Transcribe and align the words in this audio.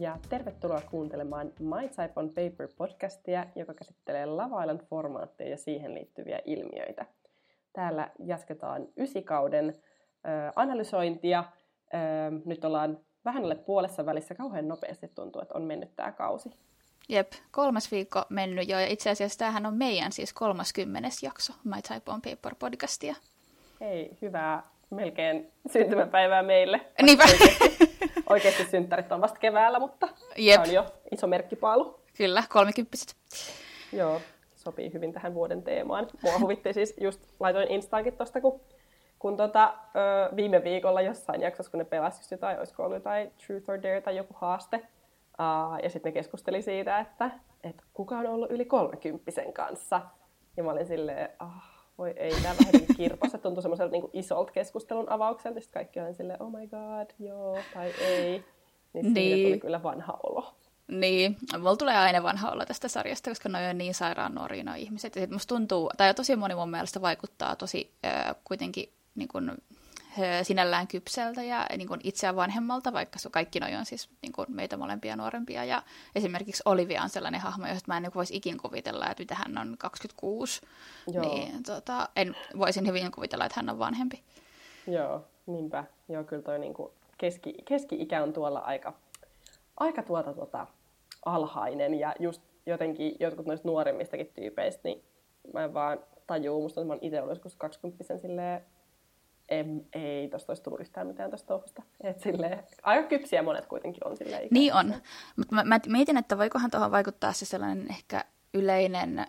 Ja 0.00 0.18
tervetuloa 0.28 0.80
kuuntelemaan 0.90 1.52
My 1.58 1.88
Type 1.88 2.12
on 2.16 2.28
Paper 2.28 2.68
podcastia, 2.76 3.46
joka 3.56 3.74
käsittelee 3.74 4.26
lavailan 4.26 4.78
formaatteja 4.78 5.50
ja 5.50 5.56
siihen 5.56 5.94
liittyviä 5.94 6.40
ilmiöitä. 6.44 7.06
Täällä 7.72 8.10
jatketaan 8.18 8.88
ysikauden 8.96 9.68
äh, 9.68 10.52
analysointia. 10.56 11.38
Äh, 11.38 12.42
nyt 12.44 12.64
ollaan 12.64 12.98
vähän 13.24 13.44
alle 13.44 13.54
puolessa 13.54 14.06
välissä. 14.06 14.34
Kauhean 14.34 14.68
nopeasti 14.68 15.08
tuntuu, 15.08 15.42
että 15.42 15.54
on 15.54 15.62
mennyt 15.62 15.96
tämä 15.96 16.12
kausi. 16.12 16.50
Jep, 17.08 17.32
kolmas 17.50 17.92
viikko 17.92 18.24
mennyt 18.28 18.68
jo, 18.68 18.78
ja 18.78 18.86
itse 18.86 19.10
asiassa 19.10 19.38
tämähän 19.38 19.66
on 19.66 19.74
meidän 19.74 20.12
siis 20.12 20.32
30. 20.32 21.08
jakso 21.22 21.52
My 21.64 21.82
Type 21.88 22.10
on 22.10 22.22
Paper 22.22 22.54
podcastia. 22.58 23.14
Hei, 23.80 24.18
hyvää 24.22 24.70
melkein 24.90 25.52
syntymäpäivää 25.72 26.42
meille. 26.42 26.80
Niinpä. 27.02 27.24
Oikeasti, 27.24 27.90
oikeasti 28.28 28.64
synttärit 28.64 29.12
on 29.12 29.20
vasta 29.20 29.38
keväällä, 29.38 29.78
mutta 29.78 30.08
Jep. 30.36 30.60
on 30.60 30.72
jo 30.72 30.86
iso 31.12 31.26
merkkipaalu. 31.26 32.00
Kyllä, 32.16 32.42
kolmikymppiset. 32.48 33.16
Joo, 33.92 34.20
sopii 34.56 34.92
hyvin 34.92 35.12
tähän 35.12 35.34
vuoden 35.34 35.62
teemaan. 35.62 36.06
Mua 36.22 36.38
huvitti 36.38 36.72
siis, 36.72 36.94
just 37.00 37.20
laitoin 37.40 37.70
Instaankin 37.70 38.16
tosta, 38.16 38.40
kun, 38.40 38.60
kun 39.18 39.36
tota, 39.36 39.74
ö, 39.96 40.36
viime 40.36 40.64
viikolla 40.64 41.00
jossain 41.00 41.40
jaksossa, 41.40 41.70
kun 41.70 41.78
ne 41.78 41.84
pelasivat 41.84 42.30
jotain, 42.30 42.58
olisiko 42.58 42.84
ollut 42.84 42.96
jotain 42.96 43.32
Truth 43.46 43.70
or 43.70 43.82
Dare 43.82 44.00
tai 44.00 44.16
joku 44.16 44.34
haaste, 44.36 44.76
uh, 44.76 45.82
ja 45.82 45.90
sitten 45.90 46.10
ne 46.10 46.14
keskusteli 46.14 46.62
siitä, 46.62 46.98
että, 46.98 47.30
että 47.64 47.82
kuka 47.92 48.18
on 48.18 48.26
ollut 48.26 48.50
yli 48.50 48.64
kolmekymppisen 48.64 49.52
kanssa. 49.52 50.00
Ja 50.56 50.64
mä 50.64 50.70
olin 50.70 50.86
silleen, 50.86 51.28
ah, 51.38 51.69
voi 52.00 52.14
ei, 52.16 52.30
tämä 52.30 52.54
vähän 52.58 52.72
niin 52.72 52.96
kirpas, 52.96 53.32
se 53.32 53.38
tuntui 53.38 53.62
semmoiselta 53.62 53.92
niin 53.92 54.10
isolta 54.12 54.52
keskustelun 54.52 55.08
avaukselta, 55.08 55.58
ja 55.58 55.64
kaikki 55.70 56.00
oli 56.00 56.14
silleen, 56.14 56.42
oh 56.42 56.50
my 56.50 56.66
god, 56.66 57.10
joo, 57.18 57.58
tai 57.74 57.90
ei. 58.00 58.44
Niin 58.92 59.14
Niin. 59.14 59.46
tuli 59.48 59.60
kyllä 59.60 59.82
vanha 59.82 60.18
olo. 60.22 60.54
Niin, 60.88 61.36
mulla 61.58 61.76
tulee 61.76 61.96
aina 61.96 62.22
vanha 62.22 62.50
olla 62.50 62.66
tästä 62.66 62.88
sarjasta, 62.88 63.30
koska 63.30 63.48
ne 63.48 63.68
on 63.68 63.78
niin 63.78 63.94
sairaan 63.94 64.34
nuoria 64.34 64.64
nuo 64.64 64.74
ihmiset. 64.74 65.16
Ja 65.16 65.22
sit 65.22 65.30
musta 65.30 65.54
tuntuu, 65.54 65.90
tai 65.96 66.14
tosi 66.14 66.36
moni 66.36 66.54
mun 66.54 66.70
mielestä 66.70 67.00
vaikuttaa 67.00 67.56
tosi 67.56 67.90
äh, 68.04 68.34
kuitenkin 68.44 68.92
niin 69.14 69.28
kun, 69.28 69.58
sinällään 70.42 70.88
kypseltä 70.88 71.42
ja 71.42 71.66
niin 71.76 71.88
kun 71.88 72.00
itseään 72.04 72.36
vanhemmalta, 72.36 72.92
vaikka 72.92 73.18
se 73.18 73.30
kaikki 73.30 73.60
noi 73.60 73.74
on 73.74 73.86
siis 73.86 74.10
niin 74.22 74.32
kun 74.32 74.46
meitä 74.48 74.76
molempia 74.76 75.16
nuorempia. 75.16 75.64
Ja 75.64 75.82
esimerkiksi 76.14 76.62
Olivia 76.64 77.02
on 77.02 77.08
sellainen 77.08 77.40
hahmo, 77.40 77.66
josta 77.66 77.84
mä 77.86 77.96
en 77.96 78.02
niin 78.02 78.14
voisi 78.14 78.36
ikin 78.36 78.58
kuvitella, 78.58 79.10
että 79.10 79.22
mitä 79.22 79.34
hän 79.34 79.58
on 79.58 79.76
26. 79.78 80.60
Joo. 81.12 81.24
Niin, 81.24 81.62
tota, 81.62 82.08
en 82.16 82.36
voisin 82.58 82.86
hyvin 82.86 83.12
kuvitella, 83.12 83.46
että 83.46 83.60
hän 83.60 83.70
on 83.70 83.78
vanhempi. 83.78 84.22
Joo, 84.86 85.24
niinpä. 85.46 85.84
Joo, 86.08 86.24
kyllä 86.24 86.42
toi 86.42 86.58
niinku 86.58 86.92
keski, 87.18 87.54
keski-ikä 87.64 88.22
on 88.22 88.32
tuolla 88.32 88.58
aika, 88.58 88.92
aika 89.76 90.02
tuota, 90.02 90.32
tuota, 90.32 90.66
alhainen. 91.24 91.94
Ja 91.94 92.14
just 92.18 92.42
jotenkin 92.66 93.16
jotkut 93.20 93.46
noista 93.46 93.68
nuoremmistakin 93.68 94.30
tyypeistä, 94.34 94.80
niin 94.84 95.04
mä 95.54 95.64
en 95.64 95.74
vaan 95.74 95.98
tajuu. 96.26 96.62
Musta 96.62 96.84
mä 96.84 96.92
oon 96.92 96.98
itse 97.02 97.18
ollut 97.20 97.30
joskus 97.30 97.56
20 97.56 98.18
silleen, 98.18 98.62
em, 99.50 99.80
ei 99.92 100.28
tosta 100.28 100.50
olisi 100.50 100.62
tullut 100.62 100.80
yhtään 100.80 101.06
mitään 101.06 101.30
tosta 101.30 101.46
touhusta. 101.46 101.82
Et 102.00 102.20
silleen, 102.20 102.64
aika 102.82 103.08
kypsiä 103.08 103.42
monet 103.42 103.66
kuitenkin 103.66 104.06
on 104.06 104.16
silleen. 104.16 104.48
Niin 104.50 104.74
on. 104.74 104.94
Mutta 105.36 105.54
mä, 105.54 105.64
mä 105.64 105.80
mietin, 105.86 106.16
että 106.16 106.38
voikohan 106.38 106.70
tuohon 106.70 106.90
vaikuttaa 106.90 107.32
se 107.32 107.44
sellainen 107.46 107.86
ehkä 107.90 108.24
yleinen, 108.54 109.26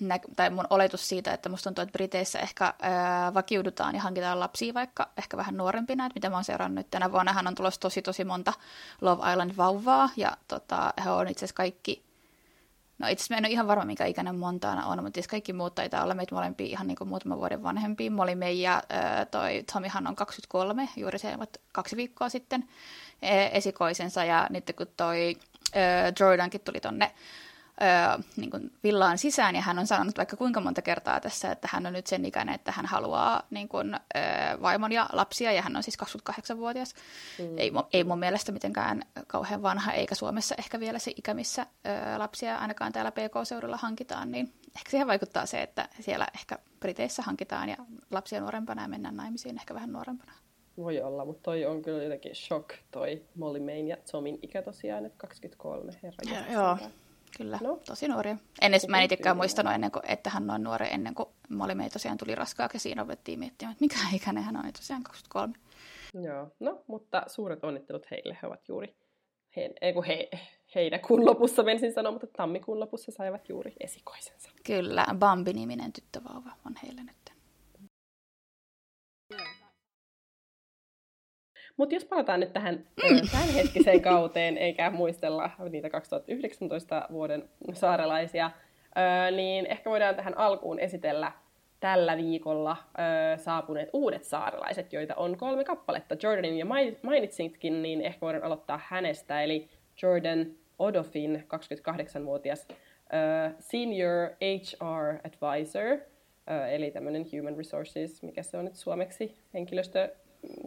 nä- 0.00 0.20
tai 0.36 0.50
mun 0.50 0.66
oletus 0.70 1.08
siitä, 1.08 1.32
että 1.32 1.48
musta 1.48 1.64
tuntuu, 1.64 1.82
että 1.82 1.92
Briteissä 1.92 2.38
ehkä 2.38 2.74
ää, 2.82 3.34
vakiudutaan 3.34 3.94
ja 3.94 4.00
hankitaan 4.00 4.40
lapsia 4.40 4.74
vaikka 4.74 5.08
ehkä 5.16 5.36
vähän 5.36 5.56
nuorempina, 5.56 6.06
että 6.06 6.16
mitä 6.16 6.30
mä 6.30 6.36
oon 6.36 6.44
seurannut. 6.44 6.76
nyt 6.76 6.90
Tänä 6.90 7.12
vuonnahan 7.12 7.46
on 7.46 7.54
tulossa 7.54 7.80
tosi 7.80 8.02
tosi 8.02 8.24
monta 8.24 8.52
Love 9.00 9.32
Island-vauvaa, 9.32 10.10
ja 10.16 10.36
tota, 10.48 10.94
he 11.04 11.10
on 11.10 11.28
itse 11.28 11.38
asiassa 11.44 11.56
kaikki 11.56 12.05
No 12.98 13.08
itse 13.08 13.22
asiassa 13.22 13.34
mä 13.34 13.38
en 13.38 13.44
ole 13.44 13.52
ihan 13.52 13.66
varma, 13.66 13.84
mikä 13.84 14.04
ikäinen 14.04 14.38
Montana 14.38 14.86
on, 14.86 15.02
mutta 15.02 15.16
siis 15.16 15.28
kaikki 15.28 15.52
muut 15.52 15.74
taitaa 15.74 16.02
olla 16.02 16.14
meitä 16.14 16.34
molempia 16.34 16.66
ihan 16.66 16.86
niin 16.86 16.96
kuin 16.96 17.08
muutaman 17.08 17.38
vuoden 17.38 17.62
vanhempia. 17.62 18.10
Ja 18.56 18.74
äh, 18.76 19.26
toi 19.30 19.64
Tomihan 19.72 20.06
on 20.06 20.16
23, 20.16 20.88
juuri 20.96 21.18
se 21.18 21.34
kaksi 21.72 21.96
viikkoa 21.96 22.28
sitten 22.28 22.68
äh, 23.24 23.54
esikoisensa. 23.54 24.24
Ja 24.24 24.46
nyt 24.50 24.72
kun 24.76 24.86
toi 24.96 25.36
Jordankin 26.20 26.60
tuli 26.60 26.80
tonne 26.80 27.12
äh, 27.82 28.24
niin 28.36 28.50
kuin 28.50 28.72
villaan 28.84 29.18
sisään, 29.18 29.54
ja 29.54 29.60
hän 29.60 29.78
on 29.78 29.86
sanonut 29.86 30.16
vaikka 30.16 30.36
kuinka 30.36 30.60
monta 30.60 30.82
kertaa 30.82 31.20
tässä, 31.20 31.52
että 31.52 31.68
hän 31.72 31.86
on 31.86 31.92
nyt 31.92 32.06
sen 32.06 32.24
ikäinen, 32.24 32.54
että 32.54 32.72
hän 32.72 32.86
haluaa 32.86 33.42
niin 33.50 33.68
kuin, 33.68 33.94
äh, 33.94 34.62
vaimon 34.62 34.92
ja 34.92 35.08
lapsia, 35.12 35.52
ja 35.52 35.62
hän 35.62 35.76
on 35.76 35.82
siis 35.82 35.98
28-vuotias. 36.30 36.94
Mm. 37.38 37.58
Ei, 37.58 37.72
ei 37.92 38.04
mun 38.04 38.18
mielestä 38.18 38.52
mitenkään 38.52 39.02
kauhean 39.26 39.62
vanha, 39.62 39.92
eikä 39.92 40.14
Suomessa 40.14 40.54
ehkä 40.58 40.80
vielä 40.80 40.98
se 40.98 41.12
ikä, 41.16 41.34
missä 41.34 41.62
ö, 41.62 42.18
lapsia 42.18 42.56
ainakaan 42.56 42.92
täällä 42.92 43.12
PK-seudulla 43.12 43.76
hankitaan, 43.76 44.30
niin 44.30 44.52
ehkä 44.76 44.90
siihen 44.90 45.06
vaikuttaa 45.06 45.46
se, 45.46 45.62
että 45.62 45.88
siellä 46.00 46.26
ehkä 46.34 46.58
Briteissä 46.80 47.22
hankitaan 47.22 47.68
ja 47.68 47.76
lapsia 48.10 48.40
nuorempana 48.40 48.82
ja 48.82 48.88
mennään 48.88 49.16
naimisiin 49.16 49.58
ehkä 49.58 49.74
vähän 49.74 49.92
nuorempana. 49.92 50.32
Voi 50.76 51.00
olla, 51.00 51.24
mutta 51.24 51.42
toi 51.42 51.66
on 51.66 51.82
kyllä 51.82 52.02
jotenkin 52.02 52.34
shock, 52.34 52.70
toi 52.90 53.22
Molly 53.34 53.60
Main 53.60 53.88
ja 53.88 53.96
Tomin 54.10 54.38
ikä 54.42 54.62
tosiaan, 54.62 55.06
että 55.06 55.18
23 55.18 55.92
herra. 56.02 56.52
Joo, 56.52 56.78
kyllä, 57.38 57.58
No. 57.62 57.80
tosi 57.86 58.08
nuoria. 58.08 58.36
Ennen, 58.60 58.80
mä 58.88 58.98
en 58.98 59.04
itsekään 59.04 59.36
muistanut, 59.36 59.72
ennen 59.72 59.90
kuin, 59.90 60.02
että 60.08 60.30
hän 60.30 60.50
on 60.50 60.62
nuori, 60.62 60.86
ennen 60.90 61.14
kuin 61.14 61.28
May 61.48 61.90
tosiaan 61.92 62.18
tuli 62.18 62.34
raskaaksi, 62.34 62.76
ja 62.76 62.80
siinä 62.80 63.02
ovettiin 63.02 63.38
miettimään, 63.38 63.72
että 63.72 63.84
mikä 63.84 63.96
ikäinen 64.14 64.42
hän 64.42 64.56
on, 64.56 64.72
tosiaan 64.72 65.02
23. 65.02 65.54
Joo, 66.26 66.48
no, 66.60 66.82
mutta 66.86 67.22
suuret 67.26 67.64
onnittelut 67.64 68.10
heille. 68.10 68.38
He 68.42 68.46
ovat 68.46 68.68
juuri, 68.68 68.94
he, 69.56 69.70
ei 69.80 69.92
kun 69.92 70.04
he, 70.04 70.28
heinäkuun 70.74 71.26
lopussa 71.26 71.62
menisin 71.62 71.92
sanoa, 71.92 72.12
mutta 72.12 72.26
tammikuun 72.36 72.80
lopussa 72.80 73.12
saivat 73.12 73.48
juuri 73.48 73.72
esikoisensa. 73.80 74.50
Kyllä, 74.66 75.06
Bambi-niminen 75.18 75.92
tyttövauva 75.92 76.50
on 76.66 76.74
heille 76.82 77.02
nyt. 77.02 77.25
Mutta 81.76 81.94
jos 81.94 82.04
palataan 82.04 82.40
nyt 82.40 82.52
tähän 82.52 82.74
mm. 82.74 83.28
tämänhetkiseen 83.32 84.02
kauteen, 84.02 84.58
eikä 84.58 84.90
muistella 84.90 85.50
niitä 85.70 85.90
2019 85.90 87.08
vuoden 87.12 87.48
saarelaisia, 87.72 88.50
niin 89.36 89.66
ehkä 89.66 89.90
voidaan 89.90 90.14
tähän 90.14 90.38
alkuun 90.38 90.78
esitellä 90.78 91.32
tällä 91.80 92.16
viikolla 92.16 92.76
saapuneet 93.36 93.90
uudet 93.92 94.24
saarelaiset, 94.24 94.92
joita 94.92 95.14
on 95.14 95.36
kolme 95.36 95.64
kappaletta. 95.64 96.16
Jordanin 96.22 96.58
ja 96.58 96.64
mai- 96.64 96.96
mainitsitkin, 97.02 97.82
niin 97.82 98.00
ehkä 98.00 98.20
voidaan 98.20 98.44
aloittaa 98.44 98.80
hänestä, 98.84 99.42
eli 99.42 99.68
Jordan 100.02 100.46
Odofin, 100.78 101.44
28-vuotias 101.54 102.68
ö, 102.70 102.74
Senior 103.58 104.30
HR 104.40 105.28
Advisor, 105.28 105.98
eli 106.70 106.90
tämmöinen 106.90 107.26
Human 107.32 107.56
Resources, 107.56 108.22
mikä 108.22 108.42
se 108.42 108.58
on 108.58 108.64
nyt 108.64 108.76
suomeksi, 108.76 109.34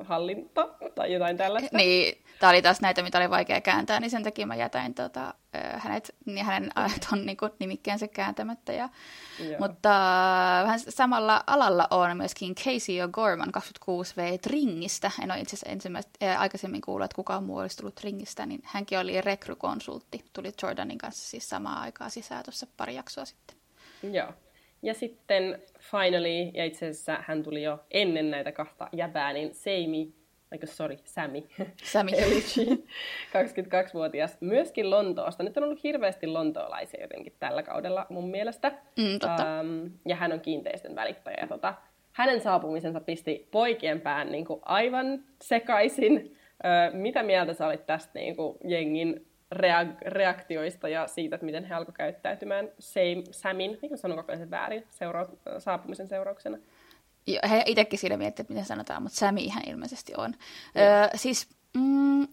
henkilöstöhallinto 0.10 0.76
tai 0.96 1.14
jotain 1.14 1.38
tällaista. 1.38 1.78
Niin, 1.78 2.24
tämä 2.40 2.50
oli 2.50 2.62
taas 2.62 2.82
näitä, 2.82 3.04
mitä 3.04 3.18
oli 3.18 3.30
vaikea 3.30 3.62
kääntää, 3.62 4.00
niin 4.00 4.12
sen 4.12 4.24
takia 4.24 4.48
mä 4.48 4.56
jätäin 4.56 4.94
tota, 4.94 5.34
hänet, 5.78 6.16
niin 6.26 6.46
hänen 6.46 6.72
ton 7.10 7.26
niin 7.26 7.38
kuin, 7.38 7.52
nimikkeensä 7.60 8.08
kääntämättä. 8.08 8.74
Ja, 8.74 8.90
Joo. 9.40 9.60
mutta 9.60 9.90
äh, 10.60 10.64
vähän 10.64 10.80
samalla 10.80 11.44
alalla 11.48 11.88
on 11.92 12.18
myöskin 12.18 12.56
Casey 12.56 12.96
O'Gorman 12.96 13.52
26V 13.58 14.38
Tringistä. 14.42 15.12
En 15.24 15.32
ole 15.32 15.40
itse 15.40 15.56
asiassa 15.56 15.70
ensimmäistä, 15.70 16.26
äh, 16.26 16.42
aikaisemmin 16.42 16.82
kuullut, 16.82 17.06
että 17.06 17.16
kukaan 17.16 17.44
muu 17.44 17.58
olisi 17.58 17.78
tullut 17.78 17.96
Tringistä, 17.96 18.46
niin 18.46 18.62
hänkin 18.64 19.00
oli 19.00 19.22
rekrykonsultti. 19.22 20.26
Tuli 20.34 20.52
Jordanin 20.64 20.98
kanssa 20.98 21.30
siis 21.30 21.50
samaan 21.50 21.82
aikaan 21.82 22.12
sisään 22.12 22.44
tuossa 22.44 22.68
pari 22.78 22.96
jaksoa 22.96 23.26
sitten. 23.26 23.58
Joo. 24.04 24.34
Ja 24.82 24.94
sitten 24.94 25.62
finally, 25.80 26.52
ja 26.54 26.66
itse 26.66 26.88
asiassa 26.88 27.18
hän 27.28 27.44
tuli 27.44 27.64
jo 27.64 27.80
ennen 27.92 28.32
näitä 28.32 28.52
kahta 28.52 28.90
jäbää, 28.94 29.34
niin 29.34 29.54
Seimi, 29.54 30.14
eikö 30.52 30.68
sorry, 30.68 30.98
Sami, 31.04 31.48
Sami. 31.84 32.12
eli 32.24 32.40
22-vuotias, 32.40 34.38
myöskin 34.42 34.90
Lontoosta. 34.90 35.44
Nyt 35.44 35.58
on 35.58 35.64
ollut 35.64 35.84
hirveästi 35.84 36.28
lontoolaisia 36.28 37.02
jotenkin 37.02 37.34
tällä 37.40 37.64
kaudella 37.64 38.06
mun 38.10 38.30
mielestä. 38.30 38.70
Mm, 38.70 39.20
totta. 39.20 39.60
Ähm, 39.60 39.86
ja 40.06 40.16
hän 40.16 40.32
on 40.32 40.42
kiinteistön 40.42 40.96
välittäjä. 40.96 41.38
Ja 41.42 41.48
tota, 41.48 41.74
hänen 42.12 42.42
saapumisensa 42.42 43.00
pisti 43.00 43.48
poikien 43.52 44.02
pään 44.02 44.32
niin 44.32 44.46
kuin 44.46 44.60
aivan 44.66 45.24
sekaisin. 45.42 46.38
Ö, 46.66 46.98
mitä 46.98 47.24
mieltä 47.24 47.54
sä 47.54 47.68
olit 47.68 47.86
tästä 47.86 48.20
niin 48.20 48.36
kuin 48.36 48.58
jengin 48.64 49.29
rea- 49.56 49.98
reaktioista 50.08 50.90
ja 50.90 51.08
siitä, 51.08 51.36
että 51.36 51.46
miten 51.46 51.66
he 51.66 51.74
alkoi 51.74 51.94
käyttäytymään 51.94 52.70
Sam, 52.80 53.24
Samin, 53.32 53.72
niin 53.82 53.90
kuin 53.90 53.98
sanon 53.98 54.18
koko 54.18 54.32
ajan 54.32 54.52
väärin, 54.52 54.88
seura- 54.90 55.60
saapumisen 55.60 56.08
seurauksena? 56.08 56.58
Jo, 57.28 57.40
he 57.50 57.64
itsekin 57.66 58.00
siinä 58.00 58.18
miettii, 58.18 58.44
että 58.44 58.54
miten 58.54 58.66
sanotaan, 58.66 59.04
mutta 59.04 59.18
Sami 59.18 59.44
ihan 59.44 59.64
ilmeisesti 59.68 60.14
on. 60.18 60.34
Öö, 60.78 61.08
siis 61.16 61.48
mm, 61.74 62.28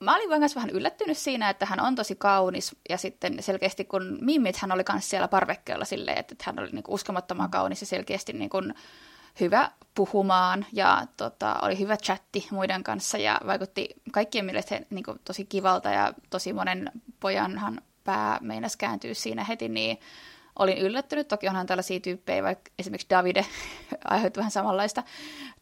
mä 0.00 0.16
olin 0.16 0.40
kanssa 0.40 0.56
vähän 0.56 0.70
yllättynyt 0.70 1.18
siinä, 1.18 1.50
että 1.50 1.66
hän 1.66 1.80
on 1.80 1.94
tosi 1.94 2.14
kaunis, 2.14 2.76
ja 2.88 2.98
sitten 2.98 3.42
selkeästi 3.42 3.84
kun 3.84 4.18
Mimmit 4.20 4.56
hän 4.56 4.72
oli 4.72 4.84
kanssa 4.84 5.10
siellä 5.10 5.28
parvekkeella 5.28 5.84
silleen, 5.84 6.18
että 6.18 6.34
hän 6.42 6.58
oli 6.58 6.70
niinku 6.72 6.94
uskomattoman 6.94 7.50
kaunis 7.50 7.80
ja 7.80 7.86
selkeästi 7.86 8.32
niinku, 8.32 8.58
hyvä 9.40 9.70
puhumaan 9.94 10.66
ja 10.72 11.06
tota, 11.16 11.56
oli 11.62 11.78
hyvä 11.78 11.96
chatti 11.96 12.48
muiden 12.50 12.84
kanssa 12.84 13.18
ja 13.18 13.40
vaikutti 13.46 13.88
kaikkien 14.12 14.44
mielestä 14.44 14.80
niin 14.90 15.04
kuin, 15.04 15.20
tosi 15.24 15.44
kivalta 15.44 15.90
ja 15.90 16.12
tosi 16.30 16.52
monen 16.52 16.92
pojanhan 17.20 17.80
pää 18.04 18.38
meinas 18.40 18.76
kääntyä 18.76 19.14
siinä 19.14 19.44
heti, 19.44 19.68
niin 19.68 19.98
olin 20.58 20.78
yllättynyt. 20.78 21.28
Toki 21.28 21.48
onhan 21.48 21.66
tällaisia 21.66 22.00
tyyppejä, 22.00 22.42
vaikka 22.42 22.70
esimerkiksi 22.78 23.10
Davide 23.10 23.46
aiheutti 24.04 24.38
vähän 24.38 24.50
samanlaista 24.50 25.02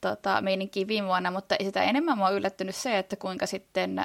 tota, 0.01 0.41
meininkiä 0.41 0.87
viime 0.87 1.09
vuonna, 1.09 1.31
mutta 1.31 1.55
sitä 1.63 1.83
enemmän 1.83 2.19
mua 2.19 2.27
on 2.27 2.35
yllättynyt 2.35 2.75
se, 2.75 2.99
että 2.99 3.17
kuinka 3.17 3.47
sitten 3.47 3.99
öö, 3.99 4.05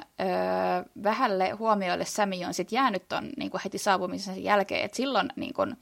vähälle 1.03 1.49
huomioille 1.49 2.05
Sami 2.05 2.45
on 2.45 2.53
sitten 2.53 2.75
jäänyt 2.75 3.07
ton 3.07 3.29
niin 3.37 3.51
kuin 3.51 3.61
heti 3.63 3.77
saapumisen 3.77 4.43
jälkeen, 4.43 4.85
että 4.85 4.97
silloin 4.97 5.29
niin 5.35 5.53
kuin, 5.53 5.77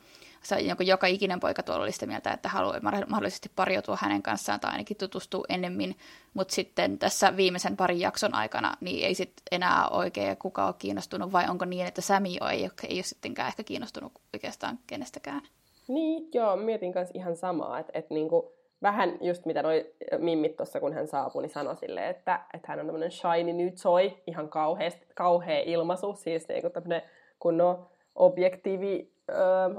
joka 0.85 1.07
ikinen 1.07 1.39
poika 1.39 1.63
tuolla 1.63 1.83
oli 1.83 1.91
sitä 1.91 2.05
mieltä, 2.05 2.31
että 2.31 2.49
haluaa 2.49 2.79
mahdollisesti 3.07 3.51
pariutua 3.55 3.97
hänen 4.01 4.21
kanssaan 4.21 4.59
tai 4.59 4.71
ainakin 4.71 4.97
tutustua 4.97 5.45
ennemmin, 5.49 5.95
mutta 6.33 6.53
sitten 6.53 6.97
tässä 6.97 7.37
viimeisen 7.37 7.77
parin 7.77 7.99
jakson 7.99 8.35
aikana 8.35 8.77
niin 8.81 9.05
ei 9.05 9.15
sitten 9.15 9.43
enää 9.51 9.87
oikein 9.87 10.37
kukaan 10.37 10.67
ole 10.67 10.75
kiinnostunut, 10.79 11.31
vai 11.31 11.49
onko 11.49 11.65
niin, 11.65 11.87
että 11.87 12.01
Sami 12.01 12.37
ei 12.51 12.69
ei 12.87 12.97
ole 12.97 13.03
sittenkään 13.03 13.47
ehkä 13.47 13.63
kiinnostunut 13.63 14.11
oikeastaan 14.33 14.79
kenestäkään? 14.87 15.41
Niin, 15.87 16.29
joo, 16.33 16.55
mietin 16.55 16.93
kanssa 16.93 17.17
ihan 17.17 17.35
samaa, 17.35 17.79
että, 17.79 17.91
että 17.95 18.13
niinku, 18.13 18.53
vähän 18.81 19.17
just 19.21 19.45
mitä 19.45 19.63
noi 19.63 19.93
mimmit 20.17 20.55
tuossa, 20.55 20.79
kun 20.79 20.93
hän 20.93 21.07
saapui, 21.07 21.41
niin 21.41 21.53
sanoi 21.53 21.77
silleen, 21.77 22.09
että, 22.09 22.39
että 22.53 22.67
hän 22.67 22.79
on 22.79 22.85
tämmöinen 22.85 23.11
shiny 23.11 23.53
new 23.53 23.67
toy, 23.83 24.11
ihan 24.27 24.49
kauhea 25.15 25.59
ilmaisu, 25.65 26.13
siis 26.13 26.47
niinku 26.47 26.69
tämmöinen 26.69 27.01
kunnon 27.39 27.87
objektiivi 28.15 29.10
ö, 29.29 29.33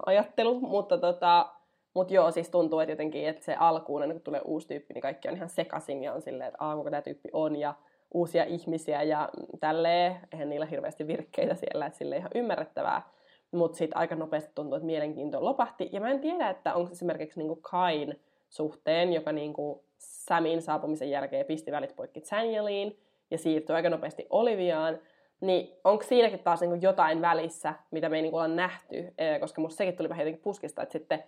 ajattelu, 0.07 0.61
mutta 0.61 0.99
tota, 0.99 1.49
mut 1.95 2.11
joo, 2.11 2.31
siis 2.31 2.51
tuntuu, 2.51 2.81
että 2.81 2.93
jotenkin, 2.93 3.29
että 3.29 3.45
se 3.45 3.55
alkuun, 3.55 4.13
kun 4.13 4.21
tulee 4.21 4.41
uusi 4.45 4.69
tyyppi, 4.69 4.95
niin 4.95 5.03
kaikki 5.03 5.29
on 5.29 5.37
ihan 5.37 5.49
sekasin 5.49 6.05
ja 6.05 6.13
on 6.13 6.23
silleen, 6.23 6.49
että 6.49 6.65
aah, 6.65 6.77
kuka 6.77 6.91
tämä 6.91 7.03
tyyppi 7.03 7.29
on 7.33 7.57
ja 7.57 7.75
uusia 8.15 8.45
ihmisiä 8.45 9.03
ja 9.03 9.29
tälleen, 9.61 10.17
eihän 10.33 10.49
niillä 10.49 10.67
hirveästi 10.67 11.07
virkkeitä 11.07 11.55
siellä, 11.55 11.87
että 11.87 11.99
sille 11.99 12.17
ihan 12.17 12.31
ymmärrettävää. 12.35 13.03
Mutta 13.51 13.79
sitten 13.79 13.97
aika 13.97 14.15
nopeasti 14.17 14.53
tuntuu, 14.55 14.77
että 14.77 14.87
mielenkiinto 14.87 15.45
lopahti. 15.45 15.89
Ja 15.93 16.01
mä 16.01 16.11
en 16.11 16.21
tiedä, 16.21 16.51
että 16.51 16.75
onko 16.75 16.93
esimerkiksi 16.93 17.39
niinku 17.39 17.57
Kain 17.57 18.21
suhteen, 18.49 19.13
joka 19.13 19.33
niinku 19.33 19.85
Samin 19.99 20.63
saapumisen 20.63 21.11
jälkeen 21.11 21.47
pisti 21.47 21.73
välit 21.73 21.97
poikki 21.97 22.23
Danieliin 22.31 22.99
ja 23.31 23.39
siirtyi 23.39 23.77
aika 23.77 23.91
nopeasti 23.91 24.27
Oliviaan, 24.31 24.99
niin 25.43 25.77
onko 25.85 26.05
siinäkin 26.05 26.39
taas 26.39 26.61
niin 26.61 26.83
jotain 26.83 27.21
välissä, 27.21 27.75
mitä 27.91 28.09
me 28.09 28.17
ei 28.17 28.23
niin 28.23 28.35
olla 28.35 28.49
nähty, 28.49 29.15
koska 29.41 29.61
musta 29.61 29.77
sekin 29.77 29.97
tuli 29.97 30.09
vähän 30.09 30.23
jotenkin 30.23 30.43
puskista, 30.43 30.83
että 30.83 30.93
sitten 30.93 31.25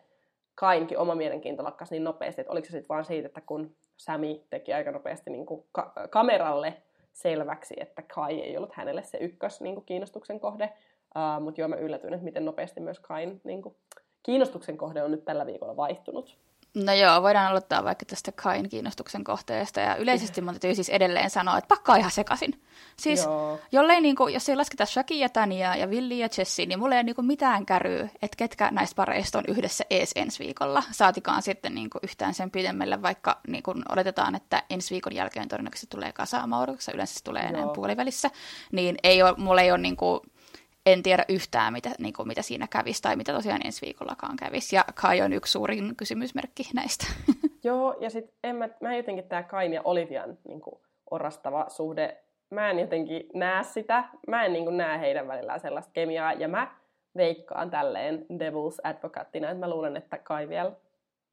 Kainkin 0.55 0.99
oma 0.99 1.15
mielenkiinto 1.15 1.65
lakkasi 1.65 1.95
niin 1.95 2.05
nopeasti, 2.05 2.41
että 2.41 2.53
oliko 2.53 2.65
se 2.65 2.71
sitten 2.71 2.89
vaan 2.89 3.05
siitä, 3.05 3.27
että 3.27 3.41
kun 3.41 3.77
Sami 3.97 4.45
teki 4.51 4.73
aika 4.73 4.91
nopeasti 4.91 5.31
niin 5.31 5.47
ka- 5.73 5.93
kameralle 6.11 6.75
selväksi, 7.13 7.75
että 7.79 8.03
Kai 8.03 8.41
ei 8.41 8.57
ollut 8.57 8.73
hänelle 8.73 9.03
se 9.03 9.19
ykkös 9.19 9.61
niin 9.61 9.75
kuin 9.75 9.85
kiinnostuksen 9.85 10.41
kohde, 10.41 10.73
uh, 11.17 11.43
mutta 11.43 11.61
joo 11.61 11.69
mä 11.69 11.77
yllätyin, 11.77 12.15
että 12.15 12.25
miten 12.25 12.45
nopeasti 12.45 12.81
myös 12.81 13.01
Kain 13.01 13.41
niin 13.45 13.63
kuin, 13.63 13.77
kiinnostuksen 14.23 14.77
kohde 14.77 15.03
on 15.03 15.11
nyt 15.11 15.25
tällä 15.25 15.47
viikolla 15.47 15.77
vaihtunut. 15.77 16.39
No 16.75 16.93
joo, 16.93 17.23
voidaan 17.23 17.47
aloittaa 17.47 17.85
vaikka 17.85 18.05
tästä 18.05 18.33
Kain 18.33 18.69
kiinnostuksen 18.69 19.25
kohteesta. 19.25 19.81
Ja 19.81 19.97
yleisesti 19.97 20.41
mun 20.41 20.55
täytyy 20.55 20.75
siis 20.75 20.89
edelleen 20.89 21.31
sanoa, 21.31 21.59
että 21.59 21.69
pakka 21.69 21.97
ihan 21.97 22.11
sekasin. 22.11 22.61
Siis 22.97 23.25
joo. 23.25 23.59
jollei, 23.73 24.01
niin 24.01 24.17
kuin, 24.17 24.35
jos 24.35 24.49
ei 24.49 24.57
lasketa 24.57 24.87
Shaki 24.87 25.21
ja 25.21 25.29
Tania 25.29 25.77
ja 25.77 25.91
Villi 25.91 26.19
ja 26.19 26.29
Jessi, 26.39 26.67
niin 26.67 26.79
mulla 26.79 26.95
ei 26.95 26.99
ole 26.99 27.03
niin 27.03 27.15
kuin 27.15 27.27
mitään 27.27 27.67
käryä, 27.67 28.09
että 28.23 28.37
ketkä 28.37 28.71
näistä 28.71 28.97
pareista 28.97 29.39
on 29.39 29.45
yhdessä 29.49 29.85
ees 29.91 30.13
ensi 30.17 30.45
viikolla. 30.45 30.83
Saatikaan 30.91 31.43
sitten 31.43 31.75
niin 31.75 31.91
kuin 31.91 32.01
yhtään 32.03 32.35
sen 32.35 32.51
pidemmälle, 32.51 33.03
vaikka 33.03 33.41
niin 33.49 33.63
kuin 33.63 33.83
odotetaan, 33.89 34.35
että 34.35 34.63
ensi 34.71 34.91
viikon 34.91 35.15
jälkeen 35.15 35.49
todennäköisesti 35.49 35.97
tulee 35.97 36.13
kasaamaan, 36.13 36.69
yleensä 36.95 37.15
se 37.15 37.25
tulee 37.25 37.43
enää 37.43 37.67
puolivälissä. 37.75 38.31
Niin 38.73 38.97
ei 39.03 39.23
ole, 39.23 39.35
mulla 39.37 39.61
ei 39.61 39.71
ole 39.71 39.79
niin 39.79 39.97
kuin, 39.97 40.21
en 40.87 41.03
tiedä 41.03 41.25
yhtään, 41.29 41.73
mitä, 41.73 41.91
niin 41.99 42.15
kuin, 42.15 42.29
mitä 42.29 42.43
siinä 42.43 42.67
kävisi 42.71 43.03
tai 43.03 43.17
mitä 43.17 43.33
tosiaan 43.33 43.67
ensi 43.67 43.87
viikollakaan 43.87 44.37
kävisi. 44.37 44.77
Ja 44.77 44.85
Kai 44.95 45.23
on 45.23 45.33
yksi 45.33 45.53
suurin 45.53 45.97
kysymysmerkki 45.97 46.63
näistä. 46.75 47.07
Joo, 47.65 47.97
ja 48.01 48.11
sitten 48.11 48.57
mä, 48.57 48.69
mä 48.81 48.97
jotenkin 48.97 49.29
tämä 49.29 49.43
Kain 49.43 49.73
ja 49.73 49.83
Olivian 49.85 50.39
niin 50.49 50.61
kuin, 50.61 50.81
orastava 51.11 51.65
suhde, 51.69 52.17
mä 52.51 52.71
en 52.71 52.79
jotenkin 52.79 53.29
näe 53.35 53.63
sitä. 53.63 54.05
Mä 54.29 54.45
en 54.45 54.53
niin 54.53 54.65
kuin, 54.65 54.77
näe 54.77 55.01
heidän 55.01 55.29
välillään 55.29 55.61
sellaista 55.61 55.93
kemiaa, 55.93 56.33
ja 56.33 56.49
mä 56.49 56.75
veikkaan 57.17 57.71
tälleen 57.71 58.27
devil's 58.31 58.91
advocateina, 58.91 59.51
että 59.51 59.67
mä 59.67 59.71
luulen, 59.71 59.97
että 59.97 60.19
Kai 60.19 60.49
vielä 60.49 60.73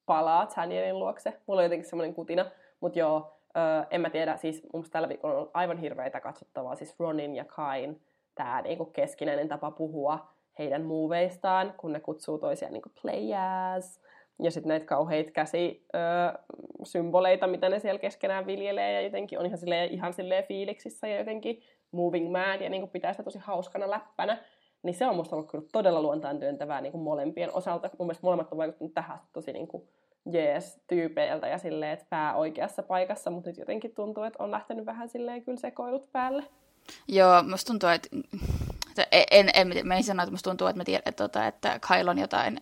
palaa 0.06 0.48
Danielin 0.58 1.00
luokse. 1.00 1.34
Mulla 1.48 1.62
on 1.62 1.66
jotenkin 1.66 1.90
semmoinen 1.90 2.14
kutina, 2.14 2.46
mutta 2.80 3.00
joo, 3.00 3.38
öö, 3.58 3.86
en 3.90 4.02
mä 4.02 4.10
tiedä, 4.10 4.38
siis 4.38 4.64
mun 4.74 4.86
tällä 4.92 5.10
viikolla 5.10 5.34
on 5.34 5.40
ollut 5.40 5.52
aivan 5.54 5.78
hirveitä 5.78 6.20
katsottavaa, 6.20 6.76
siis 6.76 7.00
Ronin 7.00 7.36
ja 7.36 7.46
Kain 7.46 8.02
tämä 8.36 8.62
niinku 8.62 8.86
keskinäinen 8.86 9.48
tapa 9.48 9.72
puhua 9.72 10.28
heidän 10.60 10.86
muuveistaan, 10.86 11.74
kun 11.78 11.94
ne 11.94 12.00
kutsuu 12.00 12.38
toisiaan 12.38 12.74
niinku 12.74 12.90
players. 13.02 14.02
Ja 14.44 14.52
sitten 14.52 14.70
näitä 14.70 14.86
kauheita 14.86 15.32
käsisymboleita, 15.32 17.48
mitä 17.48 17.70
ne 17.70 17.80
siellä 17.80 18.00
keskenään 18.00 18.46
viljelee, 18.46 18.94
ja 18.94 19.02
jotenkin 19.02 19.40
on 19.40 19.46
ihan 19.46 19.58
silleen, 19.58 19.90
ihan 19.90 20.14
silleen 20.14 20.44
fiiliksissä 20.44 21.08
ja 21.08 21.18
jotenkin 21.18 21.62
moving 21.92 22.32
mad, 22.32 22.62
ja 22.62 22.70
niinku 22.70 22.88
pitää 22.88 23.14
sitä 23.14 23.24
tosi 23.24 23.40
hauskana 23.40 23.90
läppänä. 23.90 24.38
Niin 24.84 24.94
se 24.94 25.08
on 25.08 25.16
musta 25.16 25.36
ollut 25.36 25.52
kyllä 25.52 25.66
todella 25.72 26.02
luontaan 26.02 26.40
työntävää 26.40 26.82
niinku 26.82 26.98
molempien 26.98 27.54
osalta. 27.54 27.90
Mun 28.00 28.08
mielestä 28.08 28.28
molemmat 28.28 28.52
on 28.52 28.58
vaikuttanut 28.58 28.94
tähän 28.94 29.20
tosi 29.34 29.54
niinku 29.54 29.88
jees 30.32 30.84
tyypeiltä 30.88 31.48
ja 31.48 31.58
silleen, 31.58 31.92
että 31.92 32.06
pää 32.10 32.36
oikeassa 32.36 32.84
paikassa, 32.84 33.32
mutta 33.32 33.50
nyt 33.50 33.58
jotenkin 33.58 33.96
tuntuu, 33.96 34.24
että 34.24 34.44
on 34.44 34.52
lähtenyt 34.52 34.86
vähän 34.86 35.10
silleen 35.10 35.44
kyllä 35.44 35.58
sekoilut 35.58 36.12
päälle. 36.12 36.44
Joo, 37.08 37.44
musta 37.44 37.68
tuntuu, 37.68 37.90
että 37.90 38.10
en, 39.12 39.50
en, 39.54 39.74
en, 39.78 39.88
mä 39.88 39.96
en 39.96 40.04
sano, 40.04 40.24
että 40.24 40.32
musta 40.32 40.50
tuntuu, 40.50 40.68
että 40.68 40.78
mä 40.78 40.84
tiedän, 40.84 41.04
että, 41.06 41.24
tota, 41.24 41.48
että 41.48 41.80
Kyle 41.88 42.12
on 42.12 42.20
jotain, 42.20 42.62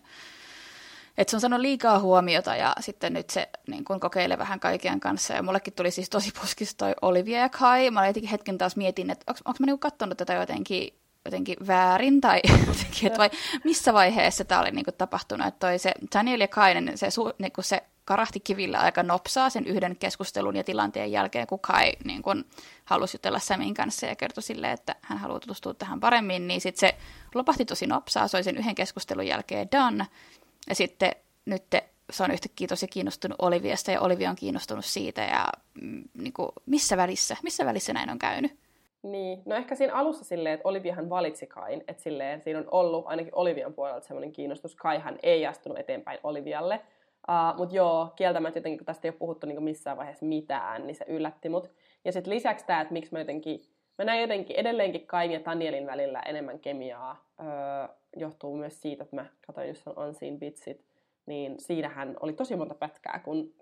että 1.18 1.30
se 1.30 1.36
on 1.36 1.40
sanonut 1.40 1.62
liikaa 1.62 1.98
huomiota 1.98 2.56
ja 2.56 2.74
sitten 2.80 3.12
nyt 3.12 3.30
se 3.30 3.48
niin 3.66 3.84
kun 3.84 4.00
kokeilee 4.00 4.38
vähän 4.38 4.60
kaiken 4.60 5.00
kanssa. 5.00 5.34
Ja 5.34 5.42
mullekin 5.42 5.72
tuli 5.72 5.90
siis 5.90 6.10
tosi 6.10 6.30
puskista 6.40 6.84
toi 6.84 6.94
Olivia 7.02 7.38
ja 7.38 7.48
Kai. 7.48 7.90
Mä 7.90 8.06
jotenkin 8.06 8.30
hetken 8.30 8.58
taas 8.58 8.76
mietin, 8.76 9.10
että 9.10 9.24
onko 9.28 9.56
mä 9.60 9.66
niinku 9.66 9.78
katsonut 9.78 10.18
tätä 10.18 10.34
jotenkin, 10.34 10.94
jotenkin 11.24 11.56
väärin 11.66 12.20
tai 12.20 12.40
jotenkin, 12.66 13.06
että 13.06 13.18
vai 13.18 13.30
missä 13.64 13.92
vaiheessa 13.92 14.44
tämä 14.44 14.60
oli 14.60 14.70
niinku 14.70 14.92
tapahtunut. 14.92 15.46
Että 15.46 15.66
toi 15.66 15.78
se 15.78 15.92
Daniel 16.14 16.40
ja 16.40 16.48
Kainen, 16.48 16.98
se, 16.98 17.08
niinku 17.38 17.62
se 17.62 17.82
karahti 18.10 18.40
kivillä 18.40 18.78
aika 18.78 19.02
nopsaa 19.02 19.50
sen 19.50 19.66
yhden 19.66 19.96
keskustelun 19.96 20.56
ja 20.56 20.64
tilanteen 20.64 21.12
jälkeen, 21.12 21.46
kun 21.46 21.60
Kai 21.60 21.92
niin 22.04 22.22
kun, 22.22 22.44
halusi 22.84 23.14
jutella 23.14 23.38
Samin 23.38 23.74
kanssa 23.74 24.06
ja 24.06 24.16
kertoi 24.16 24.42
sille, 24.42 24.72
että 24.72 24.96
hän 25.02 25.18
haluaa 25.18 25.40
tutustua 25.40 25.74
tähän 25.74 26.00
paremmin, 26.00 26.48
niin 26.48 26.60
sitten 26.60 26.88
se 26.88 26.98
lopahti 27.34 27.64
tosi 27.64 27.86
nopsaa, 27.86 28.28
se 28.28 28.36
oli 28.36 28.44
sen 28.44 28.56
yhden 28.56 28.74
keskustelun 28.74 29.26
jälkeen 29.26 29.68
done, 29.72 30.06
ja 30.68 30.74
sitten 30.74 31.12
nyt 31.44 31.62
se 32.10 32.22
on 32.22 32.30
yhtäkkiä 32.30 32.68
tosi 32.68 32.88
kiinnostunut 32.88 33.36
Oliviasta 33.42 33.90
ja 33.90 34.00
Olivia 34.00 34.30
on 34.30 34.36
kiinnostunut 34.36 34.84
siitä. 34.84 35.22
Ja 35.22 35.48
mm, 35.80 36.02
niin 36.14 36.32
kuin, 36.32 36.48
missä 36.66 36.96
välissä, 36.96 37.36
missä 37.42 37.66
välissä 37.66 37.92
näin 37.92 38.10
on 38.10 38.18
käynyt? 38.18 38.58
Niin, 39.02 39.42
no 39.46 39.56
ehkä 39.56 39.74
siinä 39.74 39.94
alussa 39.94 40.24
silleen, 40.24 40.54
että 40.54 40.68
Oliviahan 40.68 41.10
valitsi 41.10 41.46
Kain, 41.46 41.84
että 41.88 42.02
silleen 42.02 42.40
siinä 42.40 42.58
on 42.58 42.68
ollut 42.70 43.06
ainakin 43.06 43.34
Olivian 43.34 43.74
puolelta 43.74 44.06
semmoinen 44.06 44.32
kiinnostus. 44.32 44.76
Kaihan 44.76 45.18
ei 45.22 45.46
astunut 45.46 45.78
eteenpäin 45.78 46.18
Olivialle, 46.22 46.80
Uh, 47.28 47.58
Mutta 47.58 47.74
joo, 47.76 48.12
kieltämättä 48.16 48.58
jotenkin, 48.58 48.78
kun 48.78 48.86
tästä 48.86 49.08
ei 49.08 49.10
ole 49.10 49.18
puhuttu 49.18 49.46
niin 49.46 49.62
missään 49.62 49.96
vaiheessa 49.96 50.26
mitään, 50.26 50.86
niin 50.86 50.94
se 50.94 51.04
yllätti 51.08 51.48
mut. 51.48 51.70
Ja 52.04 52.12
sitten 52.12 52.34
lisäksi 52.34 52.66
tämä, 52.66 52.80
että 52.80 52.92
miksi 52.92 53.12
mä 53.12 53.18
jotenkin, 53.18 53.60
mä 53.98 54.04
näin 54.04 54.20
jotenkin 54.20 54.56
edelleenkin 54.56 55.06
Kain 55.06 55.32
ja 55.32 55.44
Danielin 55.44 55.86
välillä 55.86 56.20
enemmän 56.20 56.60
kemiaa, 56.60 57.24
öö, 57.40 57.46
johtuu 58.16 58.56
myös 58.56 58.80
siitä, 58.80 59.02
että 59.02 59.16
mä 59.16 59.26
katsoin 59.46 59.68
just 59.68 59.86
On 59.86 60.14
Scene 60.14 60.38
Bitsit, 60.38 60.84
niin 61.26 61.54
siinähän 61.58 62.16
oli 62.20 62.32
tosi 62.32 62.56
monta 62.56 62.74
pätkää, 62.74 63.20
kun 63.24 63.54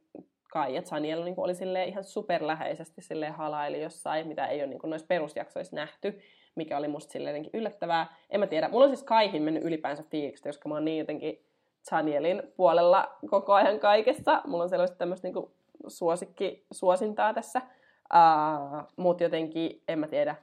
Kai 0.52 0.74
ja 0.74 0.82
Daniel 0.90 1.24
niin 1.24 1.34
oli 1.36 1.88
ihan 1.88 2.04
superläheisesti 2.04 3.02
silleen 3.02 3.32
halaili 3.32 3.82
jossain, 3.82 4.28
mitä 4.28 4.46
ei 4.46 4.60
ole 4.60 4.66
niin 4.66 4.80
noissa 4.84 5.06
perusjaksoissa 5.06 5.76
nähty, 5.76 6.20
mikä 6.54 6.76
oli 6.76 6.88
musta 6.88 7.12
silleen 7.12 7.50
yllättävää. 7.52 8.16
En 8.30 8.40
mä 8.40 8.46
tiedä, 8.46 8.68
mulla 8.68 8.84
on 8.84 8.90
siis 8.90 9.02
Kaihin 9.02 9.42
mennyt 9.42 9.64
ylipäänsä 9.64 10.02
fiilikset, 10.10 10.46
koska 10.46 10.68
mä 10.68 10.74
oon 10.74 10.84
niin 10.84 10.98
jotenkin 10.98 11.47
Danielin 11.90 12.42
puolella 12.56 13.16
koko 13.30 13.52
ajan 13.54 13.80
kaikessa. 13.80 14.42
Mulla 14.46 14.62
on 14.62 14.68
selvästi 14.68 14.96
tämmöistä 14.98 15.26
niinku 15.26 15.52
suosikki, 15.86 16.66
suosintaa 16.70 17.34
tässä. 17.34 17.62
Uh, 18.14 18.82
Mutta 18.96 19.22
jotenkin, 19.22 19.82
en 19.88 19.98
mä 19.98 20.08
tiedä, 20.08 20.36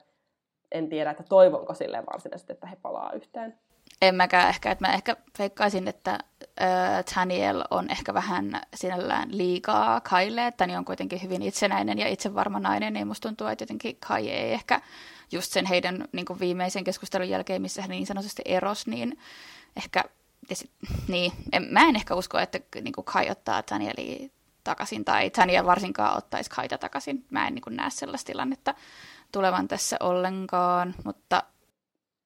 en 0.72 0.88
tiedä, 0.88 1.10
että 1.10 1.22
toivonko 1.22 1.74
silleen 1.74 2.06
varsinaisesti, 2.12 2.52
että 2.52 2.66
he 2.66 2.76
palaa 2.82 3.12
yhteen. 3.12 3.58
En 4.02 4.14
mäkään 4.14 4.48
ehkä, 4.48 4.70
että 4.70 4.86
mä 4.88 4.94
ehkä 4.94 5.16
feikkaisin, 5.38 5.88
että 5.88 6.18
äh, 6.62 7.04
Daniel 7.16 7.64
on 7.70 7.90
ehkä 7.90 8.14
vähän 8.14 8.60
sinällään 8.74 9.28
liikaa 9.36 10.00
Kaille, 10.00 10.46
että 10.46 10.56
Tani 10.58 10.76
on 10.76 10.84
kuitenkin 10.84 11.22
hyvin 11.22 11.42
itsenäinen 11.42 11.98
ja 11.98 12.08
itsevarma 12.08 12.60
nainen, 12.60 12.92
niin 12.92 13.06
musta 13.06 13.28
tuntuu, 13.28 13.46
että 13.46 13.62
jotenkin 13.62 13.96
Kai 14.08 14.30
ei 14.30 14.52
ehkä 14.52 14.80
just 15.32 15.52
sen 15.52 15.66
heidän 15.66 16.04
niin 16.12 16.26
viimeisen 16.40 16.84
keskustelun 16.84 17.28
jälkeen, 17.28 17.62
missä 17.62 17.82
hän 17.82 17.90
niin 17.90 18.06
sanotusti 18.06 18.42
eros, 18.44 18.86
niin 18.86 19.18
ehkä 19.76 20.04
ja 20.50 20.56
sit, 20.56 20.70
niin, 21.08 21.32
en, 21.52 21.62
mä 21.70 21.88
en 21.88 21.96
ehkä 21.96 22.14
usko, 22.14 22.38
että 22.38 22.60
niin 22.80 22.92
kuin 22.92 23.04
Kai 23.04 23.30
ottaa 23.30 23.62
Danieli 23.70 24.30
takaisin, 24.64 25.04
tai 25.04 25.30
Tania 25.30 25.66
varsinkaan 25.66 26.16
ottaisi 26.16 26.50
Kaita 26.50 26.78
takaisin. 26.78 27.24
Mä 27.30 27.46
en 27.46 27.54
niin 27.54 27.62
kuin 27.62 27.76
näe 27.76 27.90
sellaista 27.90 28.26
tilannetta 28.26 28.74
tulevan 29.32 29.68
tässä 29.68 29.96
ollenkaan, 30.00 30.94
mutta... 31.04 31.42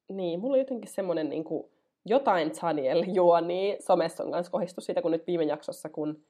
Niin, 0.09 0.41
mulla 0.41 0.55
on 0.55 0.59
jotenkin 0.59 0.91
semmoinen 0.91 1.29
niin 1.29 1.45
kuin 1.45 1.67
jotain 2.05 2.51
Taniel 2.51 3.05
juoni 3.07 3.77
somessa 3.81 4.25
on 4.25 4.31
kanssa 4.31 4.53
kohdistus 4.53 4.87
siitä, 4.87 5.03
kun 5.03 5.11
nyt 5.11 5.27
viime 5.27 5.45
jaksossa, 5.45 5.89
kun 5.89 6.23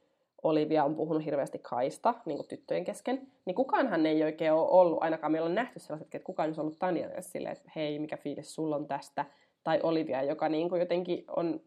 Olivia 0.43 0.83
on 0.83 0.95
puhunut 0.95 1.25
hirveästi 1.25 1.59
Kaista 1.59 2.13
niin 2.25 2.37
kuin 2.37 2.47
tyttöjen 2.47 2.85
kesken, 2.85 3.27
niin 3.45 3.55
kukaanhan 3.55 4.05
ei 4.05 4.23
oikein 4.23 4.53
ole 4.53 4.69
ollut, 4.69 5.03
ainakaan 5.03 5.31
meillä 5.31 5.45
on 5.45 5.55
nähty 5.55 5.79
sellaiset, 5.79 6.15
että 6.15 6.25
kukaan 6.25 6.49
olisi 6.49 6.61
ollut 6.61 6.79
Tanielille 6.79 7.21
silleen, 7.21 7.53
että 7.53 7.71
hei, 7.75 7.99
mikä 7.99 8.17
fiilis 8.17 8.55
sulla 8.55 8.75
on 8.75 8.87
tästä, 8.87 9.25
tai 9.63 9.79
Olivia, 9.83 10.23
joka 10.23 10.49
niin 10.49 10.69
kuin 10.69 10.79
jotenkin 10.79 11.23
on 11.27 11.61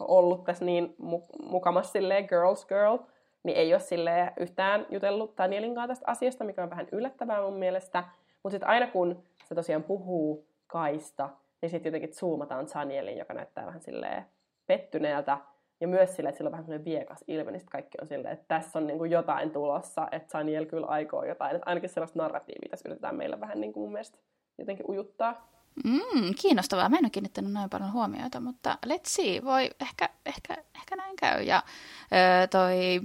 ollut 0.00 0.44
tässä 0.44 0.64
niin 0.64 0.94
mukamassa 1.42 1.92
silleen 1.92 2.26
girls 2.28 2.66
girl, 2.66 2.96
niin 3.42 3.56
ei 3.56 3.74
ole 3.74 4.32
yhtään 4.36 4.86
jutellut 4.90 5.38
Danielin 5.38 5.74
kanssa 5.74 5.88
tästä 5.88 6.10
asiasta, 6.10 6.44
mikä 6.44 6.62
on 6.62 6.70
vähän 6.70 6.88
yllättävää 6.92 7.42
mun 7.42 7.58
mielestä. 7.58 8.04
Mutta 8.42 8.54
sitten 8.54 8.68
aina 8.68 8.86
kun 8.86 9.22
se 9.44 9.54
tosiaan 9.54 9.82
puhuu 9.82 10.46
Kaista, 10.66 11.28
niin 11.62 11.70
sitten 11.70 11.90
jotenkin 11.90 12.14
zoomataan 12.14 12.66
Danielin, 12.74 13.18
joka 13.18 13.34
näyttää 13.34 13.66
vähän 13.66 13.80
silleen 13.80 14.26
pettyneeltä. 14.66 15.38
Ja 15.80 15.88
myös 15.88 16.16
silleen, 16.16 16.28
että 16.28 16.36
sillä 16.36 16.48
on 16.48 16.52
vähän 16.52 16.64
sellainen 16.64 16.84
viekas 16.84 17.24
ilme, 17.28 17.50
niin 17.50 17.62
kaikki 17.70 17.98
on 18.00 18.06
silleen, 18.06 18.34
että 18.34 18.44
tässä 18.48 18.78
on 18.78 18.86
niin 18.86 18.98
kuin 18.98 19.10
jotain 19.10 19.50
tulossa, 19.50 20.08
että 20.12 20.38
Daniel 20.38 20.66
kyllä 20.66 20.86
aikoo 20.86 21.24
jotain. 21.24 21.56
Että 21.56 21.70
ainakin 21.70 21.90
sellaista 21.90 22.18
narratiivia 22.18 22.70
tässä 22.70 22.88
yritetään 22.88 23.16
meillä 23.16 23.40
vähän 23.40 23.60
niin 23.60 23.72
kuin 23.72 23.82
mun 23.82 23.92
mielestä 23.92 24.18
jotenkin 24.58 24.90
ujuttaa. 24.90 25.48
Mm, 25.84 26.34
kiinnostavaa. 26.40 26.88
Mä 26.88 26.96
en 26.96 27.04
ole 27.04 27.10
kiinnittänyt 27.10 27.52
noin 27.52 27.70
paljon 27.70 27.92
huomiota, 27.92 28.40
mutta 28.40 28.78
let's 28.86 29.08
see. 29.08 29.44
Voi, 29.44 29.70
ehkä, 29.80 30.08
ehkä, 30.26 30.54
ehkä 30.74 30.96
näin 30.96 31.16
käy. 31.16 31.42
Ja 31.42 31.62
ö, 32.12 32.46
toi 32.46 33.00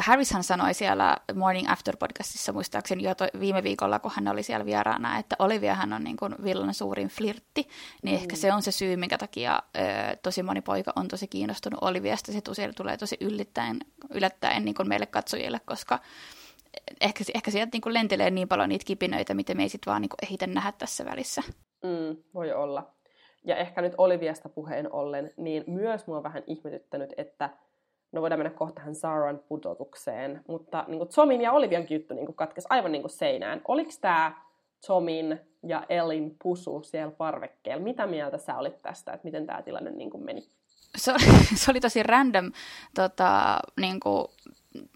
Harrishan 0.00 0.44
sanoi 0.44 0.74
siellä 0.74 1.16
Morning 1.34 1.70
After 1.70 1.96
podcastissa 1.96 2.52
muistaakseni 2.52 3.02
jo 3.02 3.14
to, 3.14 3.26
viime 3.40 3.62
viikolla, 3.62 3.98
kun 3.98 4.12
hän 4.14 4.28
oli 4.28 4.42
siellä 4.42 4.66
vieraana, 4.66 5.18
että 5.18 5.36
Oliviahan 5.38 5.92
on 5.92 6.04
niin 6.04 6.16
kuin 6.16 6.34
Villan 6.44 6.74
suurin 6.74 7.08
flirtti, 7.08 7.68
niin 8.02 8.16
mm. 8.16 8.22
ehkä 8.22 8.36
se 8.36 8.52
on 8.52 8.62
se 8.62 8.72
syy, 8.72 8.96
minkä 8.96 9.18
takia 9.18 9.62
ö, 9.76 9.80
tosi 10.22 10.42
moni 10.42 10.60
poika 10.60 10.92
on 10.96 11.08
tosi 11.08 11.28
kiinnostunut 11.28 11.78
Oliviasta. 11.82 12.32
Se 12.32 12.40
tosiaan 12.40 12.74
tulee 12.74 12.96
tosi 12.96 13.16
yllättäen, 13.20 13.80
yllättäen 14.10 14.64
niin 14.64 14.74
kuin 14.74 14.88
meille 14.88 15.06
katsojille, 15.06 15.60
koska 15.64 15.98
ehkä, 17.00 17.24
ehkä 17.34 17.50
sieltä 17.50 17.70
niin 17.72 17.82
kuin 17.82 17.94
lentelee 17.94 18.30
niin 18.30 18.48
paljon 18.48 18.68
niitä 18.68 18.84
kipinöitä, 18.84 19.34
mitä 19.34 19.54
me 19.54 19.62
ei 19.62 19.68
sitten 19.68 19.90
vaan 19.90 20.02
niin 20.02 20.08
kuin 20.08 20.28
ehitä 20.28 20.46
nähdä 20.46 20.72
tässä 20.72 21.04
välissä. 21.04 21.42
Mm, 21.82 22.16
voi 22.34 22.52
olla. 22.52 22.90
Ja 23.44 23.56
ehkä 23.56 23.82
nyt 23.82 23.94
Oliviasta 23.98 24.48
puheen 24.48 24.92
ollen, 24.92 25.32
niin 25.36 25.64
myös 25.66 26.06
mua 26.06 26.16
on 26.16 26.22
vähän 26.22 26.42
ihmetyttänyt, 26.46 27.10
että 27.16 27.50
no 28.12 28.22
voidaan 28.22 28.38
mennä 28.38 28.58
kohta 28.58 28.74
tähän 28.74 28.94
Saran 28.94 29.40
pudotukseen, 29.48 30.40
mutta 30.48 30.84
niin 30.88 30.98
kuin 30.98 31.10
Tomin 31.14 31.40
ja 31.40 31.52
Olivian 31.52 31.86
juttu 31.90 32.14
niin 32.14 32.34
katkesi 32.34 32.66
aivan 32.70 32.92
niin 32.92 33.02
kuin 33.02 33.10
seinään. 33.10 33.60
Oliko 33.68 33.90
tämä 34.00 34.42
Tomin 34.86 35.40
ja 35.62 35.86
Elin 35.88 36.36
pusu 36.42 36.82
siellä 36.82 37.12
parvekkeella? 37.12 37.84
Mitä 37.84 38.06
mieltä 38.06 38.38
sä 38.38 38.58
olit 38.58 38.82
tästä, 38.82 39.12
että 39.12 39.24
miten 39.24 39.46
tämä 39.46 39.62
tilanne 39.62 39.90
niin 39.90 40.10
kuin 40.10 40.24
meni? 40.24 40.48
Se 40.96 41.12
oli, 41.12 41.24
se 41.60 41.70
oli 41.70 41.80
tosi 41.80 42.02
random 42.02 42.52
tota, 42.94 43.58
niin 43.80 44.00
kuin 44.00 44.26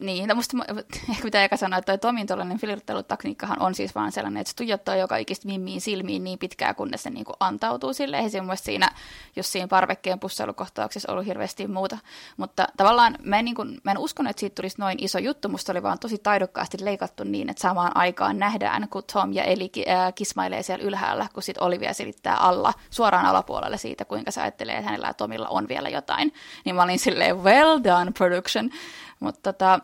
niin, 0.01 0.29
no 0.29 0.35
musta 0.35 0.57
ehkä 1.11 1.23
pitää 1.23 1.45
eka 1.45 1.57
sanoa, 1.57 1.79
että 1.79 1.93
toi 1.93 1.99
Tomin 1.99 2.27
tuollainen 2.27 2.59
flirttailutakniikkahan 2.59 3.63
on 3.63 3.75
siis 3.75 3.95
vaan 3.95 4.13
sellainen, 4.13 4.41
että 4.41 4.51
se 4.51 4.57
tuijottaa 4.57 4.97
joka 4.97 5.17
ikistä 5.17 5.47
mimmiin 5.47 5.81
silmiin 5.81 6.25
niin 6.25 6.39
pitkään, 6.39 6.75
kunnes 6.75 7.03
se 7.03 7.11
niinku 7.11 7.33
antautuu 7.41 7.93
sille. 7.93 8.19
Ei 8.19 8.31
se 8.31 8.43
siinä, 8.55 8.91
jos 9.37 9.53
siinä 9.53 9.69
parvekkeen 9.69 10.21
pussailukohtauksessa 10.21 11.13
ollut 11.13 11.27
hirveästi 11.27 11.67
muuta. 11.67 11.99
Mutta 12.37 12.67
tavallaan 12.77 13.19
mä 13.23 13.39
en, 13.39 13.45
niinku, 13.45 13.65
mä 13.85 13.91
en 13.91 13.99
uskonut, 13.99 14.31
että 14.31 14.41
siitä 14.41 14.55
tulisi 14.55 14.81
noin 14.81 15.05
iso 15.05 15.19
juttu. 15.19 15.49
Musta 15.49 15.73
oli 15.73 15.83
vaan 15.83 15.99
tosi 15.99 16.19
taidokkaasti 16.19 16.79
leikattu 16.81 17.25
niin, 17.25 17.51
että 17.51 17.63
samaan 17.63 17.97
aikaan 17.97 18.39
nähdään, 18.39 18.89
kun 18.89 19.03
Tom 19.13 19.33
ja 19.33 19.45
Eli 19.45 19.71
äh, 19.89 20.15
kismailee 20.15 20.63
siellä 20.63 20.85
ylhäällä, 20.85 21.27
kun 21.33 21.43
sitten 21.43 21.65
Olivia 21.65 21.95
selittää 21.95 22.37
alla, 22.37 22.73
suoraan 22.91 23.27
alapuolelle 23.27 23.79
siitä, 23.79 24.05
kuinka 24.05 24.31
se 24.31 24.41
ajattelee, 24.41 24.75
että 24.75 24.87
hänellä 24.87 25.07
ja 25.07 25.15
Tomilla 25.15 25.49
on 25.49 25.69
vielä 25.69 25.89
jotain. 25.89 26.33
Niin 26.65 26.77
mä 26.77 26.83
olin 26.83 26.99
silleen, 26.99 27.45
well 27.45 27.81
done 27.85 28.13
production. 28.13 28.71
Mutta 29.21 29.53
tota, 29.53 29.81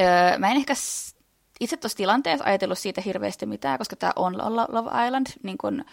öö, 0.00 0.38
mä 0.38 0.50
en 0.50 0.56
ehkä 0.56 0.74
itse 1.60 1.76
tuossa 1.76 1.96
tilanteessa 1.96 2.44
ajatellut 2.44 2.78
siitä 2.78 3.00
hirveästi 3.00 3.46
mitään, 3.46 3.78
koska 3.78 3.96
tämä 3.96 4.12
on 4.16 4.38
Love 4.68 5.06
Island, 5.06 5.26
niin 5.42 5.58
kun, 5.58 5.84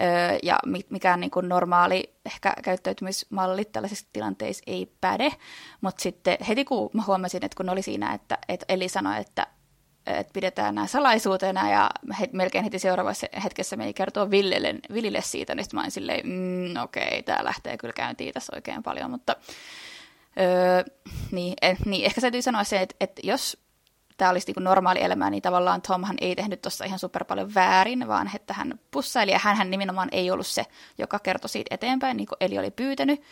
öö, 0.00 0.38
ja 0.42 0.58
mikään 0.90 1.20
niin 1.20 1.30
kun 1.30 1.48
normaali 1.48 2.14
ehkä 2.26 2.54
käyttäytymismalli 2.62 3.64
tällaisissa 3.64 4.06
tilanteissa 4.12 4.64
ei 4.66 4.92
päde. 5.00 5.32
Mutta 5.80 6.02
sitten 6.02 6.36
heti 6.48 6.64
kun 6.64 6.90
mä 6.92 7.02
huomasin, 7.06 7.44
että 7.44 7.56
kun 7.56 7.68
oli 7.68 7.82
siinä, 7.82 8.14
että, 8.14 8.38
että 8.48 8.66
Eli 8.68 8.88
sanoi, 8.88 9.20
että 9.20 9.46
että 10.06 10.32
pidetään 10.32 10.74
nämä 10.74 10.86
salaisuutena 10.86 11.70
ja 11.70 11.90
he, 12.20 12.28
melkein 12.32 12.64
heti 12.64 12.78
seuraavassa 12.78 13.26
hetkessä 13.44 13.76
meni 13.76 13.92
kertoa 13.92 14.30
Villelle, 14.30 14.74
Villille 14.94 15.20
siitä, 15.22 15.54
niin 15.54 15.66
mä 15.72 15.80
olin 15.80 15.90
silleen, 15.90 16.26
mm, 16.26 16.82
okei, 16.82 17.08
okay, 17.08 17.22
tämä 17.22 17.44
lähtee 17.44 17.76
kyllä 17.76 17.92
käyntiin 17.92 18.34
tässä 18.34 18.52
oikein 18.56 18.82
paljon, 18.82 19.10
mutta 19.10 19.36
Öö, 20.38 20.84
niin, 21.30 21.54
eh, 21.62 21.78
niin, 21.84 22.04
ehkä 22.04 22.20
täytyy 22.20 22.42
sanoa 22.42 22.64
se, 22.64 22.80
että, 22.80 22.94
että 23.00 23.20
jos 23.24 23.56
tämä 24.16 24.30
olisi 24.30 24.52
niin 24.52 24.64
normaali 24.64 25.02
elämä, 25.02 25.30
niin 25.30 25.42
tavallaan 25.42 25.82
Tomhan 25.82 26.16
ei 26.20 26.36
tehnyt 26.36 26.62
tuossa 26.62 26.84
ihan 26.84 26.98
super 26.98 27.24
paljon 27.24 27.54
väärin, 27.54 28.08
vaan 28.08 28.30
että 28.34 28.54
hän 28.54 28.80
pussaili, 28.90 29.30
ja 29.30 29.38
hän 29.38 29.70
nimenomaan 29.70 30.08
ei 30.12 30.30
ollut 30.30 30.46
se, 30.46 30.66
joka 30.98 31.18
kertoi 31.18 31.48
siitä 31.48 31.74
eteenpäin, 31.74 32.16
niin 32.16 32.26
kuin 32.26 32.36
Eli 32.40 32.58
oli 32.58 32.70
pyytänyt. 32.70 33.22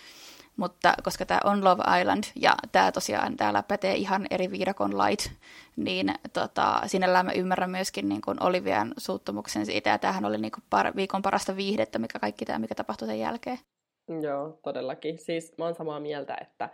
Mutta 0.57 0.95
koska 1.03 1.27
tämä 1.27 1.41
on 1.45 1.65
Love 1.65 1.83
Island, 2.01 2.25
ja 2.37 2.55
tämä 2.73 2.93
tosiaan 2.93 3.37
täällä 3.37 3.63
pätee 3.63 3.95
ihan 3.95 4.27
eri 4.31 4.51
viidakon 4.51 4.99
lait, 4.99 5.33
niin 5.77 6.15
tota, 6.33 6.81
sinällään 6.87 7.27
mä 7.27 7.33
ymmärrän 7.33 7.71
myöskin 7.71 8.09
niin 8.09 8.21
kuin 8.21 8.43
Olivian 8.43 8.95
suuttumuksen 8.97 9.67
siitä, 9.67 9.91
ja 9.91 9.99
tämähän 9.99 10.25
oli 10.25 10.39
niin 10.39 10.53
kuin 10.53 10.65
par, 10.71 10.97
viikon 10.97 11.23
parasta 11.23 11.57
viihdettä, 11.57 11.99
mikä 11.99 12.19
kaikki 12.19 12.45
tämä, 12.45 12.59
mikä 12.59 12.75
tapahtui 12.75 13.09
sen 13.09 13.21
jälkeen. 13.21 13.59
Joo, 14.23 14.59
todellakin. 14.63 15.19
Siis 15.19 15.53
mä 15.59 15.65
oon 15.65 15.75
samaa 15.75 16.01
mieltä, 16.01 16.37
että 16.41 16.69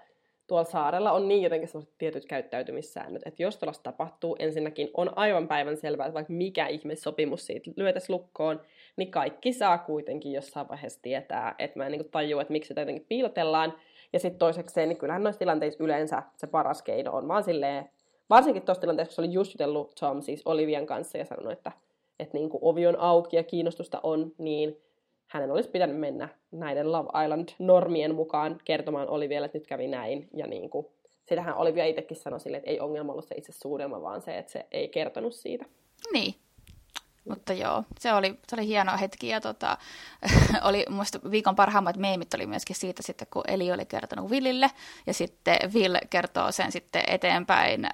tuolla 0.47 0.65
saarella 0.65 1.13
on 1.13 1.29
niin 1.29 1.43
jotenkin 1.43 1.69
sellaiset 1.69 1.99
tietyt 1.99 2.27
käyttäytymissäännöt, 2.27 3.23
että 3.27 3.43
jos 3.43 3.57
tällaista 3.57 3.83
tapahtuu, 3.83 4.37
ensinnäkin 4.39 4.91
on 4.95 5.19
aivan 5.19 5.49
päivän 5.49 5.77
selvää, 5.77 6.07
että 6.07 6.15
vaikka 6.15 6.33
mikä 6.33 6.67
ihmissopimus 6.67 7.47
siitä 7.47 7.71
lyötäisi 7.77 8.13
lukkoon, 8.13 8.61
niin 8.97 9.11
kaikki 9.11 9.53
saa 9.53 9.79
kuitenkin 9.79 10.33
jossain 10.33 10.69
vaiheessa 10.69 11.03
tietää, 11.03 11.55
että 11.59 11.79
mä 11.79 11.87
en 11.87 11.93
niin 11.93 12.11
tajua, 12.11 12.43
että 12.43 12.53
miksi 12.53 12.69
sitä 12.69 12.81
jotenkin 12.81 13.07
piilotellaan. 13.09 13.75
Ja 14.13 14.19
sitten 14.19 14.39
toisekseen, 14.39 14.89
niin 14.89 14.97
kyllähän 14.97 15.23
noissa 15.23 15.39
tilanteissa 15.39 15.85
yleensä 15.85 16.23
se 16.37 16.47
paras 16.47 16.83
keino 16.83 17.13
on 17.13 17.29
vaan 17.29 17.45
silleen, 17.45 17.91
varsinkin 18.31 18.63
tuossa 18.63 18.81
tilanteessa, 18.81 19.11
kun 19.11 19.15
se 19.15 19.21
oli 19.21 19.33
just 19.33 19.55
jutellut 19.55 19.95
Tom 20.01 20.23
siis 20.23 20.43
Olivian 20.45 20.87
kanssa 20.87 21.19
ja 21.19 21.25
sanonut, 21.25 21.53
että, 21.53 21.73
että 22.19 22.39
niin 22.39 22.51
kuin 22.51 22.59
ovi 22.63 22.87
on 22.87 22.99
auki 22.99 23.37
ja 23.37 23.43
kiinnostusta 23.43 24.01
on, 24.03 24.33
niin 24.39 24.81
hänen 25.35 25.51
olisi 25.51 25.69
pitänyt 25.69 25.97
mennä 25.97 26.29
näiden 26.53 26.93
Love 26.93 27.25
Island-normien 27.25 28.15
mukaan 28.15 28.59
kertomaan 28.65 29.09
Olivialle, 29.09 29.47
että 29.47 29.59
nyt 29.59 29.67
kävi 29.67 29.89
näin. 29.89 30.29
Ja 30.35 30.47
niin 30.47 30.71
kuin, 30.71 30.87
sitähän 31.29 31.57
Olivia 31.57 31.87
itsekin 31.87 32.17
sanoi 32.17 32.41
sille, 32.41 32.57
että 32.57 32.71
ei 32.71 32.81
ongelma 32.81 33.13
ollut 33.13 33.25
se 33.25 33.35
itse 33.35 33.53
suudelma, 33.53 34.03
vaan 34.03 34.23
se, 34.23 34.39
että 34.39 34.53
se 34.53 34.67
ei 34.73 34.89
kertonut 34.89 35.35
siitä. 35.35 35.65
Niin, 36.13 36.35
mutta 37.29 37.53
joo, 37.53 37.85
se 37.99 38.13
oli, 38.13 38.39
se 38.49 38.57
oli 38.57 38.67
hieno 38.67 38.93
hetki 39.01 39.29
ja 39.29 39.41
tota, 39.41 39.79
oli 40.69 40.87
muista 40.91 41.19
viikon 41.31 41.57
parhaimmat 41.57 41.97
meemit 41.97 42.35
oli 42.35 42.47
myöskin 42.47 42.77
siitä 42.77 43.03
sitten, 43.03 43.29
kun 43.31 43.45
Eli 43.49 43.73
oli 43.73 43.87
kertonut 43.87 44.31
Willille 44.31 44.71
ja 45.07 45.15
sitten 45.15 45.59
Will 45.75 45.97
kertoo 46.11 46.53
sen 46.53 46.73
sitten 46.73 47.03
eteenpäin 47.07 47.85
äh, 47.85 47.93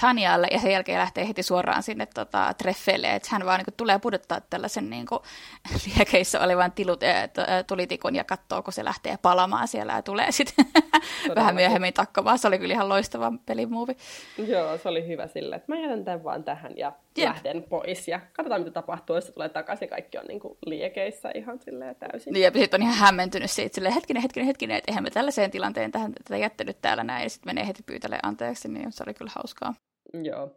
Tanyalle 0.00 0.46
ja 0.50 0.58
sen 0.58 0.72
jälkeen 0.72 0.98
lähtee 0.98 1.28
heti 1.28 1.42
suoraan 1.42 1.82
sinne 1.82 2.06
tota, 2.06 2.54
treffeille, 2.58 3.14
että 3.14 3.28
hän 3.32 3.46
vaan 3.46 3.58
niin 3.58 3.74
tulee 3.76 3.98
pudottaa 3.98 4.40
tällaisen 4.40 4.90
niin 4.90 5.06
kuin, 5.06 5.20
liekeissä 5.96 6.40
olevan 6.40 6.72
tilut, 6.72 7.02
äh, 7.02 7.30
tulitikun 7.66 8.14
ja 8.14 8.24
katsoo, 8.24 8.62
kun 8.62 8.72
se 8.72 8.84
lähtee 8.84 9.16
palamaan 9.22 9.68
siellä 9.68 9.92
ja 9.92 10.02
tulee 10.02 10.32
sitten 10.32 10.64
vähän 11.36 11.54
myöhemmin 11.54 11.94
takkomaan. 11.94 12.38
Se 12.38 12.48
oli 12.48 12.58
kyllä 12.58 12.74
ihan 12.74 12.88
loistava 12.88 13.32
pelimuovi. 13.46 13.96
Joo, 14.38 14.78
se 14.78 14.88
oli 14.88 15.06
hyvä 15.06 15.26
sille, 15.26 15.56
että 15.56 15.72
mä 15.72 15.78
jätän 15.78 16.04
tämän 16.04 16.24
vaan 16.24 16.44
tähän 16.44 16.72
ja 16.76 16.92
Jep. 17.16 17.28
lähden 17.28 17.62
pois 17.62 18.08
ja 18.08 18.20
katsotaan 18.32 18.51
mitä 18.58 18.70
tapahtuu, 18.70 19.16
jos 19.16 19.26
se 19.26 19.32
tulee 19.32 19.48
takaisin 19.48 19.88
kaikki 19.88 20.18
on 20.18 20.24
niinku 20.28 20.58
liekeissä 20.66 21.30
ihan 21.34 21.58
silleen 21.60 21.96
täysin. 21.96 22.32
Niin, 22.32 22.44
ja 22.44 22.50
sitten 22.54 22.82
on 22.82 22.88
ihan 22.88 22.98
hämmentynyt 22.98 23.50
siitä 23.50 23.74
silleen, 23.74 23.94
hetkinen, 23.94 24.22
hetkinen, 24.22 24.46
hetkinen, 24.46 24.76
että 24.76 24.90
eihän 24.90 25.04
me 25.04 25.10
tällaiseen 25.10 25.50
tilanteen 25.50 25.92
tähän 25.92 26.12
tätä 26.12 26.36
jättänyt 26.36 26.76
täällä 26.82 27.04
näin, 27.04 27.22
ja 27.22 27.30
sitten 27.30 27.48
menee 27.48 27.66
heti 27.66 27.82
pyytälle 27.82 28.18
anteeksi, 28.22 28.68
niin 28.68 28.92
se 28.92 29.04
oli 29.06 29.14
kyllä 29.14 29.30
hauskaa. 29.34 29.74
Joo. 30.22 30.56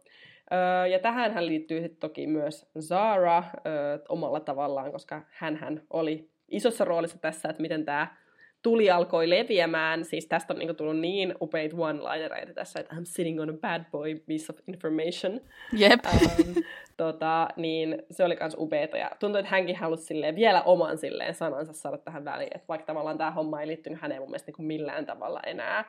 Öö, 0.52 0.86
ja 0.86 0.98
tähän 0.98 1.46
liittyy 1.46 1.80
sitten 1.80 2.00
toki 2.00 2.26
myös 2.26 2.66
Zara 2.80 3.44
öö, 3.66 3.98
omalla 4.08 4.40
tavallaan, 4.40 4.92
koska 4.92 5.22
hän 5.30 5.82
oli 5.90 6.30
isossa 6.48 6.84
roolissa 6.84 7.18
tässä, 7.18 7.48
että 7.48 7.62
miten 7.62 7.84
tämä 7.84 8.16
tuli 8.66 8.90
alkoi 8.90 9.30
leviämään. 9.30 10.04
Siis 10.04 10.26
tästä 10.26 10.54
on 10.54 10.58
niinku 10.58 10.74
tullut 10.74 10.98
niin 10.98 11.34
upeita 11.40 11.76
one-linereita 11.76 12.54
tässä, 12.54 12.80
että 12.80 12.94
I'm 12.94 13.04
sitting 13.04 13.40
on 13.40 13.50
a 13.50 13.52
bad 13.52 13.84
boy 13.90 14.14
piece 14.14 14.52
of 14.52 14.58
information. 14.68 15.40
Jep. 15.72 16.00
Um, 16.04 16.54
tota, 16.96 17.48
niin 17.56 18.02
se 18.10 18.24
oli 18.24 18.36
myös 18.40 18.56
upeeta. 18.58 18.96
Ja 18.96 19.10
tuntui, 19.20 19.40
että 19.40 19.50
hänkin 19.50 19.76
halusi 19.76 20.04
silleen, 20.04 20.36
vielä 20.36 20.62
oman 20.62 20.98
silleen 20.98 21.34
sanansa 21.34 21.72
saada 21.72 21.98
tähän 21.98 22.24
väliin. 22.24 22.50
Että 22.54 22.68
vaikka 22.68 22.86
tavallaan 22.86 23.18
tämä 23.18 23.30
homma 23.30 23.60
ei 23.60 23.66
liittynyt 23.66 24.00
häneen 24.00 24.20
mun 24.20 24.30
mielestä 24.30 24.52
niin 24.58 24.66
millään 24.66 25.06
tavalla 25.06 25.40
enää. 25.46 25.84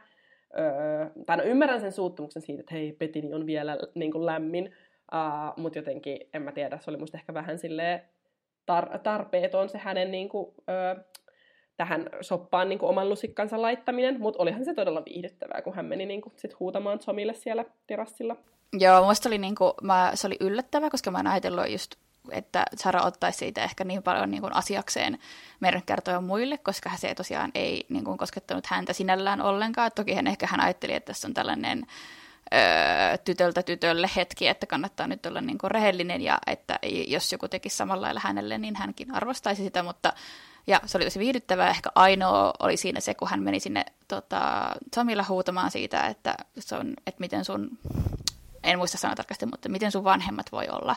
Öö, 0.60 1.06
tai 1.26 1.38
no 1.38 1.44
ymmärrän 1.44 1.82
sen 1.82 1.92
suuttumuksen 1.92 2.42
siitä, 2.42 2.60
että 2.60 2.76
hei, 2.76 2.92
Petini 2.92 3.34
on 3.34 3.46
vielä 3.46 3.78
niin 3.96 4.12
kuin 4.12 4.26
lämmin, 4.26 4.74
uh, 5.14 5.64
mutta 5.64 5.80
jotenkin, 5.80 6.20
en 6.34 6.42
mä 6.42 6.52
tiedä, 6.52 6.78
se 6.80 6.92
oli 6.92 6.98
musta 6.98 7.18
ehkä 7.18 7.34
vähän 7.34 7.58
silleen 7.58 8.02
tar- 8.72 9.00
tarpeeton 9.00 9.70
se 9.70 9.78
hänen 9.78 10.12
niin 10.12 10.30
kuin, 10.30 10.54
öö, 10.70 11.04
tähän 11.78 12.10
soppaan 12.22 12.70
niin 12.70 12.80
kuin 12.80 12.90
oman 12.90 13.10
lusikkansa 13.10 13.62
laittaminen, 13.62 14.20
mutta 14.22 14.42
olihan 14.44 14.66
se 14.66 14.74
todella 14.74 15.04
viihdyttävää, 15.06 15.62
kun 15.62 15.74
hän 15.74 15.86
meni 15.86 16.06
niin 16.06 16.22
kuin, 16.22 16.34
sit 16.38 16.60
huutamaan 16.60 17.00
Tomille 17.00 17.34
siellä 17.34 17.66
terassilla. 17.88 18.36
Joo, 18.74 19.06
musta 19.06 19.30
oli, 19.30 19.38
niin 19.38 19.56
kuin, 19.56 19.74
mä, 19.82 20.12
se 20.14 20.28
oli 20.28 20.38
yllättävää, 20.40 20.90
koska 20.90 21.12
mä 21.12 21.20
en 21.20 21.28
ajatellut 21.28 21.70
just 21.70 21.96
että 22.32 22.66
Sara 22.76 23.04
ottaisi 23.04 23.38
siitä 23.38 23.64
ehkä 23.64 23.84
niin 23.84 24.04
paljon 24.04 24.32
niin 24.32 24.42
kuin 24.42 24.56
asiakseen 24.56 25.18
meidän 25.60 25.82
kertoja 25.86 26.22
muille, 26.22 26.58
koska 26.58 26.92
se 26.96 27.16
tosiaan 27.16 27.52
ei 27.56 27.86
niin 27.90 28.04
kuin, 28.04 28.18
koskettanut 28.18 28.66
häntä 28.66 28.94
sinällään 28.94 29.42
ollenkaan. 29.42 29.92
Toki 29.96 30.14
hän 30.14 30.28
ehkä 30.28 30.48
hän 30.48 30.60
ajatteli, 30.60 30.94
että 30.94 31.08
tässä 31.14 31.28
on 31.28 31.34
tällainen 31.34 31.86
öö, 32.54 33.18
tytöltä 33.18 33.64
tytölle 33.64 34.10
hetki, 34.16 34.48
että 34.48 34.66
kannattaa 34.66 35.08
nyt 35.08 35.26
olla 35.26 35.42
niin 35.42 35.58
kuin 35.58 35.72
rehellinen 35.72 36.22
ja 36.22 36.38
että 36.48 36.80
jos 37.08 37.32
joku 37.32 37.48
tekisi 37.48 37.78
samalla 37.78 38.06
lailla 38.06 38.22
hänelle, 38.24 38.58
niin 38.58 38.76
hänkin 38.76 39.16
arvostaisi 39.16 39.64
sitä, 39.64 39.84
mutta 39.84 40.14
ja 40.68 40.82
se 40.86 40.98
oli 40.98 41.06
tosi 41.06 41.20
viihdyttävää. 41.20 41.70
Ehkä 41.70 41.90
ainoa 41.96 42.54
oli 42.60 42.78
siinä 42.78 43.00
se, 43.00 43.14
kun 43.14 43.28
hän 43.28 43.44
meni 43.44 43.60
sinne 43.60 43.86
tota, 44.08 44.72
Tomilla 44.96 45.26
huutamaan 45.30 45.72
siitä, 45.72 46.08
että, 46.08 46.36
se 46.60 46.76
on, 46.76 46.94
että 47.08 47.20
miten 47.20 47.46
sun, 47.46 47.78
en 48.64 48.78
muista 48.78 48.98
sanoa 48.98 49.16
tarkasti, 49.16 49.46
mutta 49.46 49.70
miten 49.70 49.92
sun 49.92 50.04
vanhemmat 50.04 50.52
voi 50.52 50.68
olla 50.72 50.96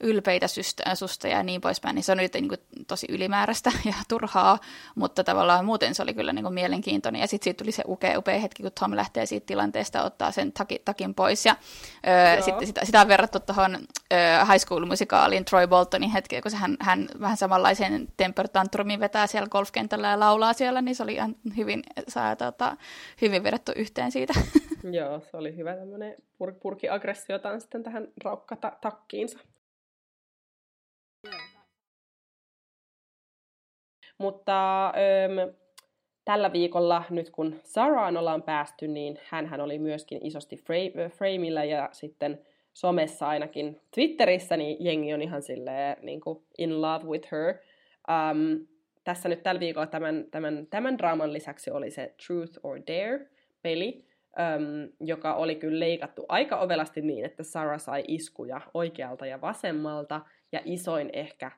ylpeitä 0.00 0.46
susta 0.94 1.28
ja 1.28 1.42
niin 1.42 1.60
poispäin, 1.60 1.94
niin 1.94 2.02
se 2.02 2.12
on 2.12 2.18
nyt 2.18 2.34
niin 2.34 2.48
kuin 2.48 2.60
tosi 2.86 3.06
ylimääräistä 3.08 3.72
ja 3.84 3.94
turhaa, 4.08 4.58
mutta 4.94 5.24
tavallaan 5.24 5.64
muuten 5.64 5.94
se 5.94 6.02
oli 6.02 6.14
kyllä 6.14 6.32
niin 6.32 6.42
kuin 6.42 6.54
mielenkiintoinen. 6.54 7.20
Ja 7.20 7.26
sitten 7.26 7.44
siitä 7.44 7.58
tuli 7.58 7.72
se 7.72 7.82
upea, 7.86 8.18
upea 8.18 8.38
hetki, 8.38 8.62
kun 8.62 8.72
Tom 8.80 8.96
lähtee 8.96 9.26
siitä 9.26 9.46
tilanteesta 9.46 10.04
ottaa 10.04 10.30
sen 10.32 10.52
taki, 10.52 10.82
takin 10.84 11.14
pois. 11.14 11.46
Ja 11.46 11.56
öö, 12.06 12.42
sitten 12.42 12.66
sitä, 12.66 12.84
sitä 12.84 13.00
on 13.00 13.08
verrattu 13.08 13.40
tuohon 13.40 13.78
High 14.52 14.64
School-musikaaliin 14.66 15.44
Troy 15.44 15.66
Boltonin 15.66 16.10
hetki, 16.10 16.40
kun 16.40 16.52
hän, 16.54 16.76
hän 16.80 17.08
vähän 17.20 17.36
samanlaisen 17.36 18.08
temper 18.16 18.48
tantrumin 18.48 19.00
vetää 19.00 19.26
siellä 19.26 19.48
golfkentällä 19.48 20.08
ja 20.08 20.20
laulaa 20.20 20.52
siellä, 20.52 20.82
niin 20.82 20.94
se 20.94 21.02
oli 21.02 21.14
ihan 21.14 21.36
hyvin, 21.56 21.82
saa, 22.08 22.36
tota, 22.36 22.76
hyvin 23.20 23.42
vedetty 23.42 23.72
yhteen 23.76 24.12
siitä. 24.12 24.32
Joo, 24.98 25.20
se 25.20 25.36
oli 25.36 25.56
hyvä 25.56 25.76
tämmöinen 25.76 26.14
pur- 26.14 26.54
purki-aggressiota 26.60 27.60
sitten 27.60 27.82
tähän 27.82 28.08
raukkatakkiinsa. 28.24 29.38
Mutta 34.20 34.86
öm, 34.86 35.54
tällä 36.24 36.52
viikolla, 36.52 37.04
nyt 37.10 37.30
kun 37.30 37.60
Saraan 37.64 38.16
ollaan 38.16 38.42
päästy, 38.42 38.88
niin 38.88 39.18
hän 39.24 39.60
oli 39.60 39.78
myöskin 39.78 40.26
isosti 40.26 40.56
Frameillä 41.10 41.64
ja 41.64 41.88
sitten 41.92 42.38
somessa 42.72 43.28
ainakin 43.28 43.80
Twitterissä, 43.94 44.56
niin 44.56 44.76
jengi 44.80 45.14
on 45.14 45.22
ihan 45.22 45.42
silleen 45.42 45.96
niin 46.02 46.20
kuin 46.20 46.44
in 46.58 46.82
love 46.82 47.04
with 47.04 47.32
her. 47.32 47.54
Um, 48.08 48.66
tässä 49.04 49.28
nyt 49.28 49.42
tällä 49.42 49.60
viikolla 49.60 49.86
tämän, 49.86 50.24
tämän, 50.30 50.66
tämän 50.70 50.98
draaman 50.98 51.32
lisäksi 51.32 51.70
oli 51.70 51.90
se 51.90 52.14
Truth 52.26 52.60
or 52.62 52.78
Dare-peli, 52.78 54.04
um, 54.38 54.92
joka 55.00 55.34
oli 55.34 55.54
kyllä 55.54 55.80
leikattu 55.80 56.24
aika 56.28 56.60
ovelasti 56.60 57.00
niin, 57.00 57.24
että 57.24 57.42
Sarah 57.42 57.80
sai 57.80 58.04
iskuja 58.08 58.60
oikealta 58.74 59.26
ja 59.26 59.40
vasemmalta, 59.40 60.20
ja 60.52 60.60
isoin 60.64 61.10
ehkä 61.12 61.50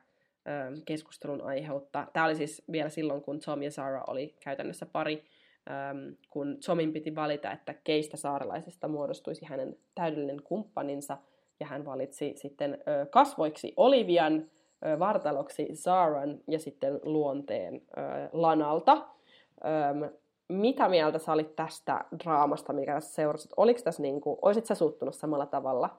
keskustelun 0.85 1.41
aiheutta. 1.41 2.07
Tämä 2.13 2.25
oli 2.25 2.35
siis 2.35 2.63
vielä 2.71 2.89
silloin, 2.89 3.21
kun 3.21 3.39
Tom 3.39 3.61
ja 3.61 3.71
Sarah 3.71 4.03
oli 4.07 4.35
käytännössä 4.39 4.85
pari, 4.85 5.23
kun 6.29 6.57
Tomin 6.65 6.93
piti 6.93 7.15
valita, 7.15 7.51
että 7.51 7.73
keistä 7.73 8.17
saarelaisesta 8.17 8.87
muodostuisi 8.87 9.45
hänen 9.45 9.77
täydellinen 9.95 10.43
kumppaninsa, 10.43 11.17
ja 11.59 11.65
hän 11.65 11.85
valitsi 11.85 12.33
sitten 12.35 12.77
kasvoiksi 13.09 13.73
Olivian, 13.77 14.49
vartaloksi 14.99 15.67
Zaran 15.73 16.39
ja 16.47 16.59
sitten 16.59 16.99
luonteen 17.03 17.81
Lanalta. 18.33 19.07
Mitä 20.49 20.89
mieltä 20.89 21.19
sä 21.19 21.31
olit 21.31 21.55
tästä 21.55 22.05
draamasta, 22.23 22.73
mikä 22.73 22.93
tässä 22.93 23.13
seurasit? 23.13 23.51
Oliko 23.57 23.79
tässä 23.83 24.01
niin 24.01 24.21
kuin, 24.21 24.39
olisit 24.41 24.65
sä 24.65 24.75
suuttunut 24.75 25.15
samalla 25.15 25.45
tavalla? 25.45 25.97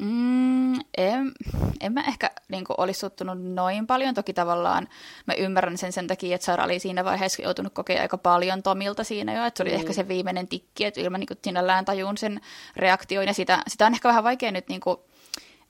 Mm, 0.00 0.74
en, 0.74 1.32
en 1.80 1.92
mä 1.92 2.00
ehkä 2.00 2.30
niin 2.48 2.64
kuin, 2.64 2.74
olisi 2.78 3.00
suttunut 3.00 3.42
noin 3.42 3.86
paljon. 3.86 4.14
Toki 4.14 4.32
tavallaan 4.32 4.88
mä 5.26 5.34
ymmärrän 5.34 5.78
sen 5.78 5.92
sen 5.92 6.06
takia, 6.06 6.34
että 6.34 6.44
Sara 6.44 6.64
oli 6.64 6.78
siinä 6.78 7.04
vaiheessa 7.04 7.42
joutunut 7.42 7.74
kokea 7.74 8.02
aika 8.02 8.18
paljon 8.18 8.62
Tomilta 8.62 9.04
siinä 9.04 9.34
jo. 9.34 9.44
Että 9.44 9.58
se 9.58 9.62
oli 9.62 9.70
mm. 9.70 9.76
ehkä 9.76 9.92
se 9.92 10.08
viimeinen 10.08 10.48
tikki, 10.48 10.84
että 10.84 11.00
ilman 11.00 11.20
niin 11.20 11.28
kuin, 11.28 11.38
sinällään 11.44 11.84
tajun 11.84 12.18
sen 12.18 12.40
reaktioin. 12.76 13.28
Ja 13.28 13.34
sitä, 13.34 13.62
sitä 13.68 13.86
on 13.86 13.92
ehkä 13.94 14.08
vähän 14.08 14.24
vaikea 14.24 14.52
nyt 14.52 14.68
niin 14.68 14.80
kuin, 14.80 14.96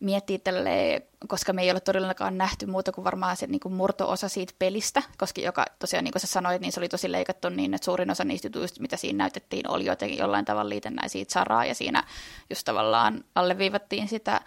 miettiä 0.00 0.38
tälleen, 0.38 1.02
koska 1.28 1.52
me 1.52 1.62
ei 1.62 1.70
ole 1.70 1.80
todellakaan 1.80 2.38
nähty 2.38 2.66
muuta 2.66 2.92
kuin 2.92 3.04
varmaan 3.04 3.36
se 3.36 3.46
niin 3.46 3.60
kuin 3.60 3.74
murto-osa 3.74 4.28
siitä 4.28 4.52
pelistä, 4.58 5.02
koska 5.18 5.40
joka 5.40 5.64
tosiaan, 5.78 6.04
niin 6.04 6.12
kuin 6.12 6.20
sä 6.20 6.26
sanoit, 6.26 6.60
niin 6.60 6.72
se 6.72 6.80
oli 6.80 6.88
tosi 6.88 7.12
leikattu 7.12 7.48
niin, 7.48 7.74
että 7.74 7.84
suurin 7.84 8.10
osa 8.10 8.24
niistä 8.24 8.46
jutuista, 8.46 8.80
mitä 8.80 8.96
siinä 8.96 9.16
näytettiin, 9.16 9.70
oli 9.70 9.84
jotenkin 9.84 10.18
jollain 10.18 10.44
tavalla 10.44 10.68
liitännäisiä 10.68 11.24
Saraa, 11.28 11.64
ja 11.64 11.74
siinä 11.74 12.04
just 12.50 12.64
tavallaan 12.64 13.24
alleviivattiin 13.34 14.08
sitä 14.08 14.40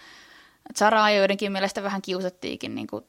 Zaraa 0.77 1.11
joidenkin 1.11 1.51
mielestä 1.51 1.83
vähän 1.83 2.01
kiusattiinkin 2.01 2.75
niin 2.75 2.87
kuin 2.87 3.05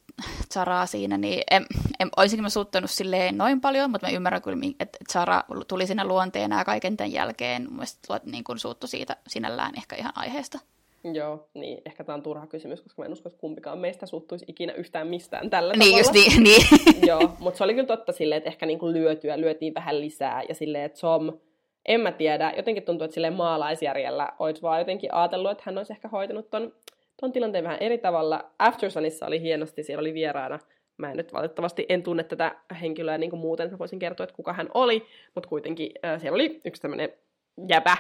Zaraa 0.55 0.87
siinä, 0.87 1.19
niin 1.19 1.43
en, 1.51 1.67
en, 2.01 2.11
olisinkin 2.17 2.43
mä 2.43 2.49
suuttanut 2.49 2.91
silleen 2.91 3.39
noin 3.39 3.61
paljon, 3.61 3.91
mutta 3.91 4.07
mä 4.07 4.13
ymmärrän 4.13 4.43
kyllä, 4.43 4.57
että 4.81 4.99
Zara 5.13 5.45
tuli 5.69 5.87
sinne 5.87 6.05
luonteena 6.05 6.59
ja 6.59 6.65
kaiken 6.65 6.97
tämän 6.97 7.13
jälkeen. 7.13 7.63
Mun 7.63 7.73
mielestä 7.73 8.21
niin 8.25 8.45
kuin 8.45 8.59
suuttu 8.59 8.87
siitä 8.87 9.17
sinällään 9.29 9.73
ehkä 9.77 9.97
ihan 9.97 10.13
aiheesta. 10.15 10.59
Joo, 11.05 11.49
niin 11.55 11.83
ehkä 11.87 12.05
tämä 12.05 12.17
on 12.17 12.23
turha 12.23 12.47
kysymys, 12.47 12.83
koska 12.83 13.03
mä 13.03 13.07
en 13.07 13.13
usko, 13.13 13.29
että 13.29 13.41
kumpikaan 13.41 13.79
meistä 13.79 14.07
suuttuisi 14.07 14.45
ikinä 14.49 14.73
yhtään 14.73 15.07
mistään 15.07 15.51
tällä 15.51 15.73
niin, 15.73 15.81
tavalla. 15.81 15.99
Just 15.99 16.13
niin, 16.13 16.43
niin. 16.45 17.07
Joo, 17.07 17.33
mutta 17.39 17.59
se 17.59 17.65
oli 17.65 17.75
kyllä 17.75 17.87
totta 17.87 18.13
silleen, 18.13 18.37
että 18.37 18.51
ehkä 18.51 18.67
niinku 18.67 18.93
lyötyä, 18.93 19.41
lyötiin 19.41 19.75
vähän 19.75 20.01
lisää 20.01 20.43
ja 20.49 20.55
silleen, 20.55 20.85
että 20.85 21.01
Tom, 21.01 21.33
en 21.87 22.01
mä 22.01 22.13
tiedä, 22.13 22.53
jotenkin 22.57 22.83
tuntuu, 22.83 23.05
että 23.05 23.15
silleen 23.15 23.35
maalaisjärjellä 23.35 24.33
olisi 24.39 24.63
vaan 24.63 24.79
jotenkin 24.79 25.15
ajatellut, 25.15 25.51
että 25.51 25.63
hän 25.67 25.79
olisi 25.79 25.93
ehkä 25.93 26.09
hoitanut 26.09 26.51
ton, 26.51 26.73
ton 27.21 27.33
tilanteen 27.33 27.65
vähän 27.65 27.79
eri 27.81 27.99
tavalla. 27.99 28.51
Aftersunissa 28.59 29.27
oli 29.27 29.41
hienosti, 29.41 29.83
siellä 29.83 30.01
oli 30.01 30.15
vieraana 30.15 30.59
Mä 31.01 31.11
en 31.11 31.17
nyt 31.17 31.33
valitettavasti 31.33 31.87
en 31.89 32.03
tunne 32.03 32.25
tätä 32.25 32.57
henkilöä 32.81 33.19
niin 33.19 33.31
kuin 33.31 33.41
muuten, 33.41 33.65
että 33.65 33.75
mä 33.75 33.79
voisin 33.79 33.99
kertoa, 33.99 34.25
että 34.25 34.37
kuka 34.37 34.53
hän 34.53 34.69
oli, 34.75 35.07
mutta 35.35 35.49
kuitenkin 35.49 35.93
äh, 36.05 36.21
siellä 36.21 36.35
oli 36.35 36.61
yksi 36.65 36.83
tämmöinen 36.83 37.13
jäpä, 37.69 37.97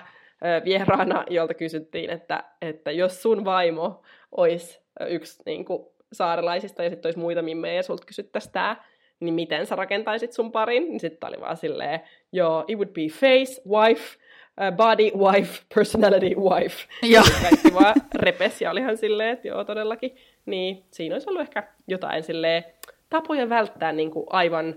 vieraana, 0.64 1.24
jolta 1.30 1.54
kysyttiin, 1.54 2.10
että, 2.10 2.44
että 2.62 2.90
jos 2.90 3.22
sun 3.22 3.44
vaimo 3.44 4.02
olisi 4.32 4.80
yksi 5.08 5.42
niin 5.46 5.64
kuin, 5.64 5.86
saarelaisista 6.12 6.82
ja 6.82 6.90
sitten 6.90 7.08
olisi 7.08 7.18
muita 7.18 7.42
mimmejä 7.42 7.74
ja 7.74 7.82
sulta 7.82 8.06
kysyttäisiin 8.06 8.52
tämä, 8.52 8.76
niin 9.20 9.34
miten 9.34 9.66
sä 9.66 9.76
rakentaisit 9.76 10.32
sun 10.32 10.52
parin? 10.52 10.84
Niin 10.84 11.00
sitten 11.00 11.28
oli 11.28 11.40
vaan 11.40 11.56
silleen, 11.56 12.00
joo, 12.32 12.64
it 12.68 12.78
would 12.78 12.88
be 12.88 13.06
face, 13.08 13.62
wife, 13.68 14.18
uh, 14.60 14.76
body, 14.76 15.10
wife, 15.16 15.62
personality, 15.74 16.34
wife. 16.36 16.88
Joo. 17.02 17.24
Kaikki 17.42 17.74
vaan 17.74 17.94
repes 18.14 18.60
ja 18.60 18.70
olihan 18.70 18.96
silleen, 18.96 19.32
että 19.32 19.48
joo, 19.48 19.64
todellakin. 19.64 20.16
Niin 20.46 20.84
siinä 20.90 21.14
olisi 21.14 21.30
ollut 21.30 21.42
ehkä 21.42 21.68
jotain 21.88 22.22
silleen 22.22 22.64
tapoja 23.10 23.48
välttää 23.48 23.92
niin 23.92 24.10
kuin 24.10 24.26
aivan 24.30 24.74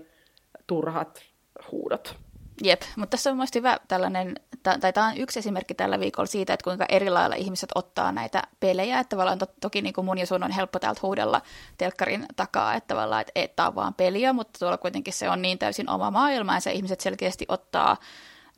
turhat 0.66 1.24
huudot. 1.72 2.23
Jep, 2.62 2.82
mutta 2.96 3.10
tässä 3.10 3.30
on 3.30 3.36
mielestäni 3.36 3.60
hyvä 3.60 3.78
tällainen, 3.88 4.34
tai 4.62 4.92
tämä 4.92 5.06
on 5.06 5.16
yksi 5.16 5.38
esimerkki 5.38 5.74
tällä 5.74 6.00
viikolla 6.00 6.26
siitä, 6.26 6.52
että 6.54 6.64
kuinka 6.64 6.84
eri 6.88 7.10
lailla 7.10 7.36
ihmiset 7.36 7.70
ottaa 7.74 8.12
näitä 8.12 8.42
pelejä, 8.60 9.00
että 9.00 9.08
tavallaan 9.08 9.38
to, 9.38 9.46
toki 9.60 9.82
niin 9.82 9.92
kuin 9.92 10.04
mun 10.04 10.18
ja 10.18 10.26
sun 10.26 10.44
on 10.44 10.50
helppo 10.50 10.78
täältä 10.78 11.00
huudella 11.02 11.42
telkkarin 11.78 12.26
takaa, 12.36 12.74
että 12.74 12.94
tavallaan, 12.94 13.20
että, 13.20 13.32
että 13.34 13.56
tämä 13.56 13.68
on 13.68 13.74
vaan 13.74 13.94
peliä, 13.94 14.32
mutta 14.32 14.58
tuolla 14.58 14.78
kuitenkin 14.78 15.14
se 15.14 15.30
on 15.30 15.42
niin 15.42 15.58
täysin 15.58 15.90
oma 15.90 16.10
maailma, 16.10 16.54
ja 16.54 16.60
se 16.60 16.72
ihmiset 16.72 17.00
selkeästi 17.00 17.44
ottaa 17.48 17.96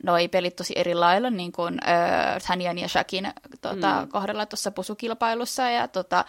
noi 0.03 0.27
pelit 0.27 0.55
tosi 0.55 0.73
eri 0.75 0.95
lailla, 0.95 1.29
niin 1.29 1.51
kuin 1.51 1.77
äh, 1.87 2.43
Tanjan 2.47 2.77
ja 2.77 2.87
Shakin 2.87 3.33
tota, 3.61 4.01
mm. 4.01 4.07
kohdalla 4.11 4.45
tuossa 4.45 4.71
pusukilpailussa, 4.71 5.69
ja 5.69 5.87
tota, 5.87 6.25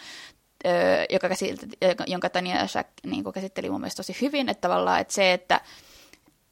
joka 1.11 1.29
käsitteli, 1.29 1.73
jonka 2.07 2.31
Tania 2.31 2.57
ja 2.57 2.67
Shaq 2.67 2.87
niin 3.07 3.33
käsitteli 3.35 3.71
mun 3.71 3.81
mielestä 3.81 3.97
tosi 3.97 4.17
hyvin, 4.21 4.49
että 4.49 4.61
tavallaan 4.61 5.01
että 5.01 5.15
se, 5.15 5.33
että 5.33 5.61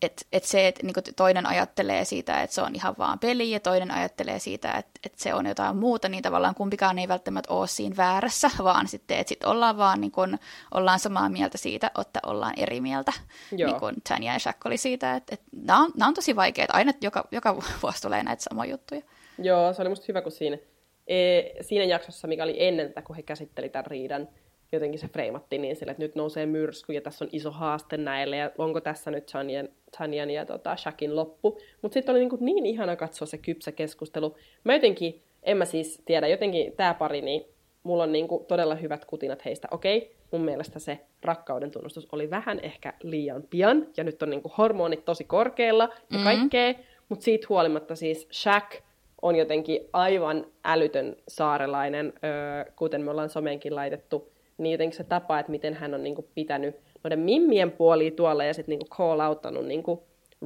että 0.02 0.22
et 0.32 0.44
se, 0.44 0.68
että 0.68 0.82
niinku 0.82 1.00
toinen 1.16 1.46
ajattelee 1.46 2.04
siitä, 2.04 2.42
että 2.42 2.54
se 2.54 2.62
on 2.62 2.74
ihan 2.74 2.94
vaan 2.98 3.18
peli, 3.18 3.50
ja 3.50 3.60
toinen 3.60 3.90
ajattelee 3.90 4.38
siitä, 4.38 4.72
että, 4.72 5.00
että 5.06 5.22
se 5.22 5.34
on 5.34 5.46
jotain 5.46 5.76
muuta, 5.76 6.08
niin 6.08 6.22
tavallaan 6.22 6.54
kumpikaan 6.54 6.98
ei 6.98 7.08
välttämättä 7.08 7.52
ole 7.52 7.66
siinä 7.66 7.96
väärässä, 7.96 8.50
vaan 8.64 8.88
sitten, 8.88 9.18
että 9.18 9.28
sitten 9.28 9.48
ollaan 9.48 9.76
vaan 9.76 10.00
niin 10.00 10.12
kun, 10.12 10.38
ollaan 10.74 10.98
samaa 10.98 11.28
mieltä 11.28 11.58
siitä, 11.58 11.90
että 12.00 12.20
ollaan 12.26 12.54
eri 12.56 12.80
mieltä. 12.80 13.12
Joo. 13.52 13.70
Niin 13.70 13.80
kuin 13.80 13.96
Tanya 14.08 14.32
ja 14.32 14.38
Jack 14.46 14.66
oli 14.66 14.76
siitä, 14.76 15.14
että, 15.16 15.34
että 15.34 15.46
nämä, 15.52 15.82
on, 15.82 15.92
on 16.06 16.14
tosi 16.14 16.36
vaikeita. 16.36 16.72
Aina 16.72 16.92
joka, 17.00 17.28
joka 17.30 17.56
vuosi 17.82 18.02
tulee 18.02 18.22
näitä 18.22 18.42
samoja 18.42 18.70
juttuja. 18.70 19.02
Joo, 19.38 19.72
se 19.72 19.82
oli 19.82 19.88
musta 19.88 20.04
hyvä, 20.08 20.22
kun 20.22 20.32
siinä, 20.32 20.58
e, 21.06 21.42
siinä 21.60 21.84
jaksossa, 21.84 22.28
mikä 22.28 22.42
oli 22.42 22.56
ennen 22.58 22.88
tätä, 22.88 23.02
kun 23.02 23.16
he 23.16 23.22
käsitteli 23.22 23.68
tämän 23.68 23.86
riidan, 23.86 24.28
jotenkin 24.72 25.00
se 25.00 25.08
freimattiin 25.08 25.62
niin 25.62 25.76
sille, 25.76 25.90
että 25.90 26.02
nyt 26.02 26.14
nousee 26.14 26.46
myrsky 26.46 26.92
ja 26.92 27.00
tässä 27.00 27.24
on 27.24 27.28
iso 27.32 27.50
haaste 27.50 27.96
näille 27.96 28.36
ja 28.36 28.50
onko 28.58 28.80
tässä 28.80 29.10
nyt 29.10 29.26
Tanjan, 29.26 29.68
Tanjan 29.98 30.30
ja 30.30 30.46
tota, 30.46 30.76
Shakin 30.76 31.16
loppu. 31.16 31.58
Mutta 31.82 31.94
sitten 31.94 32.14
oli 32.14 32.28
niin, 32.40 32.40
niin 32.40 32.66
ihana 32.66 32.96
katsoa 32.96 33.26
se 33.26 33.38
kypsä 33.38 33.72
keskustelu. 33.72 34.36
Mä 34.64 34.74
jotenkin, 34.74 35.22
en 35.42 35.56
mä 35.56 35.64
siis 35.64 36.02
tiedä, 36.04 36.28
jotenkin 36.28 36.72
tämä 36.72 36.94
pari, 36.94 37.20
niin 37.20 37.44
mulla 37.82 38.02
on 38.02 38.12
niin 38.12 38.28
kuin 38.28 38.44
todella 38.46 38.74
hyvät 38.74 39.04
kutinat 39.04 39.44
heistä. 39.44 39.68
Okei, 39.70 40.16
mun 40.30 40.44
mielestä 40.44 40.78
se 40.78 40.98
rakkauden 41.22 41.70
tunnustus 41.70 42.08
oli 42.12 42.30
vähän 42.30 42.60
ehkä 42.62 42.92
liian 43.02 43.42
pian, 43.50 43.86
ja 43.96 44.04
nyt 44.04 44.22
on 44.22 44.30
niin 44.30 44.42
kuin 44.42 44.52
hormonit 44.58 45.04
tosi 45.04 45.24
korkealla 45.24 45.84
ja 45.84 45.90
mm-hmm. 46.10 46.24
kaikkea, 46.24 46.74
mutta 47.08 47.24
siitä 47.24 47.46
huolimatta 47.48 47.96
siis 47.96 48.28
Shaq 48.32 48.74
on 49.22 49.36
jotenkin 49.36 49.80
aivan 49.92 50.46
älytön 50.64 51.16
saarelainen, 51.28 52.12
öö, 52.24 52.72
kuten 52.76 53.02
me 53.02 53.10
ollaan 53.10 53.30
someenkin 53.30 53.74
laitettu, 53.74 54.32
niin 54.58 54.72
jotenkin 54.72 54.96
se 54.96 55.04
tapa, 55.04 55.38
että 55.38 55.52
miten 55.52 55.74
hän 55.74 55.94
on 55.94 56.02
niin 56.02 56.14
kuin 56.14 56.28
pitänyt 56.34 56.76
noiden 57.04 57.18
mimmien 57.18 57.72
puolia 57.72 58.10
tuolla 58.10 58.44
ja 58.44 58.54
sitten 58.54 58.78
niin 58.78 58.88
call 58.88 59.20
outtanut 59.20 59.66
niin 59.66 59.82
kuin 59.82 60.00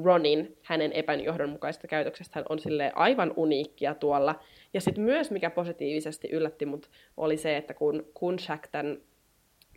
Ronin 0.05 0.57
hänen 0.63 0.93
epäjohdonmukaisesta 0.93 1.89
käytöksestä 1.89 2.33
hän 2.39 2.45
on 2.49 2.59
sille 2.59 2.93
aivan 2.95 3.33
uniikkia 3.37 3.95
tuolla. 3.95 4.41
Ja 4.75 4.81
sitten 4.81 5.05
myös, 5.05 5.31
mikä 5.31 5.51
positiivisesti 5.51 6.29
yllätti 6.29 6.67
mut, 6.67 6.91
oli 7.17 7.37
se, 7.37 7.57
että 7.57 7.75
kun, 7.75 8.07
kun 8.15 8.39
Shaq 8.39 8.67
tämän, 8.73 8.99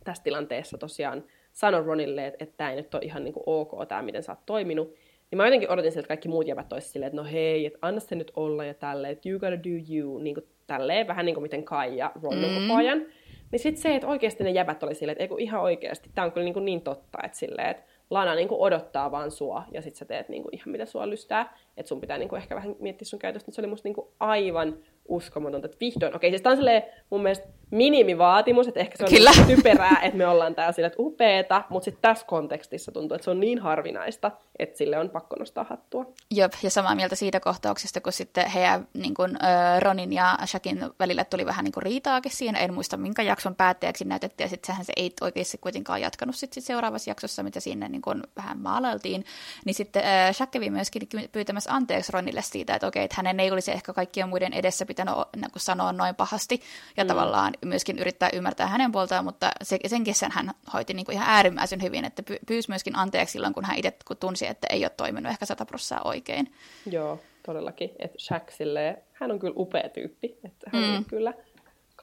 tässä 0.04 0.24
tilanteessa 0.24 0.78
tosiaan 0.78 1.24
sanoi 1.54 1.84
Ronille, 1.84 2.28
että, 2.28 2.44
että 2.44 2.58
tämä 2.58 2.70
ei 2.70 2.76
nyt 2.76 2.96
ole 2.96 3.04
ihan 3.06 3.24
niin 3.24 3.34
kuin 3.34 3.44
ok, 3.46 3.88
tämä 3.88 4.02
miten 4.02 4.24
sä 4.24 4.32
oot 4.32 4.46
toiminut, 4.46 4.96
niin 5.32 5.38
mä 5.38 5.46
jotenkin 5.46 5.72
odotin 5.72 5.92
sieltä, 5.92 6.06
että 6.06 6.08
kaikki 6.08 6.30
muut 6.30 6.48
jävät 6.48 6.74
olisivat 6.74 6.92
silleen, 6.92 7.08
että 7.08 7.22
no 7.22 7.28
hei, 7.32 7.66
että 7.66 7.80
anna 7.82 8.00
se 8.00 8.16
nyt 8.16 8.32
olla 8.36 8.66
ja 8.66 8.74
tälleen, 8.74 9.14
että 9.14 9.30
you 9.30 9.40
gotta 9.40 9.64
do 9.64 9.96
you, 9.96 10.20
niin 10.20 10.34
kuin 10.34 10.48
tälleen, 10.68 11.08
vähän 11.08 11.26
niin 11.26 11.36
kuin 11.36 11.42
miten 11.42 11.64
Kai 11.64 11.98
ja 11.98 12.12
Ron 12.24 12.36
mm. 12.36 12.42
koko 12.42 12.78
ajan. 12.78 13.06
Niin 13.52 13.60
sitten 13.60 13.82
se, 13.82 13.96
että 13.96 14.08
oikeasti 14.08 14.44
ne 14.44 14.52
jäbät 14.52 14.84
oli 14.84 14.96
silleen, 14.96 15.18
että 15.20 15.36
ihan 15.38 15.62
oikeasti, 15.62 16.10
tämä 16.16 16.26
on 16.26 16.32
kyllä 16.32 16.46
niin, 16.46 16.54
kuin 16.54 16.66
niin 16.66 16.82
totta, 16.82 17.18
että 17.24 17.38
silleen, 17.38 17.70
että 17.70 17.84
Lana 18.10 18.36
niin 18.36 18.48
kuin 18.48 18.62
odottaa 18.62 19.12
vaan 19.12 19.32
sua 19.32 19.64
ja 19.72 19.82
sitten 19.82 20.00
sä 20.00 20.06
teet 20.06 20.30
niin 20.30 20.44
kuin 20.44 20.56
ihan 20.56 20.70
mitä 20.70 20.86
sua 20.86 21.10
lystää. 21.10 21.58
Että 21.78 21.88
sun 21.88 22.02
pitää 22.02 22.18
niin 22.18 22.30
kuin 22.30 22.42
ehkä 22.42 22.56
vähän 22.56 22.76
miettiä 22.80 23.06
sun 23.06 23.20
käytöstä. 23.20 23.52
Se 23.52 23.62
oli 23.62 23.68
musta 23.68 23.88
niin 23.88 23.96
kuin 23.96 24.08
aivan 24.20 24.78
uskomatonta, 25.08 25.66
että 25.66 25.78
vihdoin, 25.80 26.16
okei, 26.16 26.30
siis 26.30 26.42
tämä 26.42 26.52
on 26.52 26.58
silleen 26.58 26.84
mun 27.10 27.24
mielestä 27.24 27.48
minimivaatimus, 27.72 28.68
että 28.68 28.80
ehkä 28.80 28.98
se 28.98 29.04
on 29.04 29.10
Kyllä. 29.10 29.32
Niin 29.32 29.56
typerää, 29.56 30.00
että 30.02 30.18
me 30.18 30.28
ollaan 30.28 30.56
täällä 30.56 30.72
sille, 30.72 30.88
että 30.88 31.02
upeeta, 31.02 31.64
mutta 31.70 31.86
sitten 31.86 32.02
tässä 32.02 32.26
kontekstissa 32.26 32.92
tuntuu, 32.92 33.16
että 33.16 33.26
se 33.26 33.32
on 33.32 33.40
niin 33.40 33.60
harvinaista, 33.60 34.32
että 34.60 34.78
sille 34.78 34.98
on 34.98 35.10
pakko 35.10 35.36
nostaa 35.36 35.66
hattua. 35.70 36.06
Jop, 36.32 36.52
ja 36.64 36.70
samaa 36.70 36.96
mieltä 36.96 37.16
siitä 37.16 37.40
kohtauksesta, 37.40 38.02
kun 38.02 38.14
sitten 38.14 38.50
heidän 38.50 38.88
niin 38.94 39.14
kun, 39.14 39.38
Ronin 39.80 40.14
ja 40.14 40.38
Shakin 40.46 40.86
välillä 41.00 41.24
tuli 41.24 41.46
vähän 41.46 41.64
niin 41.64 41.72
kuin 41.72 41.84
riitaakin 41.84 42.32
siinä, 42.32 42.60
en 42.60 42.74
muista 42.74 42.98
minkä 42.98 43.22
jakson 43.22 43.56
päätteeksi 43.56 44.06
näytettiin, 44.06 44.46
ja 44.46 44.50
sitten 44.50 44.68
sehän 44.68 44.86
se 44.86 44.94
ei 44.96 45.14
oikeasti 45.22 45.58
kuitenkaan 45.58 46.02
jatkanut 46.02 46.36
sit, 46.36 46.54
sit 46.54 46.64
seuraavassa 46.64 47.10
jaksossa, 47.10 47.44
mitä 47.44 47.60
sinne 47.60 47.90
niin 47.90 48.02
kun 48.02 48.24
vähän 48.36 48.60
maalailtiin, 48.60 49.26
niin 49.66 49.74
sitten 49.74 50.04
äh, 50.04 50.36
Shaq 50.36 50.52
kävi 50.52 50.70
myöskin 50.70 51.02
pyytämässä 51.32 51.74
anteeksi 51.74 52.12
Ronille 52.12 52.42
siitä, 52.42 52.76
että 52.76 52.88
okei, 52.88 53.04
että 53.04 53.16
hänen 53.18 53.40
ei 53.40 53.52
olisi 53.52 53.72
ehkä 53.72 53.94
kaikkien 53.94 54.30
muiden 54.30 54.54
edessä 54.54 54.86
pitänyt 54.94 55.16
niin 55.36 55.52
sanoa 55.58 55.92
noin 55.92 56.16
pahasti, 56.16 56.62
ja 56.98 57.04
mm. 57.04 57.08
tavallaan 57.08 57.54
myöskin 57.66 58.00
yrittää 58.00 58.30
ymmärtää 58.34 58.68
hänen 58.68 58.92
puoltaan, 58.92 59.26
mutta 59.26 59.52
se, 59.64 59.80
sen 59.88 60.04
kesän 60.04 60.32
hän 60.32 60.52
hoiti 60.74 60.94
niin 60.94 61.06
kuin 61.06 61.16
ihan 61.16 61.30
äärimmäisen 61.30 61.82
hyvin, 61.82 62.06
että 62.06 62.24
pyysi 62.48 62.70
myöskin 62.70 62.96
anteeksi 62.96 63.32
silloin, 63.32 63.54
kun 63.54 63.66
hän 63.66 63.78
itse 63.78 63.94
tunsi, 64.20 64.48
että 64.48 64.68
ei 64.70 64.84
ole 64.84 64.92
toiminut 64.98 65.32
ehkä 65.32 65.46
sata 65.46 65.66
oikein. 66.04 66.54
Joo, 66.92 67.20
todellakin. 67.46 67.90
Että 68.00 68.18
Shaq 68.20 68.52
silleen, 68.52 68.98
hän 69.14 69.32
on 69.32 69.40
kyllä 69.40 69.54
upea 69.58 69.90
tyyppi, 69.90 70.38
että 70.44 70.70
hän 70.74 70.84
mm. 70.84 70.96
on 70.96 71.06
kyllä 71.06 71.34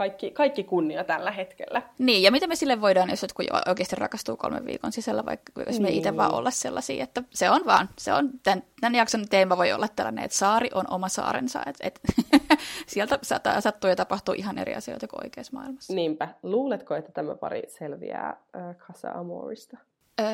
kaikki, 0.00 0.30
kaikki 0.30 0.64
kunnia 0.64 1.04
tällä 1.04 1.30
hetkellä. 1.30 1.82
Niin, 1.98 2.22
ja 2.22 2.30
mitä 2.30 2.46
me 2.46 2.56
sille 2.56 2.80
voidaan, 2.80 3.10
jos 3.10 3.22
jotkut 3.22 3.46
oikeasti 3.66 3.96
rakastuu 3.96 4.36
kolmen 4.36 4.66
viikon 4.66 4.92
sisällä, 4.92 5.24
vaikka 5.24 5.52
jos 5.66 5.80
me 5.80 5.88
niin. 5.88 5.98
itse 5.98 6.16
vaan 6.16 6.34
olla 6.34 6.50
sellaisia, 6.50 7.04
että 7.04 7.22
se 7.30 7.50
on 7.50 7.62
vaan, 7.66 7.88
se 7.98 8.12
on, 8.12 8.30
tämän, 8.42 8.62
tämän 8.80 8.94
jakson 8.94 9.28
teema 9.28 9.56
voi 9.56 9.72
olla 9.72 9.88
tällainen, 9.88 10.24
että 10.24 10.36
saari 10.36 10.70
on 10.74 10.84
oma 10.90 11.08
saarensa, 11.08 11.62
että, 11.66 11.86
että 11.86 12.00
sieltä 12.86 13.18
sattuu 13.60 13.90
ja 13.90 13.96
tapahtuu 13.96 14.34
ihan 14.34 14.58
eri 14.58 14.74
asioita 14.74 15.08
kuin 15.08 15.24
oikeassa 15.24 15.56
maailmassa. 15.56 15.94
Niinpä. 15.94 16.28
Luuletko, 16.42 16.94
että 16.94 17.12
tämä 17.12 17.34
pari 17.34 17.62
selviää 17.68 18.36
äh, 18.56 18.76
Casa 18.76 19.10
Amorista? 19.10 19.76
Öö, 20.20 20.26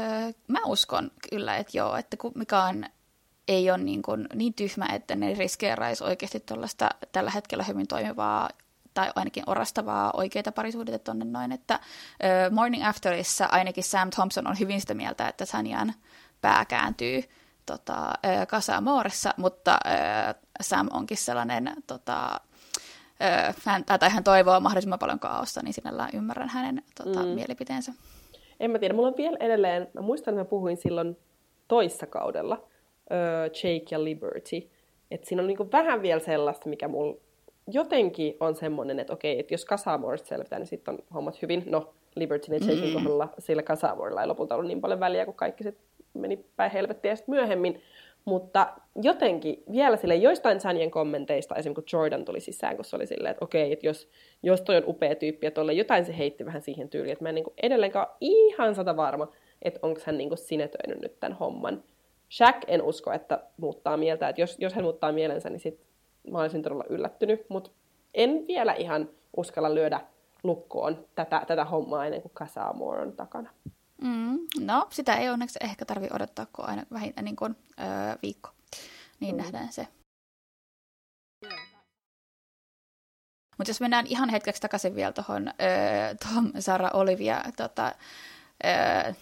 mä 0.49 0.59
uskon 0.67 1.11
kyllä, 1.31 1.57
että 1.57 1.79
joo, 1.79 1.97
että 1.97 2.17
mikään 2.35 2.91
ei 3.49 3.71
ole 3.71 3.79
niin, 3.79 4.03
kuin, 4.03 4.27
niin 4.35 4.55
tyhmä, 4.55 4.87
että 4.95 5.17
ne 5.17 5.35
riskeeraisi 5.35 6.05
oikeasti 6.05 6.45
tällä 7.13 7.31
hetkellä 7.31 7.65
hyvin 7.65 7.87
toimivaa 7.87 8.51
tai 8.97 9.13
ainakin 9.15 9.43
orastavaa 9.47 10.11
oikeita 10.15 10.53
parisuudetta 10.53 10.99
tonne 10.99 11.25
noin, 11.25 11.53
että 11.53 11.81
uh, 11.81 12.55
Morning 12.55 12.89
Afterissa 12.89 13.47
ainakin 13.53 13.85
Sam 13.85 14.11
Thompson 14.11 14.47
on 14.47 14.59
hyvin 14.61 14.81
sitä 14.81 14.95
mieltä, 14.95 15.29
että 15.29 15.45
Sanjan 15.45 15.95
pää 16.41 16.65
kääntyy 16.65 17.23
tota, 17.67 18.13
uh, 18.27 18.47
Casa 18.47 18.81
Mooressa, 18.81 19.35
mutta 19.37 19.79
uh, 19.85 20.43
Sam 20.61 20.89
onkin 20.93 21.17
sellainen, 21.17 21.73
tota, 21.87 22.41
uh, 23.21 23.55
hän, 23.65 23.85
tai 23.85 24.11
hän 24.11 24.25
toivoo 24.25 24.61
mahdollisimman 24.61 24.99
paljon 24.99 25.19
kaaosta, 25.19 25.63
niin 25.63 25.75
sinällään 25.75 26.11
ymmärrän 26.15 26.49
hänen 26.49 26.83
tota, 26.95 27.23
mm. 27.23 27.29
mielipiteensä. 27.29 27.93
En 28.61 28.71
mä 28.71 28.79
tiedä, 28.79 28.95
mulla 28.95 29.09
on 29.09 29.17
vielä 29.17 29.37
edelleen, 29.41 29.89
mä 29.95 30.01
muistan, 30.01 30.35
että 30.35 30.41
mä 30.41 30.51
puhuin 30.51 30.77
silloin 30.77 31.17
toissa 31.69 32.07
kaudella, 32.07 32.55
uh, 32.55 33.45
Jake 33.45 33.87
ja 33.91 34.05
Liberty, 34.05 34.71
että 35.11 35.29
siinä 35.29 35.43
on 35.43 35.47
niinku 35.47 35.69
vähän 35.73 36.03
vielä 36.03 36.21
sellaista, 36.21 36.69
mikä 36.69 36.89
mulla 36.89 37.26
jotenkin 37.67 38.37
on 38.41 38.55
semmoinen, 38.55 38.99
että 38.99 39.13
okei, 39.13 39.41
että 39.41 39.55
jos 39.55 39.67
Casamorista 39.67 40.29
selvitään, 40.29 40.61
niin 40.61 40.67
sitten 40.67 40.95
on 40.95 41.01
hommat 41.15 41.43
hyvin. 41.43 41.63
No, 41.67 41.95
Liberty 42.17 42.53
ja 42.53 42.59
Jakein 42.59 42.89
mm. 42.89 42.95
kohdalla 42.95 43.29
sillä 43.39 43.63
Casamorilla 43.63 44.21
ei 44.21 44.27
lopulta 44.27 44.55
ollut 44.55 44.69
niin 44.69 44.81
paljon 44.81 45.01
väliä, 45.01 45.25
kun 45.25 45.35
kaikki 45.35 45.65
sitten 45.65 45.85
meni 46.15 46.45
päin 46.57 46.71
helvettiä 46.71 47.17
sitten 47.17 47.35
myöhemmin. 47.35 47.83
Mutta 48.25 48.67
jotenkin 49.03 49.63
vielä 49.73 49.97
sille 49.97 50.15
joistain 50.17 50.61
Sanjen 50.61 50.91
kommenteista, 50.91 51.55
esimerkiksi 51.55 51.91
kun 51.91 52.01
Jordan 52.01 52.25
tuli 52.25 52.41
sisään, 52.41 52.77
kun 52.77 52.85
se 52.85 52.97
oli 52.97 53.07
silleen, 53.07 53.31
että 53.31 53.45
okei, 53.45 53.73
että 53.73 53.87
jos, 53.87 54.09
jos 54.43 54.61
toi 54.61 54.77
on 54.77 54.85
upea 54.87 55.15
tyyppi 55.15 55.47
ja 55.47 55.51
tuolle 55.51 55.73
jotain 55.73 56.05
se 56.05 56.19
heitti 56.19 56.47
vähän 56.47 56.63
siihen 56.63 56.89
tyyliin, 56.89 57.13
että 57.13 57.25
mä 57.25 57.29
en 57.29 57.35
niin 57.35 57.45
edelleenkaan 57.63 58.07
ihan 58.21 58.75
sata 58.75 58.97
varma, 58.97 59.33
että 59.63 59.81
onko 59.83 60.01
hän 60.05 60.19
niin 60.19 60.39
sinetöinyt 60.39 61.01
nyt 61.01 61.21
tämän 61.21 61.39
homman. 61.39 61.83
Shaq 62.31 62.57
en 62.67 62.83
usko, 62.83 63.13
että 63.13 63.41
muuttaa 63.57 63.97
mieltä, 63.97 64.29
että 64.29 64.41
jos, 64.41 64.57
jos 64.59 64.75
hän 64.75 64.85
muuttaa 64.85 65.13
mielensä, 65.13 65.51
niin 65.51 65.61
sit 65.61 65.86
mä 66.31 66.39
olisin 66.39 66.63
todella 66.63 66.85
yllättynyt, 66.89 67.51
mutta 67.51 67.71
en 68.15 68.45
vielä 68.49 68.73
ihan 68.73 69.09
uskalla 69.37 69.75
lyödä 69.75 70.01
lukkoon 70.43 71.07
tätä, 71.15 71.45
tätä 71.47 71.65
hommaa 71.65 72.05
ennen 72.07 72.23
kuin 72.23 72.33
Casa 72.33 72.63
Amor 72.63 73.01
on 73.01 73.13
takana. 73.13 73.51
Mm, 74.03 74.39
no, 74.61 74.87
sitä 74.91 75.17
ei 75.17 75.29
onneksi 75.29 75.59
ehkä 75.63 75.85
tarvi 75.85 76.09
odottaa 76.13 76.47
kuin 76.53 76.69
aina 76.69 76.83
vähintään 76.93 77.25
niin 77.25 77.37
kuin, 77.37 77.57
öö, 77.81 77.87
viikko. 78.23 78.51
Niin 79.21 79.35
mm. 79.35 79.43
nähdään 79.43 79.73
se. 79.73 79.89
Mutta 83.59 83.71
jos 83.71 83.81
mennään 83.81 84.07
ihan 84.07 84.29
hetkeksi 84.29 84.63
takaisin 84.63 84.95
vielä 84.95 85.13
tuohon 85.13 85.51
Tom, 86.35 86.53
Sara, 86.59 86.91
Olivia 86.93 87.43
tota, 87.57 87.93
öö, 88.65 89.13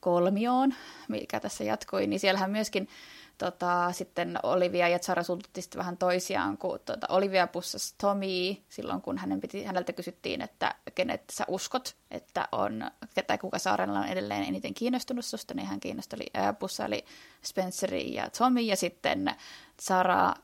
kolmioon, 0.00 0.74
mikä 1.08 1.40
tässä 1.40 1.64
jatkui, 1.64 2.06
niin 2.06 2.20
siellähän 2.20 2.50
myöskin 2.50 2.88
tota, 3.38 3.92
sitten 3.92 4.38
Olivia 4.42 4.88
ja 4.88 4.98
Zara 4.98 5.22
suututti 5.22 5.62
sitten 5.62 5.78
vähän 5.78 5.96
toisiaan, 5.96 6.58
kun 6.58 6.78
tota, 6.84 7.06
Olivia 7.10 7.46
pussasi 7.46 7.94
Tommy 8.00 8.56
silloin, 8.68 9.02
kun 9.02 9.18
hänen 9.18 9.40
piti, 9.40 9.64
häneltä 9.64 9.92
kysyttiin, 9.92 10.40
että 10.40 10.74
kenet 10.94 11.22
sä 11.32 11.44
uskot, 11.48 11.96
että 12.10 12.48
on, 12.52 12.90
tai 13.26 13.38
kuka 13.38 13.58
saarella 13.58 13.98
on 13.98 14.08
edelleen 14.08 14.42
eniten 14.42 14.74
kiinnostunut 14.74 15.24
susta, 15.24 15.54
niin 15.54 15.66
hän 15.66 15.80
kiinnosteli, 15.80 16.26
ää, 16.34 16.52
pussaili 16.52 17.04
Spenceri 17.42 18.14
ja 18.14 18.30
Tommy, 18.38 18.60
ja 18.60 18.76
sitten 18.76 19.34
Sara 19.82 20.28
ö, 20.28 20.34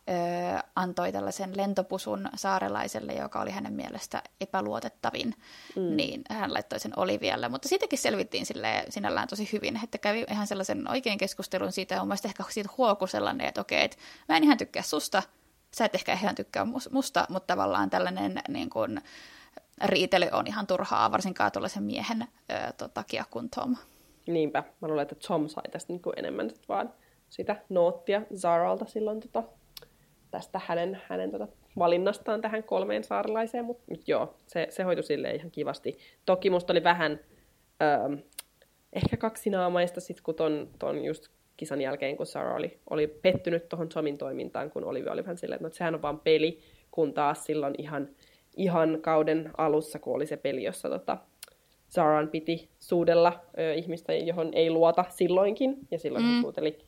antoi 0.77 1.12
tällaisen 1.12 1.57
lentopusun 1.57 2.29
saarelaiselle, 2.37 3.12
joka 3.12 3.40
oli 3.40 3.51
hänen 3.51 3.72
mielestä 3.72 4.22
epäluotettavin, 4.40 5.35
mm. 5.77 5.96
niin 5.96 6.22
hän 6.31 6.55
laittoi 6.55 6.81
sen 6.81 6.92
Olivialle. 6.96 7.48
Mutta 7.48 7.68
siitäkin 7.68 7.98
selvittiin 7.98 8.46
sille 8.46 8.85
sinällään 8.88 9.29
tosi 9.29 9.48
hyvin, 9.53 9.81
että 9.85 9.98
kävi 9.98 10.24
ihan 10.31 10.46
sellaisen 10.46 10.90
oikein 10.90 11.18
keskustelun 11.18 11.72
siitä, 11.72 11.94
ja 11.94 12.01
mun 12.01 12.09
mielestä 12.09 12.29
ehkä 12.29 12.44
siitä 12.48 12.70
huoku 12.79 13.07
sellainen, 13.07 13.46
että 13.46 13.61
okei, 13.61 13.85
että 13.85 13.96
mä 14.29 14.37
en 14.37 14.44
ihan 14.44 14.59
tykkää 14.59 14.83
susta, 14.83 15.22
sä 15.74 15.85
et 15.85 15.94
ehkä 15.94 16.12
ihan 16.12 16.35
tykkää 16.35 16.64
musta, 16.90 17.27
mutta 17.29 17.55
tavallaan 17.55 17.90
tällainen 17.90 18.42
niin 18.48 18.70
kuin, 18.70 19.01
riitely 19.85 20.29
on 20.33 20.46
ihan 20.46 20.66
turhaa, 20.66 21.12
varsinkaan 21.12 21.53
tuollaisen 21.53 21.83
miehen 21.83 22.22
ö, 22.83 22.88
takia 22.94 23.24
kuin 23.31 23.51
Tom. 23.51 23.77
Niinpä, 24.27 24.64
mä 24.81 24.88
luulen, 24.88 25.03
että 25.03 25.29
Tom 25.29 25.48
sai 25.48 25.70
tästä 25.70 25.92
niin 25.92 26.03
kuin 26.03 26.18
enemmän 26.18 26.51
vaan 26.68 26.92
sitä 27.31 27.57
noottia 27.69 28.23
Zaralta 28.37 28.85
silloin 28.85 29.21
tota, 29.21 29.43
tästä 30.31 30.61
hänen, 30.67 31.01
hänen 31.09 31.31
tota, 31.31 31.49
valinnastaan 31.79 32.41
tähän 32.41 32.62
kolmeen 32.62 33.05
saarlaiseen, 33.05 33.64
mutta 33.64 33.85
mut 33.91 34.09
joo, 34.09 34.35
se, 34.47 34.67
se 34.71 34.83
hoitui 34.83 35.05
silleen 35.05 35.37
ihan 35.37 35.51
kivasti. 35.51 35.99
Toki 36.27 36.51
musta 36.51 36.73
oli 36.73 36.85
vähän 36.85 37.21
öö, 37.83 38.17
ehkä 38.93 39.17
kaksinaamaista 39.17 40.01
sit 40.01 40.21
kun 40.21 40.35
ton, 40.35 40.69
ton 40.79 41.05
just 41.05 41.29
kisan 41.57 41.81
jälkeen, 41.81 42.17
kun 42.17 42.27
Sarah 42.27 42.57
oli, 42.57 42.79
oli 42.91 43.07
pettynyt 43.07 43.69
tuohon 43.69 43.88
Tomin 43.88 44.19
toimintaan, 44.19 44.71
kun 44.71 44.85
Olivia 44.85 45.12
oli 45.12 45.23
vähän 45.25 45.38
silleen, 45.38 45.57
että 45.57 45.69
no, 45.69 45.75
sehän 45.75 45.95
on 45.95 46.03
vaan 46.03 46.21
peli, 46.21 46.59
kun 46.91 47.14
taas 47.14 47.45
silloin 47.45 47.75
ihan, 47.79 48.09
ihan 48.57 48.99
kauden 49.01 49.51
alussa, 49.59 49.99
kun 49.99 50.14
oli 50.14 50.27
se 50.27 50.37
peli, 50.37 50.62
jossa 50.62 50.88
tota, 50.88 51.19
Zaran 51.91 52.29
piti 52.29 52.69
suudella 52.79 53.41
ö, 53.59 53.75
ihmistä, 53.75 54.14
johon 54.14 54.51
ei 54.55 54.71
luota 54.71 55.05
silloinkin, 55.09 55.77
ja 55.91 55.99
silloin 55.99 56.25
mm. 56.25 56.31
hän 56.31 56.43
suuteli 56.43 56.79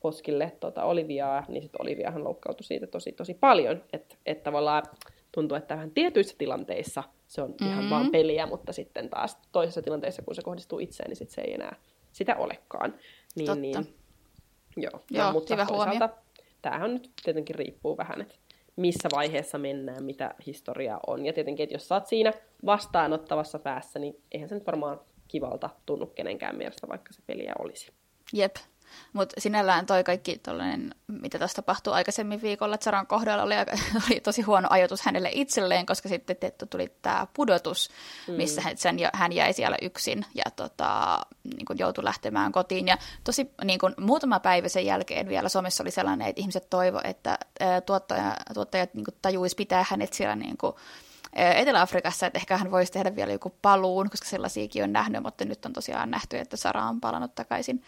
poskille 0.00 0.52
tota, 0.60 0.84
Oliviaa, 0.84 1.44
niin 1.48 1.62
sitten 1.62 1.82
Oliviahan 1.82 2.24
loukkautui 2.24 2.64
siitä 2.64 2.86
tosi 2.86 3.12
tosi 3.12 3.34
paljon, 3.34 3.84
että 3.92 4.16
et 4.26 4.42
tavallaan 4.42 4.82
tuntuu, 5.32 5.56
että 5.56 5.74
vähän 5.74 5.90
tietyissä 5.90 6.34
tilanteissa 6.38 7.02
se 7.26 7.42
on 7.42 7.50
mm-hmm. 7.50 7.72
ihan 7.72 7.90
vaan 7.90 8.10
peliä, 8.10 8.46
mutta 8.46 8.72
sitten 8.72 9.10
taas 9.10 9.38
toisessa 9.52 9.82
tilanteessa, 9.82 10.22
kun 10.22 10.34
se 10.34 10.42
kohdistuu 10.42 10.78
itseen, 10.78 11.08
niin 11.08 11.16
sit 11.16 11.30
se 11.30 11.40
ei 11.40 11.54
enää 11.54 11.76
sitä 12.12 12.36
olekaan. 12.36 12.94
Niin, 13.36 13.46
Totta. 13.46 13.60
niin, 13.60 13.94
joo, 14.76 15.00
joo 15.10 15.26
no, 15.26 15.32
mutta 15.32 15.54
hyvä 15.54 15.66
toisaalta 15.66 16.08
huomio. 16.08 16.24
tämähän 16.62 16.92
nyt 16.92 17.10
tietenkin 17.24 17.56
riippuu 17.56 17.96
vähän, 17.96 18.20
että 18.20 18.34
missä 18.76 19.08
vaiheessa 19.12 19.58
mennään, 19.58 20.04
mitä 20.04 20.34
historiaa 20.46 21.00
on. 21.06 21.26
Ja 21.26 21.32
tietenkin, 21.32 21.64
että 21.64 21.74
jos 21.74 21.88
sä 21.88 21.94
oot 21.94 22.06
siinä 22.06 22.32
vastaanottavassa 22.66 23.58
päässä, 23.58 23.98
niin 23.98 24.22
eihän 24.32 24.48
se 24.48 24.54
nyt 24.54 24.66
varmaan 24.66 25.00
kivalta 25.28 25.70
tunnu 25.86 26.06
kenenkään 26.06 26.56
mielestä, 26.56 26.88
vaikka 26.88 27.12
se 27.12 27.22
peliä 27.26 27.52
olisi. 27.58 27.92
Jep. 28.32 28.56
Mutta 29.12 29.40
sinällään 29.40 29.86
toi 29.86 30.04
kaikki 30.04 30.38
tollainen, 30.38 30.94
mitä 31.06 31.38
tässä 31.38 31.56
tapahtui 31.56 31.92
aikaisemmin 31.94 32.42
viikolla, 32.42 32.74
että 32.74 32.84
Saran 32.84 33.06
kohdalla 33.06 33.42
oli, 33.42 33.54
aika, 33.54 33.72
oli 34.10 34.20
tosi 34.20 34.42
huono 34.42 34.68
ajatus 34.70 35.02
hänelle 35.02 35.30
itselleen, 35.32 35.86
koska 35.86 36.08
sitten 36.08 36.36
tietty 36.36 36.66
tuli 36.66 36.92
tämä 37.02 37.26
pudotus, 37.34 37.90
missä 38.36 38.60
hän, 38.60 38.76
sen, 38.76 38.96
hän 39.12 39.32
jäi 39.32 39.52
siellä 39.52 39.76
yksin 39.82 40.24
ja 40.34 40.44
tota, 40.56 41.20
niin 41.44 41.64
kun 41.66 41.78
joutui 41.78 42.04
lähtemään 42.04 42.52
kotiin. 42.52 42.86
Ja 42.86 42.96
tosi 43.24 43.50
niin 43.64 43.78
kun, 43.78 43.94
muutama 44.00 44.40
päivä 44.40 44.68
sen 44.68 44.86
jälkeen 44.86 45.28
vielä 45.28 45.48
somessa 45.48 45.82
oli 45.82 45.90
sellainen, 45.90 46.28
että 46.28 46.40
ihmiset 46.40 46.70
toivo, 46.70 47.00
että 47.04 47.38
ää, 47.60 47.80
tuottaja, 47.80 48.36
tuottajat 48.54 48.94
niin 48.94 49.04
tajuisi 49.22 49.56
pitää 49.56 49.84
hänet 49.88 50.12
siellä 50.12 50.36
niin 50.36 50.56
kun, 50.56 50.74
Etelä-Afrikassa, 51.32 52.26
että 52.26 52.38
ehkä 52.38 52.56
hän 52.56 52.70
voisi 52.70 52.92
tehdä 52.92 53.16
vielä 53.16 53.32
joku 53.32 53.52
paluun, 53.62 54.10
koska 54.10 54.28
sellaisiakin 54.28 54.84
on 54.84 54.92
nähnyt, 54.92 55.22
mutta 55.22 55.44
nyt 55.44 55.64
on 55.66 55.72
tosiaan 55.72 56.10
nähty, 56.10 56.38
että 56.38 56.56
Sara 56.56 56.84
on 56.84 57.00
palannut 57.00 57.34
takaisin 57.34 57.82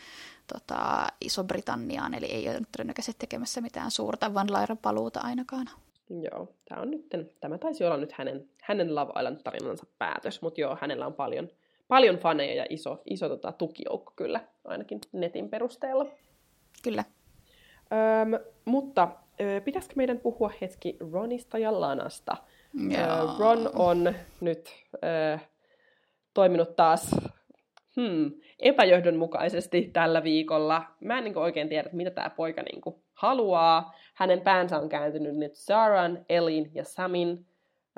tota, 0.52 1.06
Iso-Britanniaan, 1.20 2.14
eli 2.14 2.26
ei 2.26 2.48
ole 2.48 2.60
todennäköisesti 2.72 3.18
tekemässä 3.18 3.60
mitään 3.60 3.90
suurta 3.90 4.34
Van 4.34 4.52
Lairan 4.52 4.78
paluuta 4.78 5.20
ainakaan. 5.20 5.66
Joo, 6.10 6.48
tämä, 6.68 6.80
on 6.80 6.90
nyt, 6.90 7.06
tämä 7.40 7.58
taisi 7.58 7.84
olla 7.84 7.96
nyt 7.96 8.12
hänen, 8.12 8.48
hänen 8.62 8.94
Love 8.94 9.12
Island-tarinansa 9.20 9.86
päätös, 9.98 10.42
mutta 10.42 10.60
joo, 10.60 10.78
hänellä 10.80 11.06
on 11.06 11.14
paljon, 11.14 11.48
paljon 11.88 12.16
faneja 12.16 12.54
ja 12.54 12.66
iso, 12.70 13.02
iso 13.10 13.28
tota, 13.28 13.52
tukijoukko 13.52 14.12
kyllä, 14.16 14.40
ainakin 14.64 15.00
netin 15.12 15.48
perusteella. 15.48 16.06
Kyllä. 16.82 17.04
Öm, 18.22 18.44
mutta 18.64 19.08
ö, 19.40 19.60
pitäisikö 19.60 19.94
meidän 19.96 20.18
puhua 20.18 20.52
hetki 20.60 20.96
Ronista 21.12 21.58
ja 21.58 21.80
Lanasta? 21.80 22.36
Joo. 22.88 23.38
Ron 23.38 23.70
on 23.74 24.14
nyt 24.40 24.70
ö, 24.94 25.38
toiminut 26.34 26.76
taas 26.76 27.10
hmm, 27.96 28.32
epäjohdonmukaisesti 28.58 29.90
tällä 29.92 30.22
viikolla. 30.22 30.82
Mä 31.00 31.18
en 31.18 31.24
niin 31.24 31.38
oikein 31.38 31.68
tiedä, 31.68 31.90
mitä 31.92 32.10
tämä 32.10 32.30
poika 32.30 32.62
niin 32.62 32.80
kuin, 32.80 32.96
haluaa. 33.14 33.94
Hänen 34.14 34.40
päänsä 34.40 34.78
on 34.78 34.88
kääntynyt 34.88 35.36
nyt 35.36 35.54
Saran, 35.54 36.24
Elin 36.28 36.70
ja 36.74 36.84
Samin 36.84 37.46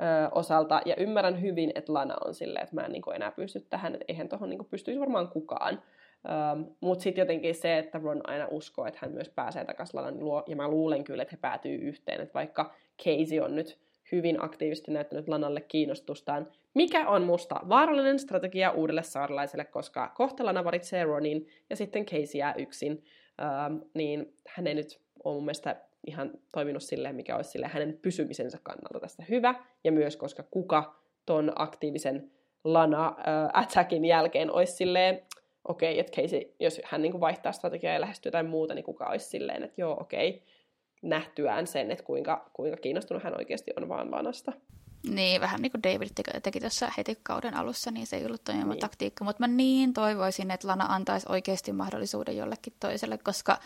ö, 0.01 0.29
osalta, 0.31 0.81
ja 0.85 0.95
ymmärrän 0.97 1.41
hyvin, 1.41 1.71
että 1.75 1.93
Lana 1.93 2.15
on 2.25 2.33
silleen, 2.33 2.63
että 2.63 2.75
mä 2.75 2.81
en 2.81 2.91
niin 2.91 3.15
enää 3.15 3.31
pysty 3.31 3.59
tähän, 3.69 3.93
että 3.93 4.05
eihän 4.07 4.29
tuohon 4.29 4.49
niin 4.49 4.65
pystyisi 4.65 4.99
varmaan 4.99 5.27
kukaan. 5.27 5.83
Um, 6.53 6.75
Mutta 6.81 7.03
sitten 7.03 7.21
jotenkin 7.21 7.55
se, 7.55 7.77
että 7.77 7.99
Ron 8.03 8.29
aina 8.29 8.47
uskoo, 8.51 8.85
että 8.85 8.99
hän 9.01 9.11
myös 9.11 9.29
pääsee 9.29 9.65
takaisin 9.65 9.97
Lanan 9.97 10.19
luo, 10.19 10.43
ja 10.47 10.55
mä 10.55 10.67
luulen 10.67 11.03
kyllä, 11.03 11.23
että 11.23 11.35
he 11.35 11.39
päätyy 11.41 11.75
yhteen, 11.75 12.21
että 12.21 12.33
vaikka 12.33 12.73
Casey 13.03 13.39
on 13.39 13.55
nyt 13.55 13.79
hyvin 14.11 14.43
aktiivisesti 14.43 14.91
näyttänyt 14.91 15.27
Lanalle 15.27 15.61
kiinnostustaan, 15.61 16.47
mikä 16.75 17.07
on 17.07 17.23
musta 17.23 17.59
vaarallinen 17.69 18.19
strategia 18.19 18.71
uudelle 18.71 19.03
saarelaiselle, 19.03 19.65
koska 19.65 20.11
kohta 20.15 20.45
Lana 20.45 20.63
valitsee 20.63 21.03
Ronin 21.03 21.47
ja 21.69 21.75
sitten 21.75 22.05
Casey 22.05 22.39
jää 22.39 22.53
yksin, 22.53 23.03
um, 23.71 23.81
niin 23.93 24.33
hän 24.47 24.67
ei 24.67 24.73
nyt 24.73 24.99
ole 25.23 25.33
mun 25.33 25.43
mielestä 25.43 25.75
ihan 26.07 26.31
toiminut 26.51 26.83
silleen, 26.83 27.15
mikä 27.15 27.35
olisi 27.35 27.49
sille 27.49 27.67
hänen 27.67 27.99
pysymisensä 28.01 28.59
kannalta 28.63 28.99
tästä 28.99 29.23
hyvä, 29.29 29.55
ja 29.83 29.91
myös 29.91 30.17
koska 30.17 30.43
kuka 30.43 30.99
ton 31.25 31.51
aktiivisen 31.55 32.31
Lana 32.63 33.09
uh, 33.09 33.15
attackin 33.53 34.05
jälkeen 34.05 34.51
olisi 34.51 34.73
silleen, 34.73 35.21
okei, 35.67 35.91
okay, 35.91 35.99
että 35.99 36.21
Casey, 36.21 36.41
jos 36.59 36.81
hän 36.83 37.01
niin 37.01 37.19
vaihtaa 37.19 37.51
strategiaa 37.51 37.93
ja 37.93 38.01
lähestyy 38.01 38.27
jotain 38.27 38.49
muuta, 38.49 38.73
niin 38.73 38.85
kuka 38.85 39.05
olisi 39.05 39.25
silleen, 39.25 39.63
että 39.63 39.81
joo, 39.81 39.97
okei, 39.99 40.29
okay, 40.29 40.41
nähtyään 41.01 41.67
sen, 41.67 41.91
että 41.91 42.03
kuinka, 42.03 42.49
kuinka 42.53 42.77
kiinnostunut 42.77 43.23
hän 43.23 43.37
oikeasti 43.37 43.71
on 43.77 43.89
vaan 43.89 44.11
Lanasta. 44.11 44.51
Niin, 45.09 45.41
vähän 45.41 45.61
niin 45.61 45.71
kuin 45.71 45.83
David 45.83 46.09
teki, 46.43 46.59
tuossa 46.59 46.91
heti 46.97 47.19
kauden 47.23 47.53
alussa, 47.57 47.91
niin 47.91 48.07
se 48.07 48.15
ei 48.15 48.25
ollut 48.25 48.43
toimiva 48.43 48.71
Niin. 48.71 48.79
taktiikka. 48.79 49.23
Mutta 49.23 49.39
mä 49.43 49.47
niin 49.47 49.93
toivoisin, 49.93 50.51
että 50.51 50.67
Lana 50.67 50.85
antaisi 50.89 51.25
oikeasti 51.29 51.71
mahdollisuuden 51.73 52.37
jollekin 52.37 52.73
toiselle, 52.79 53.17
koska 53.17 53.59